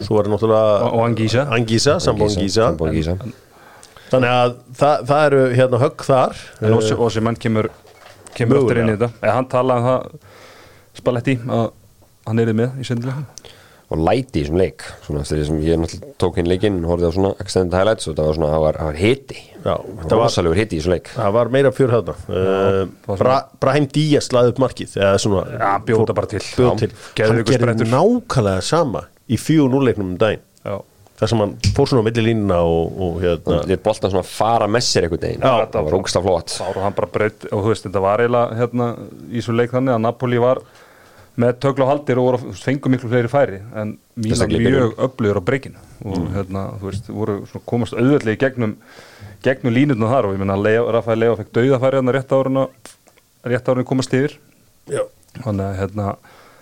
Svo 0.07 0.19
er 0.21 0.29
náttúrulega 0.31 0.83
Og- 0.87 0.93
og 0.93 1.05
Anguissa. 1.07 1.45
Angisa, 1.57 1.99
Sambon 1.99 2.29
Angisa 2.29 2.67
Sambon 2.69 2.93
Gísa 2.93 3.17
þannig 4.13 4.29
að 4.29 4.55
það, 4.77 5.05
það 5.09 5.25
eru 5.29 5.43
hérna 5.57 5.79
högg 5.81 6.03
þar. 6.05 6.35
En 6.61 6.73
Ósi, 6.77 6.93
Ósi 6.95 7.21
menn 7.25 7.35
kemur 7.41 7.69
kemur 8.37 8.59
aftur 8.63 8.77
inn 8.83 8.91
í 8.93 8.97
þetta. 8.97 9.09
Eða 9.23 9.33
hann 9.39 9.47
talaði 9.49 9.79
um 9.79 9.87
það 9.89 10.11
Spalletti 10.93 11.39
að 11.49 11.71
hann 12.27 12.39
er 12.39 12.53
með 12.53 12.79
í 12.79 12.85
sendilega 12.87 13.25
og 13.93 13.99
læti 14.01 14.39
í 14.39 14.43
þessum 14.45 14.57
leik 14.57 14.81
svona 15.05 15.21
sem 15.27 15.57
ég 15.61 15.77
náttúrulega 15.77 16.13
tók 16.17 16.37
inn 16.41 16.47
leikinn 16.49 16.77
horfði 16.87 17.09
á 17.09 17.11
svona 17.13 17.31
extended 17.43 17.75
highlights 17.77 18.07
og 18.09 18.15
það 18.17 18.25
var 18.29 18.37
svona, 18.37 18.47
það 18.53 18.61
var, 18.63 18.77
það 18.79 18.87
var 18.87 18.97
hiti. 18.97 19.35
Já, 19.63 19.73
þetta 19.83 20.15
var- 20.17 20.23
rosalegur 20.23 20.55
hiti 20.57 20.75
í 20.77 20.79
þessum 20.79 20.93
leik. 20.95 21.11
það 21.13 21.31
var 21.35 21.51
meira 21.53 21.71
fjör 21.77 21.91
hérna 21.93 22.15
uh, 22.29 22.87
var 23.05 23.17
Bra, 23.21 23.35
Brahim 23.61 23.85
Díaz 23.93 24.29
laði 24.33 24.53
upp 24.53 24.61
markið 24.63 24.95
eða 24.97 25.19
svona 25.21 25.43
Já, 25.59 25.71
bjóta 25.85 26.15
bara 26.17 26.27
til. 26.31 26.39
til. 26.39 26.89
hann 27.19 27.45
sprettur. 27.45 27.91
nákvæmlega 27.91 28.61
sama 28.63 29.03
í 29.29 29.39
fjú 29.39 29.69
núleiknum 29.71 30.13
um 30.13 30.19
daginn. 30.19 30.43
Já. 30.63 30.77
Þar 31.19 31.29
sem 31.29 31.41
hann 31.43 31.51
fór 31.77 31.87
svona 31.87 32.03
á 32.03 32.07
milli 32.07 32.23
línuna 32.25 32.55
og, 32.67 32.95
og 33.05 33.19
hérna 33.21 33.59
hann 33.59 33.69
lét 33.69 33.83
boltan 33.85 34.11
svona 34.11 34.27
fara 34.27 34.67
með 34.67 34.87
sér 34.87 35.05
einhvern 35.07 35.21
veginn. 35.23 35.45
Já, 35.45 35.67
það 35.71 35.85
var 35.87 35.97
ógsta 35.99 36.21
flott. 36.23 36.55
Þá 36.57 36.63
var 36.65 36.79
hann 36.87 36.95
bara 36.97 37.11
breytt 37.13 37.45
og 37.51 37.59
þú 37.61 37.69
veist, 37.69 37.85
þetta 37.85 38.01
var 38.03 38.23
eiginlega 38.23 38.57
hérna 38.59 38.87
í 39.29 39.43
svo 39.45 39.55
leik 39.55 39.75
þannig 39.75 39.93
að 39.93 40.01
Napoli 40.07 40.41
var 40.41 40.63
með 41.39 41.55
tögla 41.63 41.85
og 41.85 41.89
haldir 41.89 42.19
og 42.21 42.27
voru, 42.27 42.53
fengu 42.57 42.91
miklu 42.93 43.09
fleiri 43.09 43.29
færi 43.31 43.59
en 43.79 43.95
Mílan 44.21 44.51
mjög 44.53 44.99
öflugur 45.01 45.39
á 45.41 45.43
breykinu 45.47 45.79
og 46.05 46.27
hérna, 46.35 46.65
þú 46.77 46.89
veist, 46.89 47.09
voru 47.09 47.37
svona 47.49 47.65
komast 47.71 47.95
auðvöldlega 47.97 48.37
í 48.37 48.41
gegnum, 48.43 48.75
gegnum 49.45 49.73
línutna 49.73 50.11
þar 50.11 50.27
og 50.29 50.35
ég 50.35 50.43
menna 50.43 50.59
að 50.59 50.91
Rafael 50.93 51.17
Leo 51.23 51.37
fekk 51.39 51.49
dauðafæri 51.57 52.01
hann 52.01 52.13
rétt 52.13 52.35
áruna 52.37 52.67
rétt 53.49 53.71
áruna 53.71 53.87
komast 53.87 54.13
yfir. 54.13 54.37
Já, 54.91 55.01
þannig 55.39 55.65
að 55.65 55.79
hérna, 55.81 56.11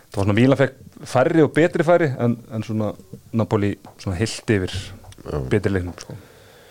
það 0.07 0.21
var 0.21 0.29
svona 0.29 0.37
Mílan 0.39 0.61
fekk 0.61 0.79
færri 1.07 1.43
og 1.45 1.53
betri 1.55 1.85
færi 1.87 2.11
en, 2.19 2.35
en 2.53 2.65
svona 2.65 2.91
Napoli 3.37 3.73
svona 4.01 4.17
heilt 4.19 4.53
yfir 4.55 4.75
betri 5.51 5.71
leiknum 5.73 5.95
sko. 6.01 6.17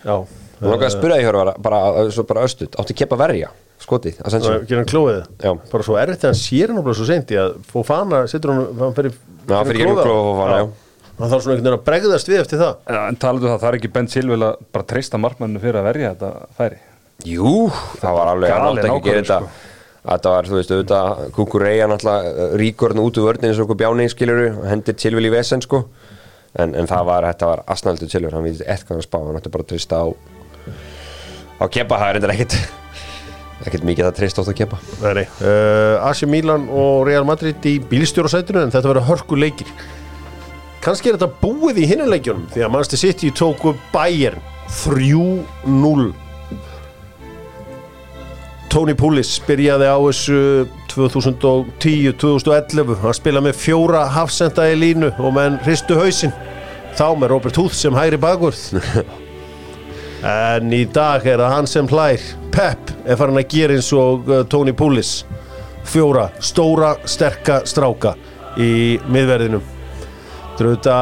já. 0.05 0.15
Mér 0.61 0.75
langaði 0.75 0.87
að 0.91 0.93
spyrja 0.93 1.17
því 1.17 1.25
hér 1.25 1.51
bara, 1.65 1.77
svo 2.13 2.23
bara 2.29 2.43
östut, 2.45 2.75
átti 2.77 2.95
Kepa 2.99 3.17
verja? 3.17 3.49
Skotið, 3.81 4.19
að 4.21 4.35
sensa 4.35 4.51
að 4.59 4.67
gera 4.69 4.83
hann 4.83 4.89
klóið? 4.91 5.23
Já. 5.41 5.51
bara 5.71 5.85
svo 5.87 5.95
erfitt 5.97 6.21
þegar 6.21 6.35
hann 6.35 6.41
sér 6.43 6.73
hann 6.73 6.83
bara 6.85 6.97
svo 6.99 7.07
seint 7.09 7.33
í 7.33 7.39
að 7.41 7.55
Fofana 7.71 8.19
setur 8.29 8.53
hann 8.53 8.83
hann 8.83 8.93
fyrir 8.97 9.15
Já, 9.15 9.55
fyrir 9.65 9.79
gegnum 9.81 9.97
klóið 10.03 10.21
Fofana, 10.27 10.59
já. 10.59 10.67
hann 11.17 11.31
þarf 11.33 11.45
svona 11.47 11.55
einhvern 11.55 11.65
veginn 11.65 11.79
að 11.79 11.87
bregðast 11.87 12.29
við 12.29 12.43
eftir 12.43 12.61
það. 12.61 12.75
Ja, 12.93 13.01
en 13.09 13.17
talaðu 13.23 13.49
það, 13.49 13.57
það 13.63 13.71
er 13.71 13.79
ekki 13.79 13.91
Ben 13.97 14.11
Silvel 14.13 14.39
að 14.51 14.61
bara 14.77 14.87
treysta 14.93 15.21
markmannu 15.23 15.63
fyrir 15.63 15.81
að 15.81 15.89
verja 15.89 16.13
þetta 16.13 16.31
færi? 16.59 16.79
Jú, 17.31 17.55
það 18.03 18.19
var 18.19 18.31
alveg, 18.35 18.53
hann 18.53 18.67
átti 18.69 18.85
ekki 18.85 18.99
að 18.99 19.09
gera 19.09 19.23
þetta 19.25 19.70
Þetta 20.01 20.31
var, 20.33 20.47
þú 20.49 20.57
veist, 20.57 20.71
auðvitað 20.73 21.19
Kukureya 21.35 21.87
náttúrulega 21.89 22.47
ríkurinn 22.57 23.03
út 23.03 23.19
úr 23.21 23.27
vörðin 23.27 23.51
eins 23.51 23.59
og 23.61 23.67
okkur 23.67 23.77
bjáni, 23.83 24.07
skiluru, 24.09 24.47
hendir 24.65 24.97
Silvil 24.97 25.27
í 25.29 25.33
vesen, 25.33 25.61
sko. 25.61 25.83
En, 26.57 26.73
en 26.73 26.89
það 26.89 27.05
var, 27.11 27.27
þetta 27.29 27.51
var 27.51 27.61
asnaldur 27.69 28.09
Silvil, 28.09 28.33
hann 28.33 28.47
veit 28.47 28.63
eitthvað 28.65 28.97
hann 28.97 29.05
spá, 29.05 29.19
hann 29.21 29.37
átti 29.37 29.53
bara 29.53 29.67
að 29.67 29.73
trista 29.75 30.01
á 30.01 30.05
á 31.61 31.65
kepa, 31.69 31.99
það 31.99 32.07
er 32.07 32.17
reyndar 32.17 32.33
ekkit 32.35 32.57
ekkit 33.67 33.85
mikið 33.85 34.07
að 34.09 34.17
trista 34.17 34.41
átt 34.41 34.51
að 34.51 34.59
kepa 34.63 34.79
Nei. 35.13 35.25
Uh, 35.37 36.01
AC 36.07 36.25
Milan 36.29 36.67
og 36.73 37.05
Real 37.07 37.27
Madrid 37.27 37.61
í 37.69 37.77
bílstjórasætinu 37.91 38.63
en 38.65 38.73
þetta 38.73 38.89
verður 38.89 39.09
hörku 39.11 39.37
leikir 39.37 39.69
kannski 40.81 41.11
er 41.11 41.19
þetta 41.19 41.41
búið 41.43 41.83
í 41.83 41.89
hinnuleikjunum 41.91 42.47
því 42.53 42.65
að 42.65 42.73
Manchester 42.73 43.03
City 43.03 43.29
tóku 43.37 43.75
Bayern 43.93 44.41
3-0 44.81 46.09
Tony 48.71 48.93
Pulis 48.95 49.33
byrjaði 49.43 49.83
á 49.83 49.99
þessu 49.99 50.63
2010-2011 50.93 53.01
hann 53.01 53.15
spilaði 53.17 53.49
með 53.49 53.57
fjóra 53.59 54.05
hafsenda 54.15 54.63
í 54.71 54.77
línu 54.79 55.09
og 55.19 55.33
menn 55.35 55.57
hristu 55.65 55.97
hausinn. 55.99 56.31
Þá 56.95 57.11
með 57.19 57.33
Robert 57.33 57.59
Huth 57.59 57.75
sem 57.75 57.97
hægri 57.97 58.19
bakvörð. 58.21 58.61
En 60.21 60.69
í 60.69 60.85
dag 60.85 61.25
er 61.25 61.41
það 61.41 61.53
hann 61.55 61.67
sem 61.67 61.87
hlær. 61.89 62.21
Pep 62.53 62.91
er 63.09 63.17
farin 63.17 63.39
að 63.41 63.47
gera 63.49 63.73
eins 63.73 63.89
og 63.97 64.29
uh, 64.29 64.43
Tony 64.45 64.69
Pulis. 64.77 65.25
Fjóra 65.89 66.27
stóra, 66.37 66.93
sterka 67.09 67.65
stráka 67.65 68.13
í 68.61 69.01
miðverðinum. 69.09 69.65
Þetta 70.59 70.99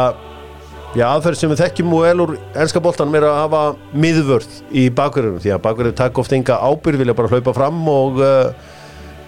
Já, 0.98 1.06
aðferð 1.06 1.38
sem 1.38 1.52
við 1.52 1.60
þekkjum 1.62 1.92
og 1.94 2.06
elur 2.10 2.32
ennska 2.58 2.82
boltanum 2.82 3.16
er 3.20 3.28
að 3.30 3.36
hafa 3.44 3.60
miðvörð 3.94 4.54
í 4.74 4.88
bakverðinu 4.98 5.42
því 5.44 5.52
að 5.54 5.64
bakverðinu 5.68 5.98
takk 6.00 6.22
ofta 6.24 6.38
enga 6.38 6.56
ábyrð 6.66 7.04
vilja 7.04 7.14
bara 7.20 7.30
hlaupa 7.30 7.54
fram 7.54 7.82
og 7.92 8.22
uh, 8.26 8.54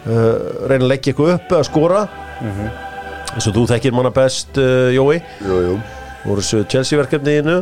uh, 0.10 0.39
reyna 0.65 0.80
að 0.80 0.89
leggja 0.89 1.13
eitthvað 1.13 1.36
upp 1.36 1.54
eða 1.54 1.67
skora. 1.67 2.00
Eins 2.41 3.45
og 3.45 3.54
þú 3.60 3.65
þekkir 3.69 3.93
manna 3.93 4.10
best 4.15 4.58
uh, 4.58 4.89
Jói. 4.95 5.19
Jú, 5.45 5.60
jú. 5.67 5.76
Voru 6.24 6.41
þessu 6.41 6.63
Chelsea-verkefniðinu. 6.74 7.60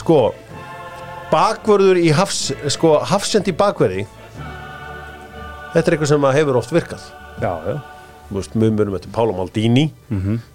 Sko 0.00 0.22
bakvörður 1.30 2.00
í 2.00 2.08
hafs 2.16 2.48
sko 2.72 2.96
hafsend 3.06 3.46
í 3.50 3.54
bakverði 3.54 4.06
þetta 5.74 5.84
er 5.84 5.94
eitthvað 5.94 6.10
sem 6.10 6.24
að 6.26 6.38
hefur 6.38 6.58
oft 6.58 6.72
virkað. 6.74 7.04
Já, 7.42 7.52
já. 7.68 7.76
Þú 8.30 8.38
veist, 8.38 8.56
mjög 8.62 8.72
mjög 8.78 8.96
eftir 9.00 9.12
Pála 9.14 9.34
Maldini. 9.36 9.84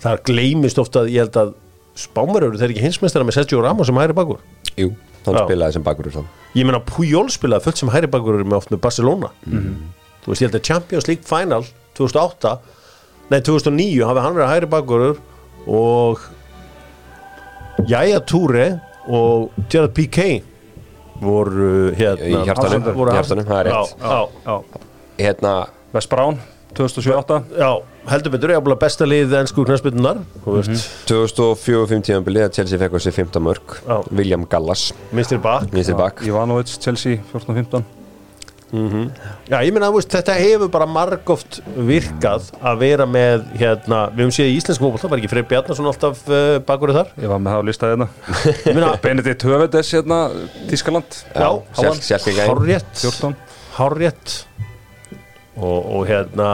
Það 0.04 0.20
gleymist 0.30 0.80
ofta 0.80 1.04
að 1.04 1.14
ég 1.14 1.26
held 1.26 1.40
að 1.40 1.54
Spámaröður 1.96 2.60
þeir 2.60 2.74
ekki 2.76 2.84
hinsmestara 2.86 3.26
með 3.28 3.38
Sergio 3.40 3.62
Ramos 3.64 3.88
sem 3.88 4.00
hæri 4.02 4.16
bakur? 4.18 4.40
Jú, 4.76 4.90
hann 5.26 5.38
spilaði 5.46 5.78
sem 5.78 5.84
bakurur 5.86 6.12
sann 6.18 6.26
ég 6.56 6.68
meina 6.68 6.80
Pujol 6.84 7.30
spilaði 7.32 7.64
fullt 7.70 7.80
sem 7.82 7.92
hæri 7.94 8.10
bakur 8.12 8.42
með 8.44 8.58
oft 8.60 8.72
með 8.74 8.82
Barcelona. 8.84 9.30
Þú 9.46 10.32
veist, 10.32 10.42
ég 10.42 10.50
held 10.50 10.58
að 10.60 10.66
Champions 10.68 11.08
League 11.10 11.24
Final 11.28 11.64
2008 11.96 12.56
nei 13.32 13.40
2009 13.42 14.06
hafi 14.06 14.24
hann 14.26 14.36
verið 14.38 14.52
hæri 14.54 14.70
bakur 14.72 15.06
og 15.66 16.26
Jæja 17.90 18.20
Túre 18.28 18.68
og 19.08 19.52
Gerard 19.70 19.94
Piqué 19.96 20.42
voru 21.22 21.92
hérna 21.96 22.28
Í 22.28 22.34
hjartanum, 22.48 23.46
það 23.48 23.60
er 23.62 23.70
rétt. 23.70 23.96
já, 24.02 24.10
já, 24.10 24.26
Já, 24.46 24.56
Hérna, 25.20 25.54
West 25.96 26.10
Brown 26.12 26.40
2007-8 26.78 27.40
já, 27.60 27.70
heldur 28.12 28.34
betur 28.36 28.54
ég 28.56 28.62
að 28.62 28.78
besta 28.86 29.08
lið 29.10 29.36
ennsku 29.42 29.66
knæspindunar 29.68 30.22
þú 30.46 30.58
veist, 30.60 30.88
2004-5 31.10 32.08
tíðanbilið 32.10 32.48
að 32.48 32.56
Chelsea 32.60 32.82
fekk 32.82 32.98
á 32.98 33.00
sig 33.06 33.18
15 33.20 33.46
mörg 33.46 33.78
Já. 33.82 33.98
William 34.12 34.48
Gallas, 34.50 34.90
Mr. 35.12 35.40
Bak 35.42 36.26
Ivanovic, 36.26 36.78
Chelsea 36.80 37.22
14-15 37.34 37.86
Já, 38.76 39.60
ég 39.64 39.72
meina, 39.72 39.88
þú 39.88 40.00
veist, 40.00 40.12
þetta 40.12 40.34
hefur 40.36 40.70
bara 40.74 40.88
margóft 40.90 41.60
virkað 41.88 42.50
að 42.60 42.80
vera 42.82 43.06
með, 43.08 43.46
hérna, 43.62 44.00
við 44.12 44.26
höfum 44.26 44.34
séð 44.36 44.50
í 44.50 44.56
íslensku 44.58 44.84
fótbolta, 44.84 45.12
var 45.14 45.22
ekki 45.22 45.30
Freyr 45.32 45.46
Bjarnason 45.52 45.88
alltaf 45.92 46.24
uh, 46.28 46.58
bakurinn 46.66 46.98
þar? 46.98 47.14
Ég 47.22 47.32
var 47.32 47.40
með 47.46 47.54
það 47.56 47.62
á 47.62 47.68
listaði 47.70 47.94
hérna. 47.96 48.08
Ég 48.66 48.74
meina, 48.74 48.90
Benedikt 49.06 49.46
Hövedes 49.48 49.94
hérna, 49.96 50.20
Tískaland 50.72 51.20
já, 51.30 51.48
Sjálf- 51.80 52.04
sjálfgegæinn. 52.10 52.50
hárrétt, 52.52 52.92
14 53.06 53.38
hárrétt 53.78 54.36
og, 55.56 55.90
og 55.96 56.06
hérna, 56.10 56.50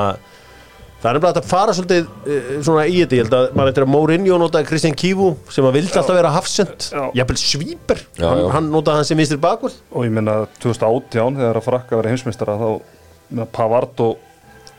það 1.01 1.09
er 1.09 1.17
nefnilega 1.17 1.41
að 1.41 1.49
fara 1.49 1.75
svolítið 1.77 2.07
uh, 2.07 2.49
svona 2.63 2.87
í 2.87 2.97
þetta, 3.01 3.17
ég 3.17 3.25
held 3.25 3.37
að 3.37 3.45
maður 3.57 3.71
eitthvað 3.73 3.87
að 3.87 3.93
Mourinho 3.95 4.39
notaði 4.41 4.69
Kristján 4.69 4.97
Kívu 5.01 5.29
sem 5.51 5.67
að 5.69 5.77
vildi 5.79 5.97
alltaf 6.01 6.17
vera 6.19 6.33
hafsend, 6.35 6.89
jafnvel 7.17 7.39
svíper, 7.41 8.03
Já, 8.19 8.27
hann, 8.29 8.43
já. 8.43 8.49
hann 8.57 8.71
notaði 8.73 9.01
hann 9.01 9.09
sem 9.11 9.21
vinstir 9.21 9.41
bakur. 9.41 9.73
Og 9.95 10.05
ég 10.07 10.13
meina 10.17 10.41
2018 10.61 11.39
þegar 11.41 11.61
að 11.61 11.67
frakka 11.69 12.01
verið 12.01 12.15
heimsmeistara 12.15 12.57
þá 12.61 13.47
Pavard 13.55 14.01
Og 14.03 14.27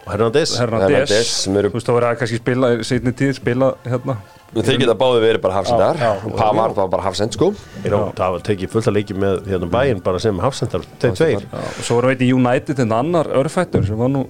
Hernandez, 0.07 0.59
Hernandez. 0.59 1.27
Sem 1.45 1.57
eru- 1.57 1.71
Þú 1.71 1.79
veist 1.79 1.89
þá 1.89 1.95
verið 1.97 2.09
að 2.09 2.19
kannski 2.23 2.39
spila 2.41 2.71
í 2.75 2.87
seinni 2.87 3.13
tíð 3.13 3.35
spila 3.39 3.75
hérna. 3.85 4.17
Þeir 4.53 4.81
geta 4.83 4.95
báði 4.99 5.21
verið 5.23 5.41
bara 5.41 5.55
hafsendar. 5.55 6.01
Pavard 6.37 6.77
var 6.77 6.89
bara 6.93 7.03
hafsend 7.07 7.33
sko. 7.33 7.55
Er 7.85 7.91
það 7.91 8.35
var 8.35 8.43
tekið 8.45 8.69
fullt 8.75 8.91
að 8.91 8.97
leiki 8.99 9.15
með 9.17 9.47
hérna 9.49 9.69
bæinn 9.73 10.03
bara 10.05 10.19
sem 10.21 10.39
hafsendar, 10.39 10.85
þeir 11.01 11.15
tveir. 11.17 11.47
Svo 11.81 11.97
vorum 11.97 12.13
við 12.13 12.27
í 12.27 12.33
United 12.37 12.83
en 12.85 12.93
annar 12.93 13.31
örfættur 13.33 13.87
sem 13.87 13.97
var 13.97 14.13
nú 14.13 14.27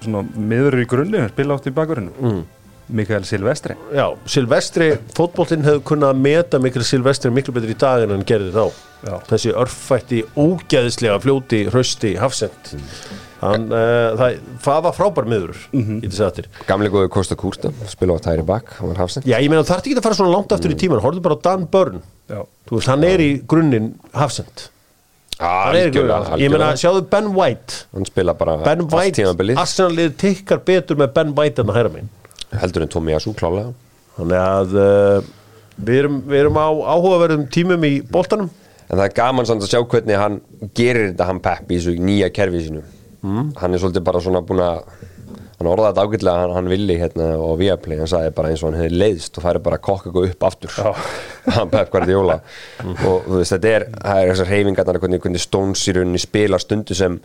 svona 0.00 0.24
miður 0.32 0.80
í 0.80 0.86
grunni 0.88 1.28
spila 1.28 1.58
átt 1.58 1.68
í 1.68 1.74
bakverðinu 1.76 2.14
mm. 2.16 2.44
Mikael 2.96 3.26
Silvestri. 3.28 3.76
Já, 3.94 4.06
Silvestri, 4.24 4.94
fótboltinn 5.14 5.66
hefur 5.66 5.82
kunnað 5.92 6.14
að 6.14 6.22
meta 6.24 6.58
mikil 6.58 6.82
Silvestri 6.82 7.30
miklu 7.30 7.52
betur 7.54 7.70
í 7.70 7.76
dag 7.78 8.06
en 8.06 8.16
hann 8.16 8.24
gerði 8.26 8.54
þá. 8.56 8.64
Já. 9.00 9.14
þessi 9.30 9.52
örfætti, 9.56 10.24
ógeðislega 10.36 11.20
fljóti, 11.22 11.60
hrausti, 11.70 12.16
hafsend 12.20 12.74
hann, 13.40 13.66
uh, 13.72 14.16
það, 14.18 14.40
það 14.64 14.82
var 14.86 14.96
frábær 14.96 15.28
miður 15.30 15.60
í 15.72 16.06
þessi 16.06 16.24
aftur 16.26 16.48
Gamli 16.68 16.90
góði 16.92 17.10
Kosta 17.12 17.36
Kúrsta 17.40 17.72
Spila 17.90 18.16
á 18.16 18.24
tæri 18.26 18.44
bak, 18.46 18.74
hann 18.78 18.92
var 18.92 19.00
hafsend 19.04 19.28
Já, 19.28 19.38
ég 19.40 19.48
meina 19.52 19.64
þarf 19.66 19.84
ekki 19.84 19.96
að 19.96 20.04
fara 20.06 20.18
svona 20.18 20.34
langt 20.34 20.52
aftur 20.56 20.74
í 20.74 20.78
tíman 20.80 21.02
horfðu 21.04 21.24
bara 21.24 21.38
á 21.38 21.44
Dan 21.48 21.66
Byrne. 21.72 22.02
Veist, 22.70 22.90
hann 22.90 23.06
er 23.08 23.24
í 23.24 23.30
grunninn 23.48 23.94
hafsend 24.16 24.68
hann 25.40 25.76
er 25.78 25.88
í 25.88 25.94
grunninn, 25.94 26.40
ég 26.42 26.52
meina, 26.52 26.72
sjáðu 26.76 27.06
Ben 27.10 27.30
White. 27.36 27.84
Hann 27.96 28.08
spila 28.08 28.36
bara 28.36 28.58
Ben 28.66 28.84
White, 28.92 29.24
Arsenal-lið 29.56 30.16
tikkar 30.20 30.60
betur 30.66 31.00
með 31.00 31.14
Ben 31.16 31.32
White 31.38 31.64
en 31.64 31.72
að 31.72 31.80
hæra 31.80 31.94
minn 31.96 32.10
Heldur 32.60 32.84
en 32.84 32.92
Tommy 32.92 33.14
Asu 33.16 33.32
klálega 33.38 33.72
þannig 34.18 34.40
að 34.42 34.74
uh, 34.76 35.28
við, 35.80 35.98
erum, 36.02 36.22
við 36.28 36.42
erum 36.44 36.58
á 36.60 36.68
áhugaverðum 36.68 37.46
tímum 37.54 37.84
í 37.88 37.92
boltanum. 38.04 38.50
En 38.90 38.98
það 38.98 39.04
er 39.06 39.14
gaman 39.16 39.46
samt 39.48 39.64
að 39.64 39.70
sjá 39.70 39.80
hvernig 39.86 40.18
hann 40.18 40.40
gerir 40.76 41.12
þetta 41.12 41.28
hann 41.30 41.40
Pep 41.44 41.70
í 41.70 41.78
þessu 41.78 41.94
nýja 42.02 42.28
kerfi 42.34 42.64
sínu 42.66 42.82
Mm. 43.20 43.50
Hann 43.60 43.74
er 43.74 43.82
svolítið 43.82 44.04
bara 44.06 44.22
svona 44.24 44.40
búin 44.46 44.62
að 44.64 44.84
hann 45.60 45.68
orðaði 45.68 45.90
þetta 45.92 46.04
ágætlega 46.06 46.40
hann, 46.40 46.52
hann 46.56 46.68
villi 46.72 46.94
hérna 46.96 47.26
og 47.36 47.58
Viaplay, 47.60 47.98
hann 48.00 48.08
sagði 48.08 48.30
bara 48.36 48.52
eins 48.52 48.62
og 48.64 48.70
hann 48.70 48.78
hefði 48.80 49.00
leiðst 49.02 49.36
og 49.36 49.44
færi 49.44 49.60
bara 49.66 49.76
að 49.76 49.84
kokka 49.84 50.08
eitthvað 50.08 50.30
upp 50.30 50.46
aftur 50.48 50.78
hann 51.58 51.72
Pep 51.72 51.90
Guardiola 51.92 52.38
og 52.86 53.26
þú 53.26 53.36
veist 53.36 53.54
þetta 53.56 53.74
er, 53.74 53.86
það 53.98 54.22
er 54.22 54.32
þessar 54.32 54.50
reyfingarnar 54.54 55.00
hvernig, 55.02 55.20
hvernig 55.26 55.44
Stones 55.44 55.84
í 55.84 55.94
rauninni 55.96 56.22
spila 56.22 56.60
stundu 56.62 56.96
sem 56.96 57.18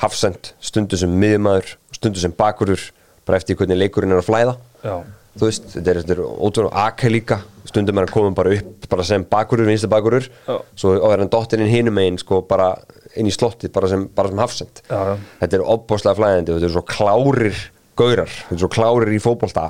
hafsend, 0.00 0.54
stundu 0.64 0.98
sem 0.98 1.12
miðmaður, 1.12 1.76
stundu 1.94 2.24
sem 2.24 2.32
bakurur 2.34 2.88
bara 3.28 3.40
eftir 3.40 3.60
hvernig 3.60 3.82
leikurinn 3.84 4.16
er 4.16 4.22
að 4.22 4.30
flæða 4.30 4.56
Já. 4.80 4.96
þú 5.36 5.44
veist, 5.50 5.68
þetta 5.76 5.92
er, 5.92 6.02
þetta 6.02 6.16
er 6.16 6.24
ótrúlega 6.24 6.88
AK 6.88 7.06
líka, 7.12 7.40
stundum 7.68 8.00
er 8.00 8.08
hann 8.08 8.16
komin 8.16 8.40
bara 8.40 8.56
upp 8.56 8.88
bara 8.96 9.04
sem 9.04 9.28
bakurur, 9.28 9.68
vinstu 9.68 9.92
bakurur 9.92 10.24
Já. 10.48 10.56
svo 10.72 10.96
er 11.12 11.20
hann 11.20 11.32
dottirinn 11.32 11.68
hinum 11.68 12.00
megin 12.00 12.16
sko 12.24 12.40
bara 12.48 12.72
inn 13.20 13.30
í 13.30 13.34
slotti, 13.34 13.70
bara 13.72 13.90
sem, 13.90 14.06
bara 14.14 14.30
sem 14.32 14.42
hafsend. 14.42 14.82
Já, 14.88 14.98
já. 15.10 15.16
þetta 15.42 15.58
er 15.58 15.66
opbóðslega 15.74 16.18
flæðandi 16.20 16.52
og 16.54 16.60
þetta 16.60 16.70
er 16.70 16.76
svo 16.76 16.84
klárir 16.88 17.60
gaurar, 17.98 18.32
þetta 18.44 18.56
er 18.56 18.62
svo 18.64 18.72
klárir 18.74 19.14
í 19.14 19.20
fótbolta. 19.22 19.68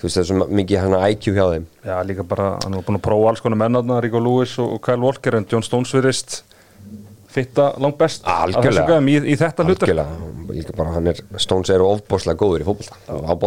Þú 0.00 0.06
veist, 0.06 0.16
það 0.16 0.22
er 0.22 0.28
svo 0.30 0.46
mikið 0.60 0.80
hann 0.80 0.94
IQ 1.12 1.26
hjá 1.36 1.42
þeim. 1.54 1.66
Já, 1.84 1.96
líka 2.08 2.24
bara, 2.28 2.54
hann 2.64 2.78
var 2.78 2.86
búin 2.86 3.00
að 3.00 3.04
prófa 3.04 3.32
alls 3.32 3.42
konar 3.44 3.60
mennarna, 3.60 3.98
Rico 4.00 4.22
Lewis 4.22 4.54
og 4.62 4.78
Kyle 4.84 5.02
Walker 5.02 5.36
en 5.36 5.48
John 5.50 5.66
Stones 5.66 5.92
virðist 5.92 6.40
fitta 7.30 7.68
langt 7.78 7.98
best 7.98 8.24
Algjörlega. 8.26 8.96
í, 9.06 9.18
í 9.30 9.36
þetta 9.38 9.66
hlutur 9.66 9.86
Algjörlega, 9.86 10.30
líka 10.56 10.74
bara 10.74 10.94
hann 10.96 11.10
er 11.12 11.20
Stones 11.38 11.70
eru 11.70 11.86
ofbóðslega 11.92 12.40
góður 12.40 12.64
í 12.64 12.66
fótbolta 12.66 12.96
á 13.06 13.14
að 13.14 13.44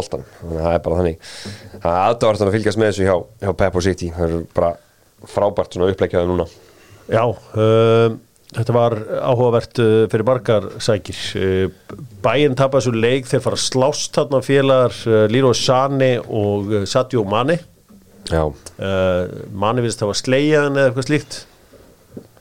það 0.53 0.69
er 0.69 0.83
bara 0.85 0.99
þannig. 1.01 1.31
Það 1.73 1.89
er 1.89 2.03
aðdáðast 2.03 2.45
að 2.45 2.53
fylgjast 2.55 2.79
með 2.79 2.91
þessu 2.91 3.07
hjá, 3.09 3.15
hjá 3.43 3.51
Pep 3.63 3.79
og 3.79 3.85
City, 3.87 4.11
það 4.13 4.27
eru 4.29 4.43
bara 4.55 4.71
frábært 5.33 5.75
svona 5.75 5.89
uppleikjaði 5.91 6.29
núna. 6.29 6.47
Já, 7.11 7.23
um, 7.27 8.21
þetta 8.53 8.75
var 8.75 8.95
áhugavert 9.27 9.79
uh, 9.81 9.91
fyrir 10.11 10.25
margar 10.27 10.67
sækir. 10.83 11.19
Bæinn 12.23 12.57
tapar 12.59 12.81
þessu 12.81 12.95
leik 12.95 13.29
þeir 13.29 13.43
fara 13.43 13.59
að 13.59 13.65
slást 13.65 14.17
þarna 14.17 14.41
félagar 14.45 14.97
uh, 15.09 15.23
Leroy 15.31 15.57
Sane 15.57 16.11
og 16.23 16.73
uh, 16.73 16.83
Sadio 16.89 17.25
Mane. 17.27 17.59
Já, 18.31 18.43
uh, 18.47 19.23
Mane 19.51 19.83
virðist 19.83 20.03
hafa 20.03 20.15
slegjaðan 20.17 20.79
eða 20.79 20.91
eitthvað 20.91 21.09
slíkt. 21.09 21.39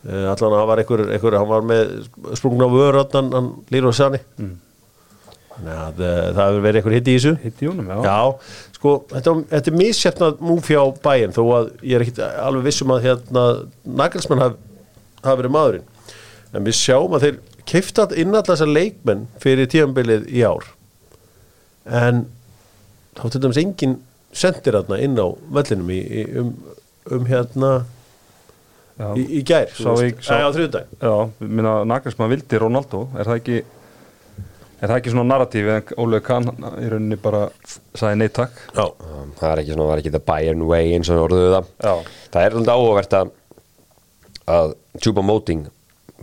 Uh, 0.02 0.26
allan 0.32 0.50
að 0.50 0.58
hann 0.58 0.68
var 0.72 0.82
einhver, 0.82 1.06
einhver 1.14 1.38
hann 1.38 1.50
var 1.50 1.64
með 1.66 1.94
sprungna 2.38 2.68
vör 2.72 3.00
hann, 3.02 3.32
hann 3.34 3.54
Leroy 3.74 3.96
Sane. 3.96 4.22
Mm. 4.40 4.58
Þannig 5.52 5.78
að 5.78 6.02
uh, 6.02 6.18
það 6.32 6.42
hefur 6.42 6.66
verið 6.66 6.80
einhver 6.80 6.96
hitt 6.96 7.08
í 7.08 7.16
þessu. 7.18 7.32
Hitt 7.44 7.62
í 7.62 7.70
honum, 7.70 7.90
já. 7.92 7.98
Já, 8.08 8.68
sko, 8.78 8.98
þetta, 9.12 9.34
þetta 9.52 9.72
er 9.72 9.80
misjæfnað 9.82 10.44
múf 10.48 10.70
hjá 10.72 10.82
bæinn 11.04 11.34
þó 11.36 11.42
að 11.58 11.72
ég 11.80 11.96
er 11.98 12.04
ekkit 12.06 12.22
alveg 12.26 12.68
vissum 12.70 12.94
að 12.94 13.08
hérna 13.08 13.46
Nagelsmann 14.02 14.44
hafi 14.46 14.70
haf 15.22 15.38
verið 15.38 15.54
maðurinn 15.54 15.91
en 16.52 16.66
við 16.66 16.78
sjáum 16.78 17.16
að 17.16 17.26
þeir 17.26 17.40
keiftat 17.68 18.14
inn 18.18 18.34
alltaf 18.34 18.56
þessar 18.56 18.72
leikmenn 18.72 19.26
fyrir 19.42 19.70
tíðanbilið 19.72 20.28
í 20.32 20.44
ár. 20.46 20.68
En 21.86 22.26
þá 23.18 23.26
til 23.28 23.42
dæmis 23.44 23.60
engin 23.62 23.98
sendir 24.32 24.78
þarna 24.78 25.00
inn 25.04 25.18
á 25.20 25.28
vellinum 25.52 25.92
í, 25.92 25.98
í, 26.00 26.24
um, 26.40 26.54
um 27.12 27.28
hérna 27.28 27.72
Já. 28.98 29.12
í, 29.18 29.24
í 29.38 29.42
gær 29.46 29.70
á 29.72 30.52
þriðudaginn 30.52 31.00
Já, 31.00 31.14
minna 31.40 31.78
Nagelsmann 31.88 32.32
vildi 32.32 32.60
Ronaldo. 32.60 33.06
Er 33.16 33.28
það 33.28 33.40
ekki 33.40 33.58
er 34.82 34.90
það 34.90 34.96
ekki 34.98 35.12
svona 35.14 35.28
narratíf 35.30 35.68
en 35.70 35.92
Ólega 36.02 36.26
Kahn 36.26 36.50
í 36.82 36.88
rauninni 36.90 37.18
bara 37.22 37.44
sagði 37.94 38.18
nei 38.22 38.32
takk? 38.34 38.56
Já, 38.74 38.84
um, 38.88 39.30
það 39.38 39.48
er 39.50 39.62
ekki 39.62 39.76
svona, 39.76 39.86
það 39.86 39.94
er 39.94 40.02
ekki 40.02 40.14
the 40.16 40.24
Bayern 40.32 40.64
way 40.68 40.96
eins 40.96 41.12
og 41.12 41.26
orðuðu 41.28 41.52
það. 41.54 41.70
Já. 41.84 42.16
það 42.34 42.48
er 42.48 42.58
alveg 42.58 42.74
áhugavert 42.74 43.16
að 43.20 43.38
að 44.52 44.72
Juba 44.98 45.22
Moting 45.22 45.68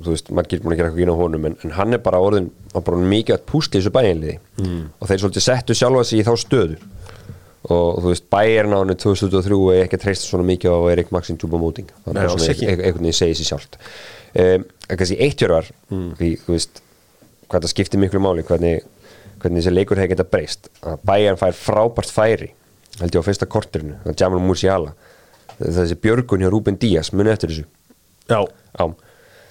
þú 0.03 0.13
veist, 0.13 0.31
margir 0.35 0.61
búin 0.63 0.75
að 0.75 0.81
gera 0.81 0.89
eitthvað 0.89 1.05
inn 1.05 1.11
á 1.13 1.21
honum 1.21 1.47
en, 1.49 1.57
en 1.65 1.75
hann 1.77 1.95
er 1.95 2.01
bara 2.03 2.21
orðin, 2.23 2.49
hann 2.71 2.81
er 2.81 2.85
bara 2.87 3.09
mikið 3.13 3.35
að 3.35 3.45
pústi 3.49 3.79
þessu 3.79 3.93
bæinliði 3.95 4.35
mm. 4.61 4.81
og 4.99 5.11
þeir 5.11 5.21
svolítið 5.23 5.45
settu 5.45 5.77
sjálfa 5.77 6.05
sig 6.07 6.21
í 6.21 6.27
þá 6.27 6.33
stöðu. 6.43 6.79
Og 7.69 7.97
þú 7.99 8.13
veist, 8.13 8.27
hann 8.31 8.93
2003 8.95 9.57
er 9.73 9.81
ekki 9.83 9.97
að 9.99 10.03
treysta 10.05 10.29
svona 10.29 10.47
mikið 10.47 10.75
á 10.75 10.79
Erik 10.93 11.09
Maxim 11.11 11.39
Juba 11.41 11.59
Moting 11.59 11.89
það 12.05 12.15
Nei, 12.15 12.21
er 12.21 12.31
svona 12.31 12.53
einhvern 12.53 13.01
veginn 13.03 13.17
segið 13.19 13.41
sér 13.41 13.49
sjálft. 13.49 13.75
Um, 14.29 14.63
kannski 14.87 15.17
eittjörvar 15.25 15.67
mm. 15.89 16.13
því, 16.21 16.29
þú 16.45 16.55
veist, 16.55 16.79
hvað 17.49 17.65
það 17.65 17.73
skiptir 17.73 18.01
miklu 18.01 18.23
máli 18.23 18.45
hvernig, 18.47 18.87
hvernig 19.41 19.59
þessi 19.59 19.75
leikur 19.75 19.99
hefði 19.99 20.13
geta 20.13 20.29
breyst. 20.31 20.71
Að 20.87 21.03
Bayern 21.09 21.41
fær 21.41 21.57
frábært 21.57 22.13
færi 22.13 22.53
held 22.99 23.15
ég 23.15 23.23
á 23.23 23.27
fyrsta 23.27 23.47
korterinu, 23.49 23.97
að 24.07 24.17
Jamal 24.19 24.41
Musiala. 24.43 24.95
Þessi 25.59 25.97
björgun 25.99 26.43
hjá 26.43 26.51
Ruben 26.51 26.79
Díaz 26.79 27.11
muni 27.15 27.31
eftir 27.33 27.51
þessu? 27.51 27.65
Já, 28.29 28.43
á, 28.47 28.83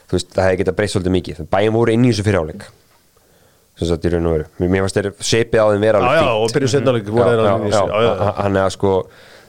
þú 0.09 0.19
veist, 0.19 0.35
það 0.35 0.49
hefði 0.49 0.61
geta 0.63 0.77
breyst 0.79 0.97
svolítið 0.97 1.17
mikið. 1.19 1.41
Bæjum 1.53 1.79
voru 1.79 1.95
inn 1.95 2.05
í 2.07 2.13
þessu 2.13 2.27
fyriráleik 2.27 2.69
sem 3.79 3.87
sagt 3.87 4.07
í 4.09 4.13
raun 4.13 4.27
og 4.27 4.35
veru. 4.35 4.47
Mér 4.59 4.71
mér 4.73 4.85
fannst 4.85 4.99
þeir 4.99 5.09
sepið 5.23 5.61
á 5.63 5.67
þeim 5.71 5.85
vera 5.87 5.99
já, 5.99 6.05
alveg 6.05 6.19
já 6.19 6.23
fínt. 6.27 6.45
og 6.45 6.55
byrjuð 6.57 6.73
setnaleg 6.75 7.11
voru 7.13 7.27
þeir 7.29 7.43
já, 7.45 7.51
alveg 7.53 7.75
já, 7.75 7.79
já, 7.79 7.99
já, 8.03 8.15
já. 8.19 8.31
hann 8.43 8.57
er 8.57 8.65
að 8.65 8.73
sko 8.75 8.95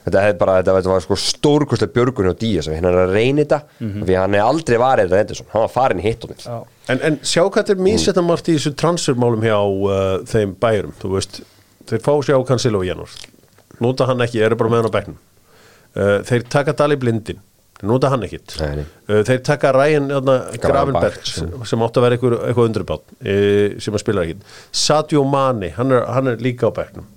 þetta 0.04 0.22
hefði 0.24 0.36
bara, 0.40 0.54
þetta, 0.60 0.92
var 0.92 1.02
sko 1.04 1.18
stórkustlega 1.20 1.94
björgun 1.96 2.28
hjá 2.30 2.36
Díaz, 2.40 2.68
hann 2.70 2.88
er 2.88 2.98
að 3.02 3.14
reyna 3.16 3.42
þetta 3.42 3.58
því 3.80 4.16
hann 4.20 4.36
er 4.38 4.44
aldrei 4.46 4.78
varið 4.80 5.10
þetta 5.10 5.24
Anderson, 5.26 5.50
hann 5.50 5.64
var 5.66 5.72
farin 5.74 6.04
hitt 6.04 6.24
og 6.24 6.36
Já. 6.40 6.54
En, 6.90 7.02
en 7.06 7.18
sjá 7.26 7.42
hvað 7.42 7.58
þetta 7.58 7.74
er 7.74 7.82
mísetna 7.84 8.24
margt 8.26 8.48
í 8.48 8.56
þessu 8.56 8.72
transfermálum 8.78 9.44
hjá 9.44 9.58
uh, 9.58 10.14
þeim 10.30 10.54
bærum, 10.62 10.94
þú 11.02 11.12
veist. 11.16 11.42
Þeir 11.90 12.02
fá 12.06 12.12
sjá 12.26 12.38
Cancelo 12.48 12.80
í 12.82 12.88
janúar. 12.88 13.12
Nota 13.82 14.08
hann 14.08 14.24
ekki, 14.24 14.40
eru 14.42 14.58
bara 14.58 14.72
með 14.72 14.82
hann 14.82 14.90
á 14.90 14.96
bekknum. 14.96 15.20
Uh, 15.90 16.16
þeir 16.26 16.46
taka 16.50 16.74
Dali 16.78 16.98
Blindin 16.98 17.38
nota 17.88 18.10
hann 18.12 18.26
ekkit. 18.26 18.56
Nei, 18.60 18.84
uh, 19.08 19.22
þeir 19.26 19.40
taka 19.46 19.72
Ryan 19.76 20.10
Gravenberg 20.60 21.24
sem, 21.28 21.48
átt 21.86 21.96
að 21.96 22.06
vera 22.06 22.18
eitthvað, 22.18 22.36
eitthvað 22.48 22.68
undurbátt 22.70 23.16
uh, 23.20 23.80
sem 23.80 23.96
að 23.96 24.04
spila 24.04 24.26
ekkit. 24.26 24.44
Sadio 24.82 25.24
Mane, 25.28 25.72
hann 25.78 25.96
er, 25.96 26.04
hann 26.10 26.34
er 26.34 26.44
líka 26.44 26.68
á 26.68 26.72
bekknum. 26.76 27.08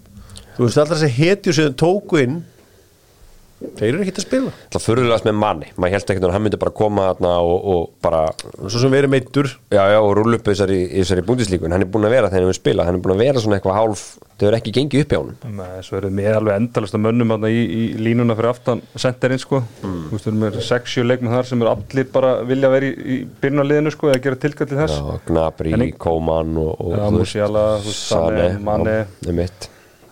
Þú 0.54 0.68
veist 0.68 0.78
alltaf 0.78 1.00
þessi 1.02 1.16
hetju 1.18 1.56
sem 1.56 1.70
þeir 1.70 1.78
tóku 1.82 2.20
inn 2.22 2.42
þeir 3.78 3.88
eru 3.94 4.04
ekkit 4.04 4.20
að 4.20 4.26
spila. 4.28 4.52
Það 4.74 4.84
fyrirlegast 4.88 5.28
með 5.30 5.38
manni, 5.40 5.70
maður 5.80 5.96
held 5.98 6.12
ekkert 6.14 6.28
að 6.28 6.34
hann 6.36 6.44
myndi 6.46 6.60
bara 6.62 6.74
koma 6.76 7.06
og, 7.14 7.54
og 7.74 7.84
bara 8.04 8.22
svo 8.68 8.82
sem 8.82 8.94
verið 8.94 9.14
meittur 9.14 9.50
já, 9.72 9.84
já, 9.94 10.00
og 10.02 10.12
rúlla 10.20 10.40
upp 10.40 10.48
í 10.48 10.52
þessari, 10.52 10.80
þessari 10.98 11.26
búndislíku 11.28 11.68
en 11.70 11.76
hann 11.78 11.86
er 11.86 11.92
búin 11.94 12.08
að 12.10 12.16
vera 12.18 12.30
þegar 12.32 12.44
hann 12.44 12.50
hefur 12.52 12.60
spilað 12.60 12.90
hann 12.90 13.00
er 13.00 13.04
búin 13.06 13.16
að 13.16 13.24
vera 13.24 13.44
svona 13.44 13.60
eitthvað 13.60 13.78
hálf 13.80 14.04
þau 14.34 14.48
eru 14.50 14.58
ekki 14.60 14.74
gengið 14.76 15.04
upp 15.06 15.14
hjá 15.14 15.20
honum. 15.22 15.58
Nei, 15.60 15.82
svo 15.86 15.98
eru 16.00 16.10
með 16.20 16.32
alveg 16.40 16.58
endalasta 16.60 17.00
mönnum 17.02 17.34
þarna 17.36 17.52
í, 17.54 17.62
í 17.64 17.84
línuna 18.04 18.36
fyrir 18.38 18.50
aftan 18.52 18.82
senterinn 19.00 19.42
sko. 19.42 19.62
Mm. 19.84 20.00
Þú 20.10 20.18
veist, 20.18 20.26
við 20.28 20.32
erum 20.34 20.42
með 20.44 20.58
6-7 20.68 21.06
leikmenn 21.08 21.36
þar 21.38 21.50
sem 21.52 21.64
eru 21.64 21.72
allir 21.74 22.10
bara 22.18 22.32
vilja 22.50 22.72
vera 22.74 22.90
í, 22.90 22.94
í 22.98 23.20
byrjunarliðinu 23.44 23.94
sko 23.94 24.10
eða 24.12 24.24
gera 24.26 24.42
tilkall 24.44 24.70
til 24.74 24.80
þess. 24.82 24.98
Ein- 25.78 25.86
Koman 26.04 26.58
og, 26.60 26.74
og 26.74 26.98
þú 26.98 26.98
veist, 26.98 27.20
Musiala, 27.22 27.64
þú 27.86 27.94
veist, 27.94 28.04
Sane, 28.10 28.98
einmitt. 29.30 29.70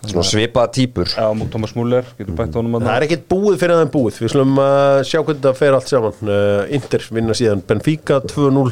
Svona 0.10 0.26
svipaða 0.26 0.72
típur 0.74 1.12
Já, 1.12 1.28
Thomas 1.54 1.76
Muller, 1.78 2.08
getur 2.18 2.38
bætt 2.38 2.58
honum 2.58 2.80
Það 2.80 2.89
að 2.89 2.97
er 2.97 3.06
ekkert 3.08 3.26
búið 3.30 3.58
fyrir 3.62 3.76
að 3.76 3.82
það 3.82 3.86
er 3.86 3.91
búið. 3.95 4.20
Við 4.24 4.34
slum 4.34 4.54
uh, 4.58 5.02
sjá 5.06 5.20
hvernig 5.20 5.43
það 5.45 5.60
fer 5.62 5.78
allt 5.78 5.91
saman. 5.91 6.22
Uh, 6.26 6.76
Inter 6.78 7.08
vinna 7.18 7.38
síðan 7.38 7.66
Benfica 7.70 8.22
2-0 8.26 8.64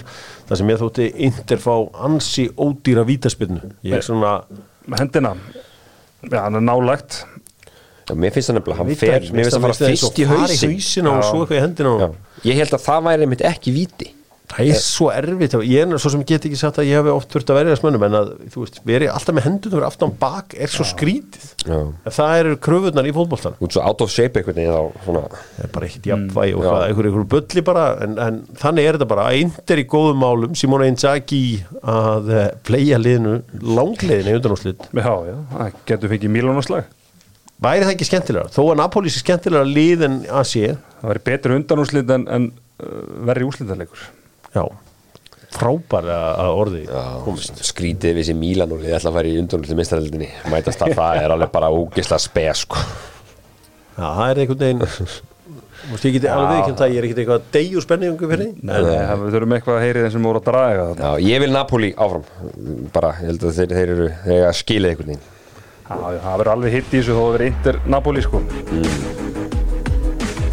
Það 0.49 0.61
sem 0.61 0.73
ég 0.73 0.81
þótti 0.83 1.09
Inter 1.29 1.61
fá 1.61 1.73
ansi 2.09 2.47
ódýra 2.57 3.05
vítaspinnu 3.05 3.73
Ég 3.85 3.99
er 3.99 4.05
svona 4.05 4.39
hendina. 4.97 5.35
Já, 6.25 6.41
hann 6.41 6.57
er 6.57 6.65
nálægt. 6.65 7.21
Já, 8.09 8.15
mér 8.17 8.33
finnst 8.33 8.49
það 8.49 8.57
nefnilega, 8.57 8.79
hann 8.81 8.97
fer 8.97 9.25
mér 9.29 9.45
finnst 9.45 9.55
það 9.55 9.65
fara 9.67 9.75
fyrst 9.85 10.19
í 10.19 10.25
hausin 10.29 11.09
og 11.11 11.19
svo 11.27 11.43
eitthvað 11.43 11.59
í 11.59 11.61
hendina 11.61 12.07
ég 12.47 12.57
held 12.57 12.73
að 12.73 12.85
það 12.87 13.03
væri 13.05 13.25
einmitt 13.27 13.43
ekki 13.45 13.73
víti 13.75 14.07
Það 14.49 14.69
er 14.73 14.79
svo 14.81 15.09
erfitt 15.13 15.53
Ég 15.61 15.83
er 15.85 16.01
svo 16.01 16.09
sem 16.13 16.23
get 16.27 16.45
ekki 16.47 16.57
sagt 16.57 16.79
að 16.81 16.87
ég 16.89 16.97
hef 16.97 17.05
oft 17.13 17.29
þurft 17.33 17.51
að 17.53 17.59
verja 17.59 17.75
smönnum 17.79 18.05
en 18.07 18.17
að 18.17 18.27
þú 18.53 18.63
veist, 18.63 18.79
verið 18.87 19.11
alltaf 19.13 19.35
með 19.37 19.45
hendur 19.45 19.85
aftan 19.85 20.13
bak 20.19 20.55
er 20.57 20.73
svo 20.73 20.85
skrítið. 20.87 21.45
En 21.69 22.15
Það 22.19 22.35
eru 22.39 22.57
kröfurnar 22.65 23.05
í 23.09 23.13
fótboltan 23.15 23.57
út 23.61 23.71
svo 23.75 23.81
out 23.85 24.01
of 24.01 24.09
shape 24.13 24.43
svona 24.49 25.23
Það 25.29 25.63
er 25.63 25.73
bara 25.73 25.85
ekkert 25.89 26.09
jafnvægi 26.09 26.53
og 26.57 26.63
já. 26.63 26.69
hvað, 26.69 26.85
einhver, 26.87 27.09
einhver 27.09 27.27
bulli 27.35 27.61
bara 27.69 27.85
en, 28.05 28.17
en 28.25 28.39
þannig 28.59 28.83
er 28.89 28.97
þetta 28.97 29.09
bara. 29.13 29.25
Að 29.29 29.35
Inter 29.45 29.77
í 29.77 29.87
góðum 29.89 30.19
málum 30.23 30.55
Simona 30.57 30.89
Inzaghi 30.89 31.41
að 31.85 32.31
playa 32.65 32.97
liðinu 33.01 33.35
langleiðinu 33.61 34.33
í 34.33 34.39
undanúslit 34.39 34.81
Já, 34.89 35.13
já, 35.29 35.35
það 35.53 35.83
getur 35.89 36.11
fengið 36.15 36.33
Mílónaslag 36.33 36.89
væri 37.59 37.83
það 37.83 37.93
ekki 37.93 38.07
skemmtilega 38.07 38.47
þó 38.55 38.61
að 38.71 38.77
Napoli 38.79 39.11
sé 39.11 39.19
skemmtilega 39.19 39.67
Það 44.53 44.67
já, 44.69 44.77
frábæra 45.59 46.17
að 46.43 46.51
orði 46.63 46.83
komist. 47.25 47.63
Skrítið 47.65 48.13
við 48.17 48.21
þessi 48.23 48.35
Mílan 48.37 48.71
og 48.75 48.83
ég 48.85 48.95
ætla 48.99 49.09
að 49.13 49.17
fara 49.19 49.31
í 49.31 49.39
undunulti 49.41 49.77
mistaraldinni 49.79 50.29
mætast 50.53 50.83
að 50.85 50.93
það 50.99 51.23
er 51.23 51.33
alveg 51.35 51.51
bara 51.55 51.71
ógisla 51.73 52.19
spes 52.21 52.65
sko. 52.67 52.77
já, 53.97 54.05
það 54.05 54.29
er 54.29 54.41
einhvern 54.43 54.63
veginn 54.63 54.83
veist, 55.89 56.05
ég 56.05 56.13
geti 56.17 56.27
alveg 56.29 56.51
viðkjönd 56.53 56.83
að 56.85 56.93
ég 56.93 56.99
er 57.01 57.07
ekkert 57.07 57.21
eitthvað 57.23 57.39
að 57.39 57.49
deyju 57.55 57.81
spenningu 57.85 58.29
fyrir 58.29 58.43
því 58.45 58.67
Nei, 58.69 58.75
það- 58.83 59.21
við 59.23 59.35
þurfum 59.37 59.55
eitthvað 59.57 59.77
að 59.79 59.83
heyri 59.87 60.03
þeim 60.05 60.13
sem 60.15 60.27
voru 60.29 60.41
að 60.41 60.47
draga 60.49 60.85
þarna. 60.89 61.09
Já, 61.09 61.27
ég 61.29 61.39
vil 61.45 61.51
Napoli 61.55 61.89
áfram. 61.97 62.25
Bara, 62.93 63.11
ég 63.21 63.29
held 63.31 63.45
að 63.49 63.57
þeir, 63.59 63.75
þeir 63.77 63.93
eru 63.95 64.09
þeir 64.25 64.35
eiga 64.39 64.53
skilið 64.59 64.89
einhvern 64.93 65.13
veginn. 65.13 65.27
Já, 65.89 65.95
það 66.25 66.35
verður 66.37 66.51
alveg 66.53 66.75
hitt 66.77 66.91
í 66.93 66.99
þessu 66.99 67.15
þó 67.17 67.21
að 67.23 67.31
verður 67.37 67.47
Inter 67.49 67.79
Napoli 67.95 68.21
sko. 68.21 68.41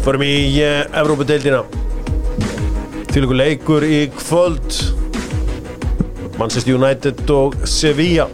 Förum 0.07 0.23
í 0.23 0.33
uh, 0.63 0.85
Evrópudeildina 1.01 1.61
Til 3.11 3.25
ykkur 3.25 3.39
leikur 3.39 3.85
í 3.87 4.01
kvöld. 4.13 4.81
Manchester 6.37 6.75
United 6.77 7.23
og 7.33 7.55
Sevilla. 7.67 8.27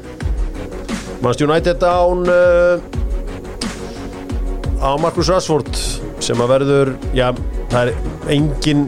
Manchester 1.21 1.47
United 1.47 1.85
án 1.87 2.25
uh, 2.27 2.81
á 4.83 4.89
Marcus 4.99 5.29
Rashford 5.31 5.71
sem 6.23 6.39
að 6.43 6.51
verður, 6.51 6.91
já, 7.15 7.29
það 7.71 7.89
er 7.89 7.93
engin 8.35 8.85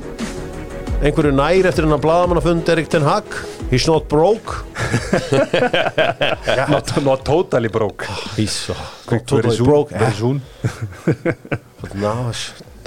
einhverju 1.03 1.31
nær 1.35 1.67
eftir 1.69 1.85
hennar 1.85 2.01
blaðamann 2.03 2.39
að 2.39 2.47
fund 2.49 2.71
Erik 2.71 2.91
Ten 2.91 3.05
Hag. 3.07 3.27
He's 3.71 3.87
not 3.89 4.07
broke. 4.11 4.61
Not, 6.69 6.91
not 7.03 7.23
totally 7.25 7.67
broke. 7.67 8.05
He's 8.37 8.69
uh, 8.69 8.75
totally 9.07 9.57
broke. 9.57 9.89
Very 9.89 10.13
soon 10.13 10.41
Ná, 11.97 12.13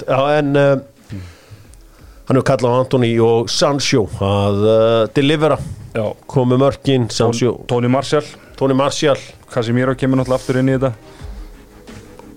Já, 0.07 0.19
en 0.39 0.55
uh, 0.55 0.79
hann 2.29 2.37
hefur 2.37 2.47
kallað 2.53 2.77
á 2.77 2.79
Antoni 2.85 3.15
og 3.25 3.49
Sancho 3.51 4.05
að 4.21 4.61
uh, 4.63 5.01
delivera. 5.17 5.57
Komu 6.29 6.55
mörkin, 6.61 7.09
Sancho. 7.11 7.57
Tony 7.67 7.89
Marshall 7.91 8.27
Tony 8.59 8.73
Martial, 8.75 9.15
Casemiro 9.47 9.93
kemur 9.95 10.19
náttúrulega 10.19 10.35
aftur 10.35 10.57
inn 10.59 10.67
í 10.67 10.73
þetta. 10.75 10.89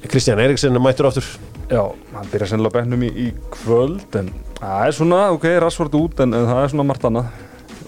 Kristján 0.06 0.38
Eriksen 0.38 0.78
er 0.78 0.82
mættur 0.84 1.08
aftur. 1.08 1.26
Já, 1.66 1.80
hann 2.14 2.28
byrja 2.30 2.52
sennilega 2.52 2.76
bennum 2.76 3.02
í, 3.02 3.08
í 3.10 3.26
kvöld 3.56 4.14
en 4.20 4.28
það 4.60 4.84
er 4.84 4.94
svona, 4.94 5.18
ok, 5.34 5.48
Rashford 5.64 5.96
út 5.98 6.22
en, 6.22 6.36
en 6.38 6.46
það 6.46 6.60
er 6.60 6.70
svona 6.76 6.86
margt 6.86 7.08
annað. 7.08 7.32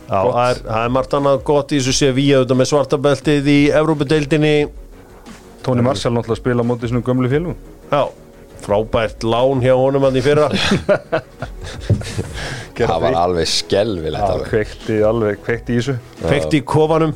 Já, 0.08 0.18
það 0.18 0.40
er, 0.48 0.60
það 0.64 0.80
er 0.80 0.92
margt 0.96 1.14
annað 1.20 1.38
gott 1.52 1.76
í 1.76 1.78
þessu 1.78 1.94
Sevilla 2.00 2.40
auðvitað 2.40 2.58
með 2.58 2.70
svartabeltið 2.72 3.52
í 3.54 3.56
Evrópudeildinni. 3.82 4.52
Tony 5.68 5.86
Marshall 5.86 6.18
náttúrulega 6.18 6.42
spila 6.42 6.66
á 6.66 6.70
móti 6.74 6.90
svona 6.90 7.06
gömlu 7.06 7.30
félugum 7.30 7.54
Já, 7.88 8.02
frábært 8.64 9.24
lán 9.26 9.62
hjá 9.64 9.74
honum 9.76 10.06
hann 10.06 10.16
í 10.18 10.22
fyrra. 10.24 10.48
Það 12.74 13.04
var 13.04 13.16
alveg 13.20 13.46
skelvilegt 13.50 14.26
alveg. 14.26 14.48
kveikti 14.50 14.96
alveg, 15.06 15.38
kveikti 15.44 15.76
í 15.76 15.78
þessu. 15.78 15.94
Fekti 16.24 16.58
í 16.58 16.64
kofanum. 16.66 17.12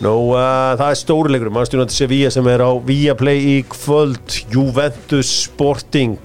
Nú, 0.00 0.12
uh, 0.32 0.76
það 0.80 0.86
er 0.86 0.96
stórileikur 0.96 1.50
mannstjónandi 1.52 1.92
Sevilla 1.92 2.30
sem 2.32 2.46
er 2.48 2.62
á 2.64 2.70
Viaplay 2.86 3.42
í 3.42 3.56
kvöld. 3.68 4.36
Juventus 4.52 5.32
Sporting. 5.42 6.16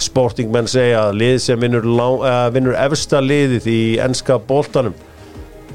Sporting 0.00 0.50
menn 0.50 0.70
segja 0.70 1.04
að 1.10 1.20
lið 1.20 1.36
sem 1.44 1.60
vinnur, 1.60 1.86
uh, 1.86 2.48
vinnur 2.54 2.78
efsta 2.80 3.20
liðið 3.22 3.68
í 3.70 3.82
enska 4.02 4.40
boltanum 4.48 4.96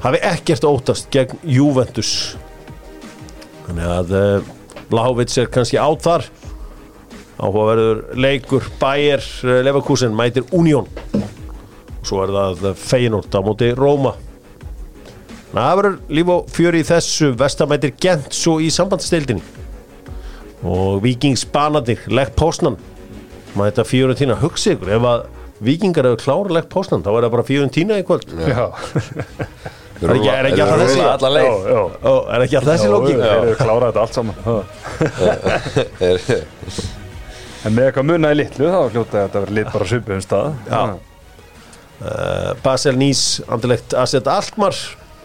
hafi 0.02 0.20
ekkert 0.26 0.66
óttast 0.68 1.08
gegn 1.14 1.38
Juventus. 1.46 2.34
Þannig 3.64 3.94
að 3.94 4.12
uh, 4.18 4.50
Vlahovits 4.90 5.38
er 5.40 5.48
kannski 5.50 5.80
átt 5.80 6.04
þar 6.04 6.28
áhugaverður 7.36 7.98
leikur 8.16 8.64
Bayer 8.80 9.22
Leverkusen 9.66 10.14
mætir 10.16 10.46
Union. 10.56 10.86
Og 11.16 12.06
svo 12.06 12.22
er 12.24 12.32
það 12.32 12.70
Feyenoord 12.80 13.34
á 13.34 13.40
móti 13.44 13.68
Róma. 13.76 14.12
Þannig 15.50 15.60
að 15.62 15.66
það 15.66 15.76
verður 15.80 15.96
líf 16.18 16.28
og 16.36 16.50
fjöri 16.52 16.80
í 16.82 16.86
þessu. 16.88 17.30
Vestamætir 17.40 17.92
gent 18.02 18.32
svo 18.36 18.58
í 18.60 18.68
sambandstildinni 18.72 19.42
og 20.66 21.02
Víkings 21.04 21.44
Banadir 21.52 22.00
legg 22.10 22.32
pósnan 22.34 22.76
maður 23.54 23.68
þetta 23.70 23.84
fjöru 23.86 24.14
tína 24.18 24.34
hugsi 24.40 24.72
ykkur 24.74 24.90
ef 24.96 25.04
að 25.06 25.20
Víkingar 25.66 26.04
hefur 26.08 26.20
klára 26.24 26.50
legg 26.56 26.66
pósnan 26.72 27.04
þá 27.04 27.10
er 27.14 27.22
það 27.26 27.34
bara 27.36 27.44
fjöru 27.48 27.68
tína 27.72 27.94
í 28.00 28.04
kvöld. 28.08 28.28
Já, 28.44 28.66
Er 29.96 30.10
ekki- 30.12 30.28
er 30.28 30.44
ekki 30.50 30.60
alltaf 30.60 30.80
þessi? 30.82 31.00
Alla 31.08 31.28
já, 31.30 31.34
leið. 31.36 31.46
Já 31.72 31.80
Ó, 32.04 32.12
er 32.34 32.40
ekki 32.44 32.56
alltaf 32.58 32.72
þessi 32.74 32.88
lóking? 32.92 33.16
Þeir 33.22 33.32
eru 33.38 33.54
klárað 33.56 33.88
þetta 33.88 34.00
allt 34.04 34.14
saman. 34.18 34.36
En 37.66 37.74
með 37.74 37.88
eitthvað 37.88 38.06
munaði 38.12 38.36
litlu 38.42 38.68
þá 38.70 38.78
hljóta 38.94 39.22
þetta 39.24 39.38
að 39.40 39.44
vera 39.46 39.54
lit 39.58 39.70
bara 39.74 39.88
svipu 39.90 40.14
um 40.14 40.20
stað. 40.22 40.52
Já. 40.70 40.80
Uh, 41.96 42.52
Basel 42.62 42.92
Nís, 43.00 43.22
andilegt 43.48 43.94
Asset 43.96 44.26
Alkmaar 44.28 44.76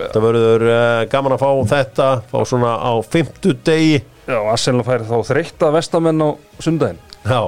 það 0.01 0.21
verður 0.23 0.63
uh, 0.71 1.01
gaman 1.11 1.35
að 1.35 1.41
fá 1.43 1.49
þetta 1.75 2.05
fá 2.31 2.37
svona 2.47 2.71
á 2.79 2.91
fimmtu 3.05 3.51
degi. 3.67 3.99
Já, 4.25 4.37
Arsenal 4.53 4.85
fær 4.87 5.03
þá 5.09 5.17
þreytta 5.27 5.69
vestamenn 5.75 6.23
á 6.23 6.29
sundaginn. 6.63 7.01
Já, 7.27 7.41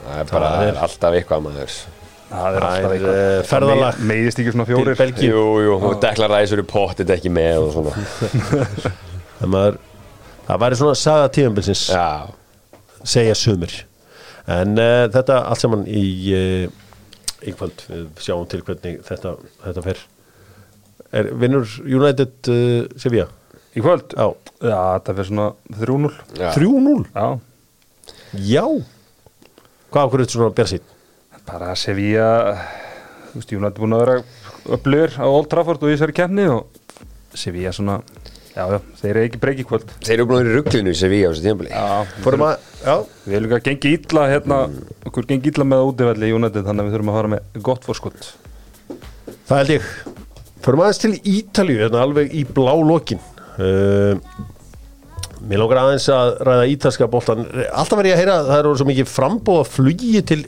Það 0.00 0.16
er 0.22 0.30
bara 0.32 0.48
Það 0.54 0.64
er- 0.70 0.78
alltaf 0.86 1.16
eitthvað 1.18 1.42
maður. 1.44 1.74
Það 2.30 2.56
er 2.56 2.64
Það 2.64 2.66
alltaf 2.70 2.88
er, 2.88 2.94
eitthvað. 2.96 3.20
eh, 3.20 3.42
ferðalag. 3.50 3.98
Me- 4.00 4.08
Meiðist 4.14 4.40
ekki 4.40 4.54
svona 4.54 4.66
fjórir? 4.70 5.02
Jú, 5.26 5.44
jú, 5.66 5.76
og 5.90 5.96
Dekla 6.02 6.28
Ræsur 6.32 6.62
í 6.62 6.66
pottit 6.72 7.10
ekki 7.14 7.30
með 7.36 7.66
og 7.66 7.70
svona. 7.76 7.92
Það 9.40 9.52
maður, 9.54 9.78
það 10.48 10.58
væri 10.64 10.76
svona 10.80 10.96
saga 11.00 11.28
tíðanbilsins 11.36 11.84
Já, 11.92 12.08
segja 13.08 13.36
sumir 13.38 13.76
en 14.46 14.78
uh, 14.78 15.08
þetta 15.12 15.40
allt 15.50 15.62
saman 15.62 15.84
í 15.88 16.04
uh, 16.36 16.86
í 17.40 17.52
kvöld, 17.56 17.84
við 17.88 18.24
sjáum 18.24 18.48
til 18.50 18.62
hvernig 18.66 19.00
þetta, 19.06 19.34
þetta 19.64 19.84
fer 19.84 20.00
er, 21.16 21.30
vinnur 21.40 21.68
United 21.84 22.50
uh, 22.52 22.86
Sevilla? 23.00 23.28
Í 23.76 23.82
kvöld? 23.84 24.16
Já, 24.16 24.32
Já, 24.60 24.78
þetta 24.98 25.14
fyrir 25.16 25.30
svona 25.30 25.50
3-0 25.78 26.14
já. 26.40 26.48
3-0 26.56 27.04
Já, 27.14 27.28
Já 28.50 28.64
Hvað 29.90 30.06
okkur 30.06 30.22
er 30.22 30.28
svona 30.30 30.54
bér 30.54 30.68
sín? 30.70 30.82
bara 31.50 31.74
Sevilla 31.78 32.28
United 33.34 33.78
búin 33.80 33.94
að 33.96 34.02
vera 34.04 34.18
upplöður 34.76 35.16
á 35.18 35.26
Old 35.26 35.48
Trafford 35.50 35.82
og 35.82 35.90
í 35.90 35.96
þessari 35.96 36.14
kemni 36.14 36.46
og 36.50 36.68
Sevilla 37.34 37.72
svona 37.74 38.00
Já, 38.50 38.64
já, 38.66 38.78
þeir 38.98 39.10
eru 39.12 39.24
ekki 39.28 39.40
breyki 39.42 39.64
kvöld. 39.68 39.92
Þeir 40.02 40.16
eru 40.16 40.26
búin 40.26 40.40
að 40.40 40.42
vera 40.42 40.50
í 40.50 40.56
rugglinu 40.58 40.90
í 40.90 40.98
Sevilla 40.98 41.28
á 41.28 41.30
þessu 41.30 41.44
tímabili. 41.46 41.70
Já, 41.70 42.14
Fórum 42.24 42.44
að, 42.48 42.68
já, 42.82 42.94
Við 43.24 43.36
erum 43.38 43.46
líka 43.46 43.60
gengið 43.68 43.96
illa 43.98 44.24
hérna, 44.32 44.58
okkur 45.06 45.28
gengið 45.30 45.52
illa 45.54 45.66
með 45.70 45.84
útivelli 45.92 46.30
í 46.30 46.34
United 46.34 46.66
þannig 46.66 46.82
að 46.82 46.88
við 46.88 46.96
þurfum 46.96 47.12
að 47.12 47.18
fara 47.20 47.32
með 47.36 47.60
gott 47.70 47.86
fórskot 47.86 48.30
það 49.50 49.60
held 49.60 49.74
ég. 49.76 49.90
Fórum 50.64 50.82
aðeins 50.84 51.02
til 51.02 51.12
Ítalíu, 51.36 51.78
hérna 51.84 52.02
alveg 52.04 52.34
í 52.36 52.42
blá 52.58 52.72
lokin 52.76 53.22
uh, 53.58 54.18
Mér 55.40 55.60
langar 55.62 55.78
aðeins 55.80 56.04
að 56.12 56.30
ræða 56.44 56.64
ítalska 56.68 57.06
boltan 57.10 57.46
Alltaf 57.72 57.96
verð 57.96 58.10
ég 58.10 58.16
að 58.16 58.20
heyra 58.20 58.34
að 58.42 58.48
það 58.50 58.58
eru 58.60 58.72
svo 58.76 58.86
mikið 58.90 59.08
frambóð 59.08 59.60
að 59.62 59.70
flugi 59.72 60.22
til 60.28 60.38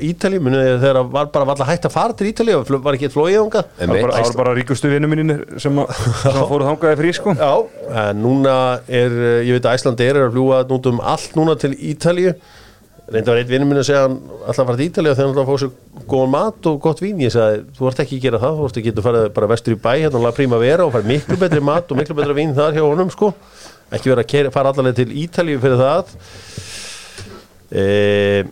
þið 0.67 0.83
þegar 0.83 0.99
var 1.15 1.31
bara 1.33 1.49
valla 1.49 1.69
hægt 1.71 1.87
að 1.89 1.95
fara 1.95 2.17
til 2.19 2.29
Ítalíu? 2.29 2.59
Og 2.61 2.73
var 2.85 2.99
ekki 2.99 3.09
flóið 3.15 3.39
ánga 3.41 3.63
Það 3.79 3.93
var 3.95 4.03
bara, 4.05 4.17
það 4.19 4.29
var 4.29 4.39
bara 4.43 4.55
ríkustu 4.59 4.91
vinnu 4.93 5.09
mínir 5.09 5.45
sem, 5.65 5.81
að- 5.81 5.95
sem 6.23 6.37
að 6.43 6.49
fóru 6.53 6.69
þangaði 6.69 7.01
frí 7.01 7.13
sko. 7.17 7.35
Já, 7.41 7.53
en 8.05 8.21
núna 8.23 8.57
er, 8.89 9.17
eh, 9.17 9.39
ég 9.49 9.57
veit 9.57 9.69
að 9.71 9.79
Æslandi 9.81 10.09
er 10.11 10.21
að 10.27 10.35
fljúa 10.37 10.61
út 10.77 10.91
um 10.93 11.01
allt 11.01 11.39
núna 11.41 11.57
til 11.59 11.73
Ítalíu 11.73 12.35
Reyndi 13.11 13.29
var 13.33 13.41
einn 13.43 13.49
vinnur 13.51 13.67
minn 13.67 13.81
að 13.81 13.87
segja 13.89 14.03
hann 14.07 14.15
alltaf 14.47 14.61
að 14.63 14.69
fara 14.69 14.79
til 14.79 14.87
Ítalíu 14.87 15.13
þegar 15.17 15.27
hann 15.27 15.33
alltaf 15.33 15.49
fá 15.51 15.57
sér 15.63 16.07
góðan 16.13 16.31
mat 16.33 16.69
og 16.71 16.77
gott 16.85 17.01
vín. 17.03 17.19
Ég 17.21 17.33
sagði, 17.35 17.65
þú 17.77 17.89
ert 17.91 18.03
ekki 18.05 18.19
að 18.21 18.23
gera 18.29 18.41
það, 18.45 18.55
þú 18.61 18.69
ert 18.69 18.79
ekki 18.83 18.93
að 18.95 19.03
fara 19.09 19.23
bara 19.39 19.49
vestur 19.51 19.75
í 19.75 19.81
bæ 19.83 19.91
hérna 19.99 20.21
og 20.21 20.25
laða 20.29 20.37
príma 20.39 20.61
vera 20.63 20.87
og 20.87 20.95
fara 20.95 21.09
miklu 21.11 21.39
betri 21.41 21.63
mat 21.67 21.91
og 21.93 21.99
miklu 21.99 22.17
betra 22.21 22.37
vín 22.39 22.55
þar 22.57 22.79
hjá 22.79 22.85
honum 22.87 23.11
sko. 23.13 23.33
Ekki 23.93 24.13
vera 24.15 24.23
að 24.25 24.31
keyra- 24.33 24.55
fara 24.55 24.73
allavega 24.73 25.01
til 25.03 25.13
Ítalíu 25.25 25.61
fyrir 25.61 25.83
það. 25.83 26.15
E, 27.73 28.45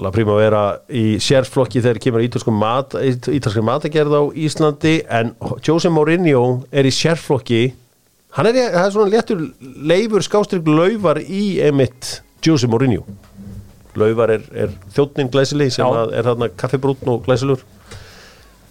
La 0.00 0.10
Primavera 0.14 0.64
í 0.88 1.04
sérflokki 1.20 1.82
þegar 1.82 1.98
kemur 2.02 2.22
ítalsku 2.24 2.52
mat, 2.54 2.94
ítalsku 2.96 3.62
matagerð 3.66 4.16
á 4.16 4.22
Íslandi 4.38 5.00
en 5.10 5.32
Jose 5.66 5.90
Mourinho 5.90 6.64
er 6.72 6.86
í 6.86 6.92
sérflokki. 6.94 7.72
Hann 8.38 8.46
er, 8.46 8.60
það 8.70 8.84
er 8.86 8.92
svona 8.94 9.10
léttur 9.12 9.40
leifur 9.90 10.22
skástrygg 10.22 10.66
laufar 10.70 11.18
í 11.20 11.58
Jose 12.46 12.66
Mourinho 12.70 13.04
laufar 13.98 14.36
er, 14.36 14.46
er 14.54 14.72
þjóttnin 14.94 15.30
glæsileg 15.32 15.72
sem 15.74 16.00
er 16.14 16.26
þarna 16.26 16.50
kaffibrútn 16.60 17.10
og 17.10 17.24
glæsilur 17.26 17.64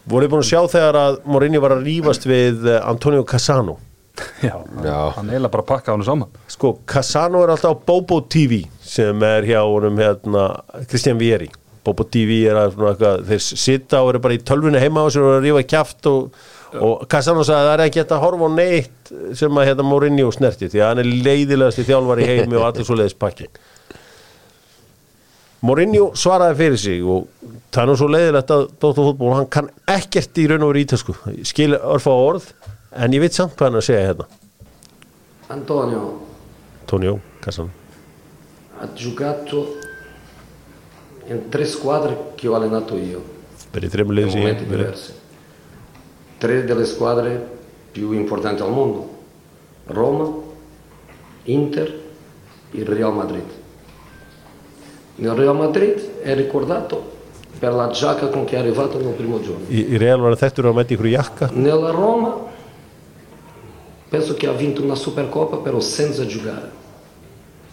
voruð 0.10 0.32
búin 0.32 0.44
að 0.44 0.50
sjá 0.50 0.62
þegar 0.72 0.98
að 1.00 1.20
Mourinho 1.30 1.62
var 1.64 1.76
að 1.76 1.86
rífast 1.88 2.26
við 2.30 2.66
eh, 2.70 2.82
Antonio 2.88 3.26
Cassano? 3.28 3.78
Já, 4.44 4.56
Já. 4.84 4.98
hann 5.16 5.30
eiginlega 5.30 5.54
bara 5.54 5.68
pakka 5.70 5.94
hann 5.94 6.04
saman. 6.04 6.32
Sko, 6.52 6.78
Cassano 6.90 7.44
er 7.46 7.54
alltaf 7.54 7.78
á 7.78 7.84
Bobo 7.88 8.20
TV 8.28 8.64
sem 8.84 9.24
er 9.24 9.48
hjá 9.48 9.62
honum 9.64 10.00
hérna 10.02 10.50
Kristján 10.90 11.20
Vieri. 11.22 11.50
Bobo 11.86 12.04
TV 12.04 12.42
er 12.50 12.60
að 12.60 12.74
svona 12.76 12.94
eitthvað, 12.94 13.22
þeir 13.30 13.44
sita 13.64 14.02
og 14.04 14.14
eru 14.14 14.24
bara 14.24 14.36
í 14.36 14.42
tölvunni 14.44 14.82
heima 14.82 15.06
á 15.06 15.08
sér 15.08 15.24
og 15.24 15.30
eru 15.30 15.40
að 15.40 15.46
rífa 15.48 15.68
kjaft 15.76 16.10
og, 16.12 16.42
og 16.76 17.06
Cassano 17.12 17.46
sagði 17.48 17.62
að 17.62 17.70
það 17.70 17.76
er 17.78 17.86
ekki 17.86 18.02
hægt 18.02 18.16
að 18.18 18.24
horfa 18.26 18.50
á 18.50 18.58
neitt 18.58 19.14
sem 19.40 19.62
að 19.62 19.70
hérna 19.70 19.86
Mourinho 19.88 20.34
snerti 20.36 20.70
því 20.70 20.84
að 20.84 20.92
hann 20.92 21.04
er 21.06 21.12
leiðilegast 21.30 21.82
í 21.82 21.88
þjálfar 21.88 22.22
í 22.26 22.28
heimi 22.34 22.60
og 22.60 22.68
allir 22.68 22.90
svo 22.90 23.00
leiðis 23.00 23.16
pakki 23.18 23.48
Mourinho 25.66 26.12
svaraði 26.16 26.60
fyrir 26.62 26.80
sig 26.80 27.02
og 27.04 27.28
það 27.70 27.82
er 27.82 27.90
nú 27.90 27.98
svo 28.00 28.08
leiðilegt 28.14 28.54
að 28.56 28.64
Dóttar 28.80 29.10
fútból, 29.10 29.34
hann 29.36 29.50
kann 29.52 29.68
ekkert 29.90 30.40
í 30.40 30.48
raun 30.48 30.64
og 30.64 30.72
veru 30.72 30.86
ítalsku. 30.86 31.18
Skil 31.48 31.74
örfa 31.76 32.14
orð 32.16 32.48
en 32.96 33.18
ég 33.18 33.26
veit 33.26 33.36
samt 33.36 33.58
hvað 33.58 33.72
hann 33.72 33.82
að 33.82 33.90
segja 33.90 34.08
hérna. 34.08 34.30
Antonio. 35.50 36.06
Tonio 36.88 37.20
Cassano 37.44 37.80
ha 38.80 38.88
giocato 38.94 39.78
in 41.28 41.50
tre 41.50 41.66
squadre 41.66 42.32
che 42.36 42.48
ho 42.48 42.56
allenato 42.56 42.96
io, 42.96 43.22
verið 43.74 43.92
þreim 43.92 44.12
in 44.14 44.18
liðið 44.18 44.32
sem 44.32 44.42
momenti 44.42 44.64
ég 44.64 44.70
verið 44.72 44.86
diversi. 44.86 45.16
Tre 46.40 46.60
delle 46.64 46.86
squadre 46.88 47.34
più 47.92 48.14
importanti 48.16 48.64
al 48.64 48.72
mondo, 48.72 49.04
Roma, 49.92 50.30
Inter 51.52 51.92
il 52.72 52.88
Real 52.88 53.12
Madrid. 53.14 53.59
Nel 55.20 55.34
Real 55.34 55.56
Madrid 55.56 56.22
è 56.22 56.34
ricordato 56.34 57.18
per 57.60 57.74
la 57.74 57.90
giacca 57.90 58.28
con 58.28 58.46
che 58.46 58.56
è 58.56 58.60
arrivato 58.60 58.98
nel 59.00 59.14
primo 59.14 59.42
giorno. 59.42 59.66
Í 59.68 59.98
Real 60.00 60.24
á 60.24 60.32
að 60.32 60.72
mæta 60.74 60.96
ykkur 60.96 61.08
jakka 61.12 61.50
Nella 61.52 61.92
Roma 61.92 62.48
penso 64.08 64.34
che 64.34 64.48
ha 64.48 64.54
vinto 64.54 64.82
una 64.82 64.96
Supercoppa 64.96 65.58
però 65.58 65.80
senza 65.80 66.26
giocare. 66.26 66.72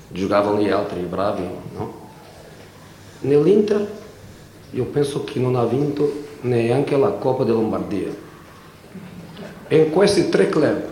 Giocavano 0.09 0.61
gli 0.61 0.71
altri 0.71 1.01
bravi, 1.01 1.43
no? 1.77 1.95
Nell'Inter 3.21 3.87
io 4.73 4.85
penso 4.87 5.23
che 5.23 5.39
non 5.39 5.55
ha 5.55 5.65
vinto 5.65 6.25
neanche 6.41 6.97
la 6.97 7.11
Coppa 7.11 7.45
di 7.45 7.51
Lombardia. 7.51 8.11
E 9.69 9.77
in 9.77 9.91
questi 9.91 10.29
tre 10.29 10.49
club 10.49 10.83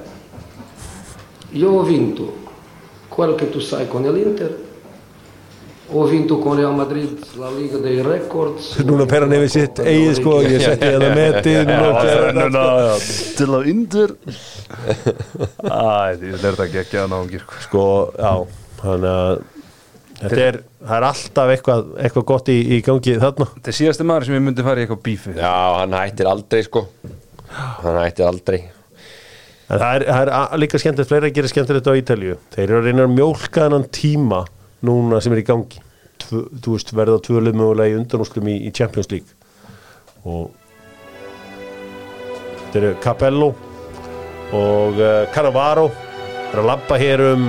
io 1.50 1.70
ho 1.70 1.82
vinto 1.82 2.42
quello 3.08 3.34
che 3.34 3.50
tu 3.50 3.58
sai 3.58 3.86
con 3.88 4.02
l'Inter, 4.02 4.63
ho 5.92 6.04
vinto 6.08 6.38
con 6.40 6.56
Real 6.56 6.74
Madrid 6.74 7.18
la 7.36 7.50
Liga 7.52 7.78
dei 7.82 8.00
Records. 8.02 8.70
Núna 8.88 9.04
per 9.10 9.24
hann 9.26 9.34
hefur 9.36 9.50
sitt 9.52 9.80
eigið 9.84 10.14
sko 10.20 10.36
Ég 10.46 10.62
setti 10.64 10.88
hérna 10.88 11.10
metið 11.14 11.72
Núna, 12.38 12.62
til 13.36 13.48
á 13.52 13.58
undir 13.60 14.14
Æ, 15.60 16.16
því 16.18 16.30
þetta 16.32 16.48
er 16.48 16.56
þetta 16.60 16.68
ekki 16.84 17.00
að 17.02 17.10
náungir 17.12 17.44
Sko, 17.66 17.84
já 18.16 18.32
Þannig 18.80 19.10
að 19.12 19.42
Þetta 20.24 20.40
er, 20.40 20.56
það 20.80 20.96
er 20.96 21.04
alltaf 21.08 21.50
eitthvað, 21.52 21.80
eitthvað 22.00 22.24
gott 22.30 22.48
í, 22.48 22.54
í 22.70 22.76
gangi 22.86 23.16
þarna. 23.20 23.46
Þetta 23.56 23.70
er 23.72 23.76
síðasti 23.76 24.04
maður 24.08 24.26
sem 24.28 24.36
ég 24.38 24.44
myndi 24.46 24.64
fara 24.64 24.80
í 24.80 24.84
eitthvað 24.86 25.00
bífi. 25.04 25.32
Já, 25.36 25.50
hann 25.80 25.96
hættir 25.98 26.30
aldrei 26.30 26.62
sko. 26.64 26.84
Hann 27.82 27.98
hættir 27.98 28.28
aldrei. 28.30 28.60
En 29.64 29.82
það 29.82 29.96
er, 29.98 30.04
það 30.06 30.30
er 30.30 30.62
líka 30.62 30.80
skemmtilegt, 30.80 31.10
fleira 31.10 31.28
að 31.28 31.36
gera 31.40 31.50
skemmtilegt 31.50 31.90
á 31.90 31.98
Ítalíu. 31.98 32.38
Þeir 32.54 32.64
eru 32.68 32.78
að 32.78 32.88
reyna 32.88 33.04
að 33.08 33.14
mjólka 33.18 33.66
þennan 33.66 33.86
tíma 33.98 34.40
núna 34.84 35.20
sem 35.24 35.34
er 35.34 35.42
í 35.42 35.46
gangi. 35.46 35.80
Tvö, 36.24 36.44
þú 36.62 36.76
veist, 36.76 36.92
verða 36.94 37.20
tvölið 37.24 37.56
mögulega 37.58 37.94
í 37.94 37.98
undanúsklum 37.98 38.48
í, 38.52 38.58
í 38.68 38.72
Champions 38.74 39.10
League. 39.10 39.34
Og 40.24 40.52
þetta 42.64 42.80
eru 42.80 42.92
Capello 43.02 43.50
og 44.54 45.00
uh, 45.00 45.24
Cannavaro 45.34 45.88
er 46.52 46.60
að 46.62 46.68
labba 46.68 46.98
hér 47.00 47.22
um 47.32 47.48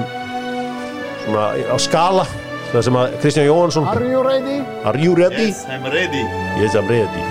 svona 1.26 1.46
á 1.70 1.78
skala 1.82 2.26
það 2.72 2.86
sem 2.88 2.98
að 3.00 3.16
Kristján 3.24 3.48
Jóhansson 3.48 3.88
Are 3.90 4.10
you 4.10 4.24
ready? 4.26 4.58
Are 4.86 5.00
you 5.00 5.16
ready? 5.18 5.50
Yes, 5.52 5.66
I'm 5.70 5.86
ready. 5.90 6.24
Yes, 6.62 6.76
I'm 6.76 6.90
ready. 6.90 7.24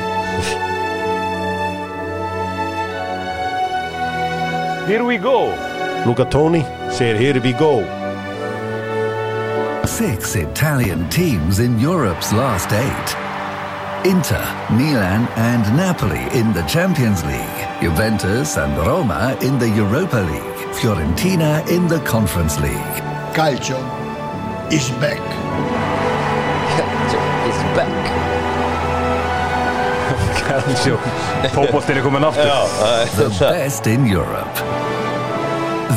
Here 4.87 5.05
we 5.05 5.19
go 5.19 5.51
Luca 6.07 6.27
Toni 6.29 6.65
segir 6.93 7.17
here 7.17 7.41
we 7.41 7.53
go. 7.53 8.04
Six 9.87 10.35
Italian 10.35 11.09
teams 11.11 11.59
in 11.59 11.79
Europe's 11.79 12.33
last 12.33 12.73
eight. 12.73 14.11
Inter, 14.11 14.43
Milan, 14.73 15.29
and 15.37 15.63
Napoli 15.77 16.27
in 16.39 16.53
the 16.53 16.63
Champions 16.63 17.23
League. 17.25 17.83
Juventus 17.83 18.57
and 18.57 18.77
Roma 18.79 19.37
in 19.43 19.59
the 19.59 19.69
Europa 19.69 20.17
League. 20.17 20.75
Fiorentina 20.75 21.69
in 21.69 21.87
the 21.87 22.01
Conference 22.01 22.59
League. 22.61 23.03
Calcio 23.35 23.79
is 24.73 24.89
back. 25.03 25.21
Calcio 26.77 27.49
is 27.49 27.77
back 27.77 28.25
Sjó, 30.85 30.99
Fótboltin 31.53 31.97
er 31.97 32.03
komin 32.03 32.25
aftur 32.25 32.47
The 33.17 33.29
best 33.39 33.87
in 33.87 34.07
Europe. 34.07 34.55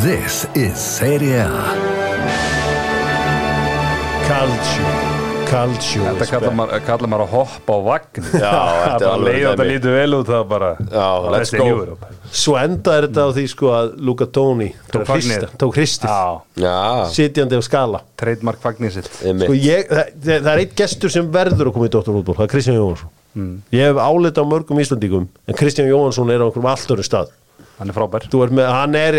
This 0.01 0.47
is 0.55 0.77
Serie 0.77 1.41
A. 1.41 2.57
Calcio. 4.28 4.88
Calcio. 5.47 6.01
Þetta 6.03 6.25
kallar 6.28 6.55
maður, 6.57 6.82
kallar 6.84 7.09
maður 7.11 7.23
að 7.23 7.30
hoppa 7.38 7.75
á 7.75 7.80
vagn 7.86 8.25
Já, 8.28 8.49
þetta 8.84 8.97
er 8.97 9.11
alveg 9.13 9.38
þetta 9.45 9.67
lítur 9.69 9.93
vel 9.95 10.17
út 10.17 10.28
það 10.32 10.41
bara 10.49 10.71
Já, 10.91 11.05
let's 11.32 11.53
go. 11.55 11.95
Svo 12.36 12.57
endaði 12.59 13.05
þetta 13.07 13.23
á 13.23 13.30
því 13.38 13.45
sko 13.53 13.69
að 13.78 13.93
Luca 14.09 14.28
Toni 14.36 14.67
Tók 14.91 15.05
fagnið. 15.07 15.45
tók 15.61 15.78
hristið 15.80 16.11
Já, 16.59 16.75
sitjandi 17.15 17.59
á 17.59 17.63
skala 17.63 18.01
trademark 18.19 18.59
fagnir 18.63 18.91
sitt 18.97 19.07
sko 19.15 19.55
ég, 19.55 19.88
það, 19.88 20.11
það 20.28 20.51
er 20.53 20.63
eitt 20.65 20.75
gestur 20.84 21.13
sem 21.15 21.30
verður 21.32 21.71
að 21.71 21.78
koma 21.78 21.88
í 21.88 21.93
Dóttarútból, 21.95 22.36
það 22.41 22.47
er 22.49 22.53
Kristján 22.55 22.80
Jóhansson 22.82 23.13
Mm. 23.38 23.59
ég 23.69 23.84
hef 23.86 23.97
álita 24.01 24.41
á 24.41 24.49
mörgum 24.49 24.80
Íslandíkum 24.82 25.28
en 25.45 25.53
Kristján 25.59 25.86
Jóhansson 25.91 26.32
er 26.34 26.41
á 26.41 26.47
einhverjum 26.47 26.65
allt 26.71 26.89
öru 26.95 27.03
stað 27.05 27.28
Hann 27.78 27.91
er 27.91 27.93
frábær 27.93 28.23
þú 28.32 28.39
er 28.47 28.53
með, 28.57 28.69
hann 28.73 28.95
er 28.97 29.17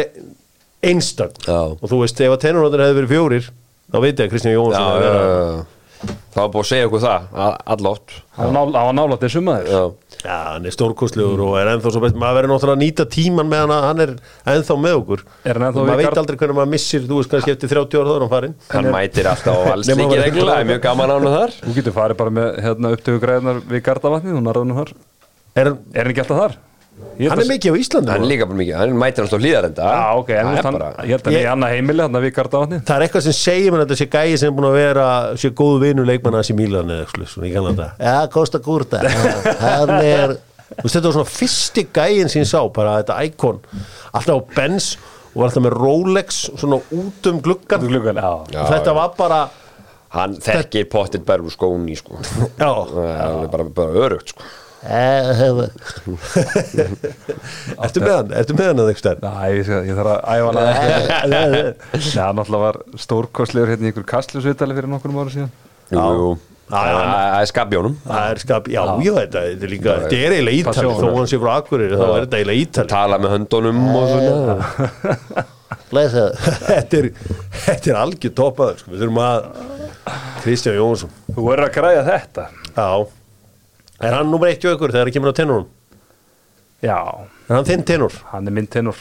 einstak 0.83 1.37
Já. 1.45 1.59
og 1.79 1.85
þú 1.87 2.01
veist, 2.01 2.19
ef 2.27 2.33
að 2.35 2.41
tenurhóttir 2.43 2.83
hefði 2.83 2.97
verið 2.99 3.13
fjórir 3.13 3.47
þá 3.93 4.01
veit 4.05 4.15
ég 4.21 4.27
að 4.27 4.31
Kristján 4.33 4.53
Já, 4.55 4.59
Jóhansson 4.59 5.03
já, 5.03 5.13
já. 5.19 5.67
Það 5.99 6.39
var 6.45 6.51
búið 6.55 6.63
að 6.63 6.69
segja 6.71 6.87
okkur 6.87 7.01
það 7.03 7.23
a- 7.35 7.59
Allótt 7.75 8.13
Hann 8.37 8.47
var 8.47 8.53
nál- 8.55 8.75
hann 8.79 8.87
var 8.87 8.95
nálægt 8.95 9.23
þessum 9.25 9.45
maður. 9.49 9.67
Já, 9.67 9.81
Já, 10.23 10.37
hann 10.55 10.67
er 10.67 10.71
stórkostlegur 10.75 11.41
og 11.43 11.57
er 11.59 11.67
ennþá 11.73 11.91
svo 11.91 12.01
best. 12.05 12.15
Maður 12.15 12.37
verður 12.39 12.51
náttúrulega 12.53 12.77
að 12.79 12.83
nýta 12.85 13.05
tíman 13.11 13.49
meðan 13.51 13.73
að 13.75 13.83
hann 13.89 14.01
er 14.05 14.13
ennþá 14.47 14.77
með 14.79 14.95
okkur. 15.01 15.25
Er 15.45 15.59
hann 15.59 15.67
ennþá 15.69 15.81
og 15.83 15.89
í 15.89 15.91
maður 15.91 16.03
veit 16.05 16.21
aldrei 16.23 16.37
hvernig 16.39 16.59
maður 16.61 16.71
missir 16.77 17.01
þú 17.09 17.19
veist 17.19 17.31
kannski 17.35 17.55
eftir 17.57 17.69
30 17.75 17.99
ára 17.99 18.07
þá 18.09 18.15
er 18.15 18.23
hann 18.23 18.33
farinn. 18.37 18.55
Hann 18.71 18.91
mætir 18.95 19.27
alltaf 19.27 19.59
á 19.59 19.63
hann 19.67 19.83
var- 20.15 20.23
reglulega 20.23 20.55
Það 20.55 20.63
er 20.63 20.71
mjög 20.71 20.83
gaman 20.87 21.11
án 21.11 21.29
þar. 21.35 21.51
Þú 21.67 21.75
getur 21.75 21.93
farið 21.99 22.17
bara 22.23 22.31
með 22.31 22.49
hérna, 22.63 22.95
upptöku 22.95 23.19
græðunar 23.19 23.63
við 23.67 23.83
er 25.59 25.65
hann, 25.65 25.79
Er 25.95 26.05
hann 26.05 26.13
ekki 26.15 26.23
alltaf 26.23 26.39
þar? 26.39 26.57
Ég 27.19 27.31
hann 27.33 27.41
er 27.41 27.45
að- 27.45 27.51
mikið 27.51 27.73
á 27.73 27.77
Íslandi 27.83 28.13
Hann 28.15 28.23
er 28.23 28.31
líka 28.31 28.47
bara 28.47 28.59
mikið, 28.61 28.75
hann 28.79 28.93
mætir 29.01 29.25
alltaf 29.25 29.41
hlýðarenda 29.43 29.87
Já, 29.91 30.03
ok, 30.21 30.29
en 30.31 30.47
Það 30.49 30.59
er 30.59 30.63
hann, 30.69 30.77
bara 30.79 30.91
ég 31.03 31.13
held 31.15 31.23
að 31.23 31.25
hann 31.29 31.35
Ég- 31.35 31.41
er 31.41 31.47
í 31.49 31.53
annað 31.53 31.73
heimili 31.75 32.03
hann 32.05 32.19
við 32.23 32.33
Gardavatnið 32.39 32.83
það 32.89 32.95
er 33.01 33.07
eitthvað 33.09 33.25
sem 33.29 33.37
segir 33.39 33.73
mér 33.75 33.81
að 33.83 33.87
þetta 33.89 33.99
sé 34.03 34.07
gæi 34.15 34.39
sem 34.39 34.49
er 34.53 34.57
búin 34.59 34.69
að 34.69 34.77
vera 34.79 35.07
sé 35.43 35.51
góðu 35.51 35.81
vinur 35.83 36.07
leikmanna 36.07 36.39
hans 36.43 36.51
í 36.53 36.57
Mílan 36.59 36.93
eða 36.95 37.07
eitthvað 37.07 37.31
svona 37.33 37.49
í 37.49 37.53
Kanada 37.57 37.89
ja, 37.99 38.17
Kosta 38.37 38.59
Kurta 38.63 39.03
hann 39.03 39.95
er 39.99 40.37
þú 40.69 40.85
veist, 40.85 40.95
þetta 40.95 41.07
var 41.09 41.17
svona 41.19 41.33
fyrsti 41.35 41.87
gæin 41.97 42.29
sem 42.31 42.43
ég 42.45 42.51
sá 42.51 42.61
bara 42.77 42.99
þetta 43.03 43.17
íkon. 43.25 43.59
Alltaf 44.13 44.37
á 44.37 44.41
Benz 44.55 44.89
og 45.35 45.43
alltaf 45.47 45.63
með 45.65 45.75
Rolex 45.81 46.43
svona 46.61 46.79
út 46.93 47.27
um 47.33 47.41
gluggan 47.43 47.87
Gluggan, 47.89 48.17
já. 48.21 48.33
Já, 48.53 48.63
þetta 48.77 48.93
já. 48.93 48.99
var 49.01 49.15
bara 49.19 49.41
Hann 50.13 50.37
þekkir 50.41 50.87
pottit 50.89 51.27
úr 51.29 51.51
skóni 51.53 51.97
sko. 51.99 52.17
já, 52.57 52.69
Það 52.89 53.43
er 53.43 53.49
bara, 53.53 53.65
bara 53.77 54.05
örugt 54.07 54.31
sko. 54.33 54.43
ertu 57.83 57.99
með 58.05 58.13
hann? 58.13 58.29
Ertu 58.39 58.55
með 58.55 58.69
hann 58.71 58.83
að 58.83 58.91
eitthvað 58.93 59.23
Næ, 59.25 59.31
ég, 59.57 59.67
þarf 59.99 60.11
að 60.13 60.21
æfa 60.23 60.47
hann 60.47 60.59
aðeins. 60.63 62.11
Hann 62.19 62.39
alltaf 62.45 62.61
var 62.63 62.77
stórkostlegur 63.03 63.71
hérna 63.73 63.89
í 63.89 63.91
ykkur 63.91 64.07
kastljusvitali 64.15 64.73
fyrir 64.79 64.91
nokkur 64.93 65.11
ára 65.19 65.33
síðan. 65.35 65.51
Jú. 65.91 66.29
Það 66.69 67.41
er 67.41 67.49
skabjónum 67.49 67.95
það 68.05 68.25
er 68.29 68.37
skap, 68.43 68.67
já, 68.69 68.83
þetta, 69.01 69.25
þetta 69.33 69.65
er 69.65 69.71
líka 69.73 69.89
þetta 70.03 70.17
er 70.19 70.33
eiginlega 70.37 70.59
ítali, 70.61 70.91
þó 70.99 71.09
hann 71.15 71.31
sé 71.31 71.39
frá 71.41 71.53
Akureyri 71.55 71.97
þá 71.97 72.05
er 72.05 72.21
þetta 72.27 72.37
eiginlega 72.43 72.61
ítali 72.67 72.89
Tala 72.93 73.17
með 73.23 73.31
höndunum 73.39 73.79
og 73.89 74.05
svona. 74.13 74.53
Þetta 75.89 76.93
er, 77.01 77.07
þetta 77.65 77.89
er 77.89 77.97
algjör 78.05 78.33
toppaður 78.37 78.77
sko. 78.83 78.89
við 78.93 79.01
þurfum 79.07 79.23
að 79.25 79.41
Kristján 80.45 80.77
Jónsson. 80.77 81.09
Þú 81.33 81.41
verður 81.49 81.67
að 81.67 81.75
græja 81.81 82.03
þetta. 82.13 82.45
Já 82.77 82.93
er 84.01 84.15
hann 84.15 84.31
nummer 84.31 84.49
eitt 84.51 84.63
hjá 84.63 84.73
ykkur 84.77 84.93
þegar 84.95 85.09
það 85.09 85.15
kemur 85.19 85.33
á 85.35 85.39
tennunum 85.41 85.67
Já, 86.83 86.99
er 87.49 87.55
hann 87.57 87.67
þinn 87.67 87.85
tennur 87.89 88.15
hann 88.33 88.47
er 88.47 88.55
minn 88.55 88.67
tenor 88.71 88.97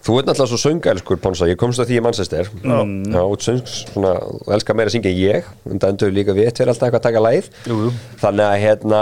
Þú 0.00 0.14
ert 0.16 0.28
náttúrulega 0.30 0.48
svo 0.48 0.56
söngælskur, 0.62 1.18
Ponsa, 1.20 1.44
ég 1.50 1.58
komst 1.60 1.76
að 1.82 1.90
því 1.90 1.96
í 1.98 2.02
Manchester. 2.06 2.46
Já, 2.64 3.18
út 3.20 3.42
söngs, 3.44 3.74
svona, 3.92 4.14
þú 4.46 4.54
elskar 4.56 4.76
meira 4.78 4.88
að 4.88 4.94
syngja 4.94 5.10
ég. 5.12 5.50
En 5.68 5.76
það 5.82 5.90
endur 5.92 6.14
líka 6.16 6.32
við 6.38 6.48
tveir 6.56 6.70
alltaf 6.72 6.86
eitthvað 6.88 7.02
að 7.02 7.04
taka 7.04 7.20
læð 7.26 7.50
Jú, 7.68 7.76
jú. 7.84 7.90
Þannig 8.22 8.46
að, 8.46 8.54
hérna 8.62 9.00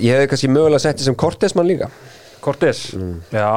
ég 0.00 0.14
hefði 0.16 0.30
kannski 0.32 0.48
mögulega 0.54 0.80
sett 0.86 0.96
þið 1.02 1.10
sem 1.10 1.18
Kortesmann 1.20 1.68
líka. 1.68 1.90
Cortés? 2.40 2.80
Já, 3.36 3.52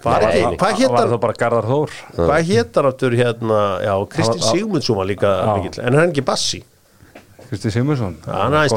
hvað 0.00 0.16
var, 0.16 0.24
er- 0.30 0.56
hvað 0.64 0.80
hét 0.80 0.88
var 0.88 1.00
hann? 1.02 1.12
það 1.12 1.20
bara 1.26 1.38
Garðar 1.44 1.68
Þór. 1.74 1.94
Hvað 2.16 2.48
hét 2.54 2.78
hann 2.80 2.88
aftur 2.94 3.18
hérna? 3.20 3.60
Já, 3.84 3.94
Kristi 4.16 4.32
Hann 4.32 4.40
var- 4.48 4.56
Sigmundsson 4.56 4.96
var 4.96 5.06
líka 5.12 5.28
Já. 5.44 5.54
mikill. 5.60 5.84
En 5.84 5.92
hann 5.92 6.08
er 6.08 6.12
ekki 6.14 6.24
bassi 6.24 6.64
Kristi 7.54 7.70
hann 8.26 8.52
er 8.52 8.56
aðeins 8.64 8.76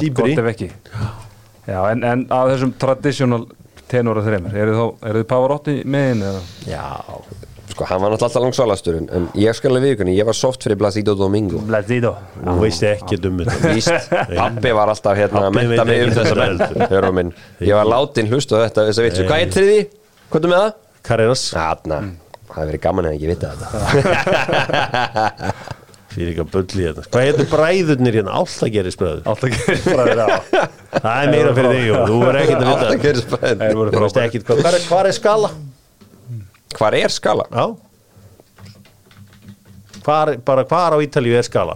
Já, 1.67 1.81
en, 1.91 1.99
en 2.07 2.21
af 2.31 2.47
þessum 2.53 2.71
traditional 2.79 3.43
tenora 3.91 4.21
þreymur 4.23 4.53
eru 4.55 4.73
þið 5.03 5.23
Pavarotti 5.27 5.81
megin 5.87 6.21
eða? 6.23 6.41
já 6.67 6.83
Sko, 7.67 7.83
hann 7.85 7.99
var 8.01 8.09
náttúrulega 8.13 8.27
alltaf 8.29 8.43
langsvalastur 8.45 8.95
en, 8.97 9.07
en 9.13 9.25
ég 9.37 9.53
skal 9.57 9.69
alveg 9.69 9.83
viðkunni, 9.91 10.13
ég 10.17 10.25
var 10.25 10.35
soft 10.37 10.63
fyrir 10.63 10.77
Blasido 10.79 11.13
Domingo. 11.19 11.57
Blasido 11.67 12.11
þú 12.39 12.55
veist 12.63 12.83
ekki 12.87 13.17
um 13.27 13.37
Víst, 13.43 14.07
pappi 14.39 14.71
var 14.73 14.87
alltaf 14.93 15.15
hérna 15.19 15.41
að 15.49 15.53
veit 15.59 15.83
mig 15.91 15.99
um 16.07 16.13
þessa 16.15 16.35
þetta 16.79 17.11
menn 17.19 17.31
ég 17.67 17.73
var 17.77 17.87
látin 17.91 18.29
hlustu 18.31 18.53
á 18.57 18.59
þetta 18.65 18.79
að 18.87 18.93
Hvað 19.27 19.43
er 19.43 19.49
þriði? 19.57 19.81
Hvað 20.31 20.41
er 20.47 20.51
með 20.53 20.61
það? 20.63 20.71
Carreras. 21.07 21.43
Það 22.47 22.55
hefur 22.55 22.67
verið 22.71 22.83
gaman 22.87 23.07
að 23.11 23.15
ekki 23.19 23.29
vita 23.35 23.47
þetta 23.53 23.67
fyrir 26.17 26.33
ekki 26.33 26.43
að 26.43 26.51
bulli 26.55 26.85
hérna 26.87 27.05
hvað 27.07 27.25
heitir 27.27 27.49
bræðurnir 27.53 28.17
hérna? 28.17 28.35
Alltaf 28.41 28.71
gerist 28.73 29.01
bræður 29.01 29.23
Alltaf 29.31 29.55
gerir 29.55 29.83
bræður 29.85 30.21
á 30.21 30.27
það 30.97 31.17
er 31.21 31.33
meira 31.33 31.55
fyrir 31.57 31.73
þig 31.77 31.89
og 31.93 32.05
þú 32.09 32.19
verður 32.23 32.39
ekkert 32.41 32.57
að 32.57 32.67
vita 32.67 32.77
Alltaf 32.77 33.03
gerist 33.05 33.33
bræður. 33.33 33.59
Þeir 33.63 33.81
voru 33.81 33.95
þú 33.95 34.03
veist 34.05 34.21
ekkert 34.23 34.47
hvað 34.47 34.63
hvað 34.63 34.77
er, 34.79 34.87
hvað 34.91 35.11
er 35.11 35.17
skala? 35.17 35.51
Hvar 36.77 36.97
er 36.97 37.13
skala? 37.13 37.47
já. 37.53 37.65
Hvar, 40.07 40.33
bara 40.47 40.63
hvar 40.63 40.95
á 40.95 40.97
Ítalíu 41.03 41.35
er 41.35 41.43
skala? 41.43 41.75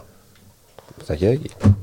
Það 1.04 1.16
ekki 1.18 1.30
ekki. 1.32 1.74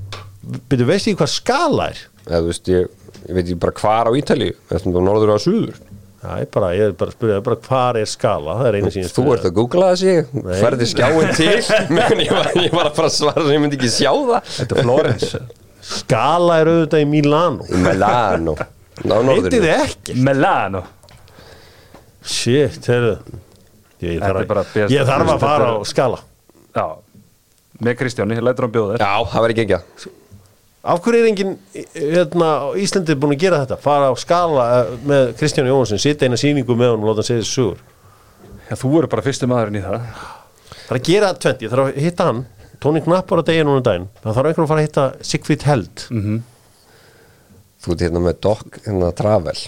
Byrju, 0.71 0.87
veist 0.89 1.11
ég 1.11 1.19
hvað 1.19 1.33
skala 1.35 1.91
er? 1.93 2.01
Eða, 2.25 2.39
þú 2.39 2.49
veist, 2.49 2.71
ég, 2.73 2.87
ég 3.27 3.37
veit 3.37 3.43
ekki 3.45 3.59
bara 3.61 3.75
hvar 3.83 4.09
á 4.09 4.13
Ítalíu. 4.17 4.55
Þetta 4.71 4.89
er 4.89 5.05
norður 5.05 5.35
á 5.37 5.39
suður 5.43 5.77
Það 6.19 6.41
er 6.43 6.47
bara, 6.55 6.69
ég 6.75 6.83
er 6.89 6.95
bara 6.99 7.13
að 7.13 7.15
spyrja 7.15 7.43
bara 7.47 7.57
hvar 7.69 7.97
er 8.01 8.09
skala, 8.11 8.55
það 8.59 8.69
er 8.73 8.77
einu 8.81 8.91
sín 8.91 9.05
Þú 9.15 9.25
ert 9.37 9.45
að 9.47 9.53
googla 9.55 9.91
það 9.93 9.99
sig 10.01 10.33
Færði 10.63 10.89
skjáin 10.91 11.29
til? 11.39 11.53
Menn 11.95 12.23
ég 12.25 12.33
var, 12.35 12.49
ég 12.59 12.75
var 12.75 12.89
að 12.91 12.97
fara 12.97 13.11
að 13.13 13.15
svara 13.21 13.45
sem 13.45 13.53
ég 13.55 13.63
myndi 13.63 13.79
ekki 13.79 13.91
sjá 13.95 14.11
það. 14.11 14.49
Þetta 14.57 14.75
er 14.81 14.83
Florence. 14.89 15.41
Skala 15.89 16.57
er 16.65 16.71
auðvitað 16.73 17.05
í 17.05 17.09
Milano. 17.13 17.69
Milano. 17.87 18.57
Norðurinu 19.07 19.53
þið 19.55 19.69
ekki? 19.77 20.17
Milano. 20.27 20.83
Shit, 22.29 22.83
heyrðu. 22.91 23.15
Ég 24.03 24.19
Þetta 24.19 24.29
er 24.29 24.51
þarf, 24.51 24.73
best- 24.75 24.93
ég 24.95 25.07
þarf 25.09 25.33
að 25.37 25.41
fara 25.43 25.71
á 25.71 25.71
Þetta 25.71 25.81
er- 25.87 25.93
skala. 25.93 26.19
Já. 26.77 26.87
Með 27.79 27.97
Kristjáni, 28.03 28.41
lætur 28.43 28.67
hann 28.67 28.75
bjóða 28.75 28.97
þér. 28.99 29.07
Já, 29.07 29.15
það 29.33 29.45
var 29.47 29.55
ekki 29.55 29.65
ekki 29.69 29.79
Af 30.87 31.01
hverju 31.03 31.25
er 31.25 31.29
enginn 31.33 31.57
hérna, 31.75 32.49
á 32.63 32.69
Íslandi 32.79 33.17
búin 33.19 33.35
að 33.35 33.43
gera 33.43 33.63
þetta? 33.65 33.79
Fara 33.83 34.11
á 34.11 34.15
skala 34.19 34.67
eh, 34.77 34.93
með 35.11 35.33
Kristján 35.41 35.67
Jónsson, 35.67 35.99
sitja 36.03 36.29
eina 36.29 36.39
sýningu 36.39 36.77
með 36.79 36.93
honum 36.95 37.09
og 37.09 37.11
láta 37.11 37.25
hann 37.25 37.29
segja 37.31 37.43
þessu 37.43 37.57
sugur. 37.57 37.81
Já, 38.69 38.77
þú 38.79 38.93
eru 39.01 39.11
bara 39.11 39.25
fyrsti 39.27 39.49
maðurinn 39.51 39.81
í 39.81 39.83
það. 39.83 40.07
Það 40.85 40.95
er 40.95 41.01
að 41.01 41.11
gera 41.11 41.33
20, 41.35 41.67
ég 41.67 41.75
þarf 41.75 41.89
að 41.89 42.01
hitta 42.05 42.29
hann. 42.29 42.45
Tóni 42.79 43.03
Knappar 43.03 43.43
á 43.43 43.49
degi 43.49 43.67
núna 43.67 43.81
um 43.81 43.89
daginn. 43.89 44.07
Það 44.23 44.39
þarf 44.39 44.53
einhvern 44.53 44.69
að 44.69 44.71
fara 44.71 44.85
að 44.85 44.87
hitta 44.87 45.09
Sigfrid 45.33 45.67
Held. 45.67 46.07
Þú 47.79 47.95
ert 47.95 48.07
hérna 48.07 48.23
með 48.23 48.41
Doc 48.47 48.81
hérna 48.87 49.11
Travel. 49.19 49.59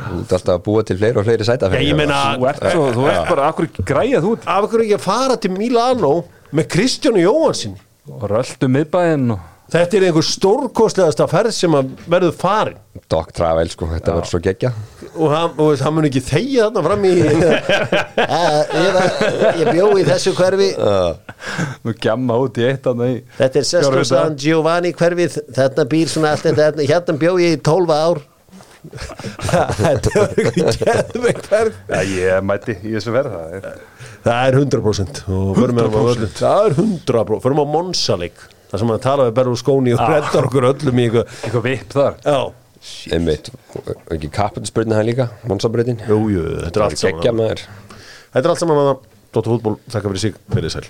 Þú 0.00 0.20
ert 0.22 0.34
alltaf 0.36 0.54
að 0.54 0.62
búa 0.64 0.82
til 0.86 0.96
fleiri 1.00 1.20
og 1.20 1.26
fleiri 1.26 1.46
sæta 1.46 1.68
Já, 1.74 1.80
ég 1.84 1.96
meina, 1.98 2.18
Þú 2.38 2.46
ert, 2.48 2.62
svo, 2.72 2.84
þú 2.94 3.06
ert 3.10 3.28
bara, 3.28 3.48
akkur 3.50 3.68
græða 3.84 4.22
þú 4.24 4.34
út? 4.36 4.46
Af 4.48 4.68
hverju 4.70 4.86
ekki 4.86 4.96
að 4.96 5.04
fara 5.04 5.36
til 5.42 5.50
Milano 5.52 6.12
með 6.56 6.68
Kristján 6.72 7.18
Jónsson 7.20 7.74
og 8.10 8.24
röldu 8.30 8.70
miðbæinn 8.72 9.34
og 9.34 9.42
Þetta 9.70 9.98
er 9.98 10.06
einhver 10.08 10.26
stórkostlegasta 10.26 11.26
ferð 11.30 11.54
sem 11.54 11.74
að 11.78 11.92
verður 12.10 12.32
farin. 12.40 12.78
Doc 13.10 13.30
Travel, 13.34 13.68
sko, 13.70 13.86
þetta 13.90 14.16
verður 14.16 14.30
svo 14.32 14.40
geggja 14.42 14.72
og 15.10 15.32
hann, 15.32 15.54
og 15.58 15.80
hann 15.82 15.94
mun 15.96 16.06
ekki 16.06 16.20
þegja 16.22 16.68
þarna 16.68 16.82
fram 16.86 17.06
í 17.08 17.12
Eh, 18.30 18.74
ég, 18.84 18.98
ég 19.60 19.70
bjó 19.74 19.86
í 19.98 20.04
þessu 20.06 20.32
hverfi. 20.38 20.68
Nú 21.86 21.94
gjamma 21.98 22.36
út 22.44 22.60
í 22.60 22.66
eitt 22.68 22.86
að 22.86 23.00
nei 23.00 23.14
Þetta 23.38 23.62
er 23.62 23.66
Sesto 23.66 24.04
San 24.06 24.36
Giovanni 24.38 24.92
hverfið. 24.96 25.38
Þarna 25.56 25.86
býr 25.90 26.12
svona 26.12 26.34
allt 26.34 26.46
þetta 26.46 26.68
hérna, 26.68 26.86
hérna 26.92 27.16
bjó 27.24 27.32
ég 27.42 27.56
í 27.58 27.62
12 27.66 27.94
ár. 27.96 28.22
Þetta 29.80 30.12
er 30.16 30.38
ekki 30.40 31.48
ferð. 31.50 31.74
Já, 31.90 31.98
ég 32.16 32.46
mæti 32.48 32.78
í 32.80 32.94
þessu 32.94 33.12
verð 33.12 33.34
það 33.34 33.58
er 33.58 33.66
Það 34.24 34.38
er 34.46 34.56
100% 34.60 35.20
og 35.36 35.50
förum 35.58 35.80
við 35.80 35.90
á 35.92 36.00
öllu 36.00 36.28
Það 36.38 36.62
er 36.70 36.76
100% 36.78 37.44
Förum 37.44 37.60
á 37.60 37.66
Monsalik 37.74 38.46
Það 38.70 38.82
sem 38.82 38.94
að 38.94 39.02
tala 39.04 39.26
við 39.28 39.36
Berlusconi 39.40 39.94
og 39.96 40.02
reddar 40.06 40.46
okkur 40.48 40.68
öllum 40.70 41.00
í 41.00 41.06
eitthvað 41.08 41.36
eitthvað 41.42 41.64
vipp 41.66 41.94
þar. 41.96 42.18
Já, 42.24 42.40
Einmitt, 43.12 43.50
ekki 44.14 44.30
kappinspurnin 44.32 44.96
hann 44.96 45.08
líka 45.10 45.26
jú, 46.32 46.44
þetta 46.62 46.80
er 46.80 46.84
allt 46.86 47.02
Geggja 47.02 47.32
saman 47.34 47.40
maður. 47.42 47.64
Þetta 48.30 48.44
er 48.46 48.52
allt 48.54 48.62
saman 48.62 48.82
að 48.86 48.92
Dóttar 49.30 49.52
fútból, 49.52 49.76
þakka 49.92 50.10
fyrir 50.10 50.22
sig, 50.24 50.38
verið 50.50 50.72
sæl 50.74 50.86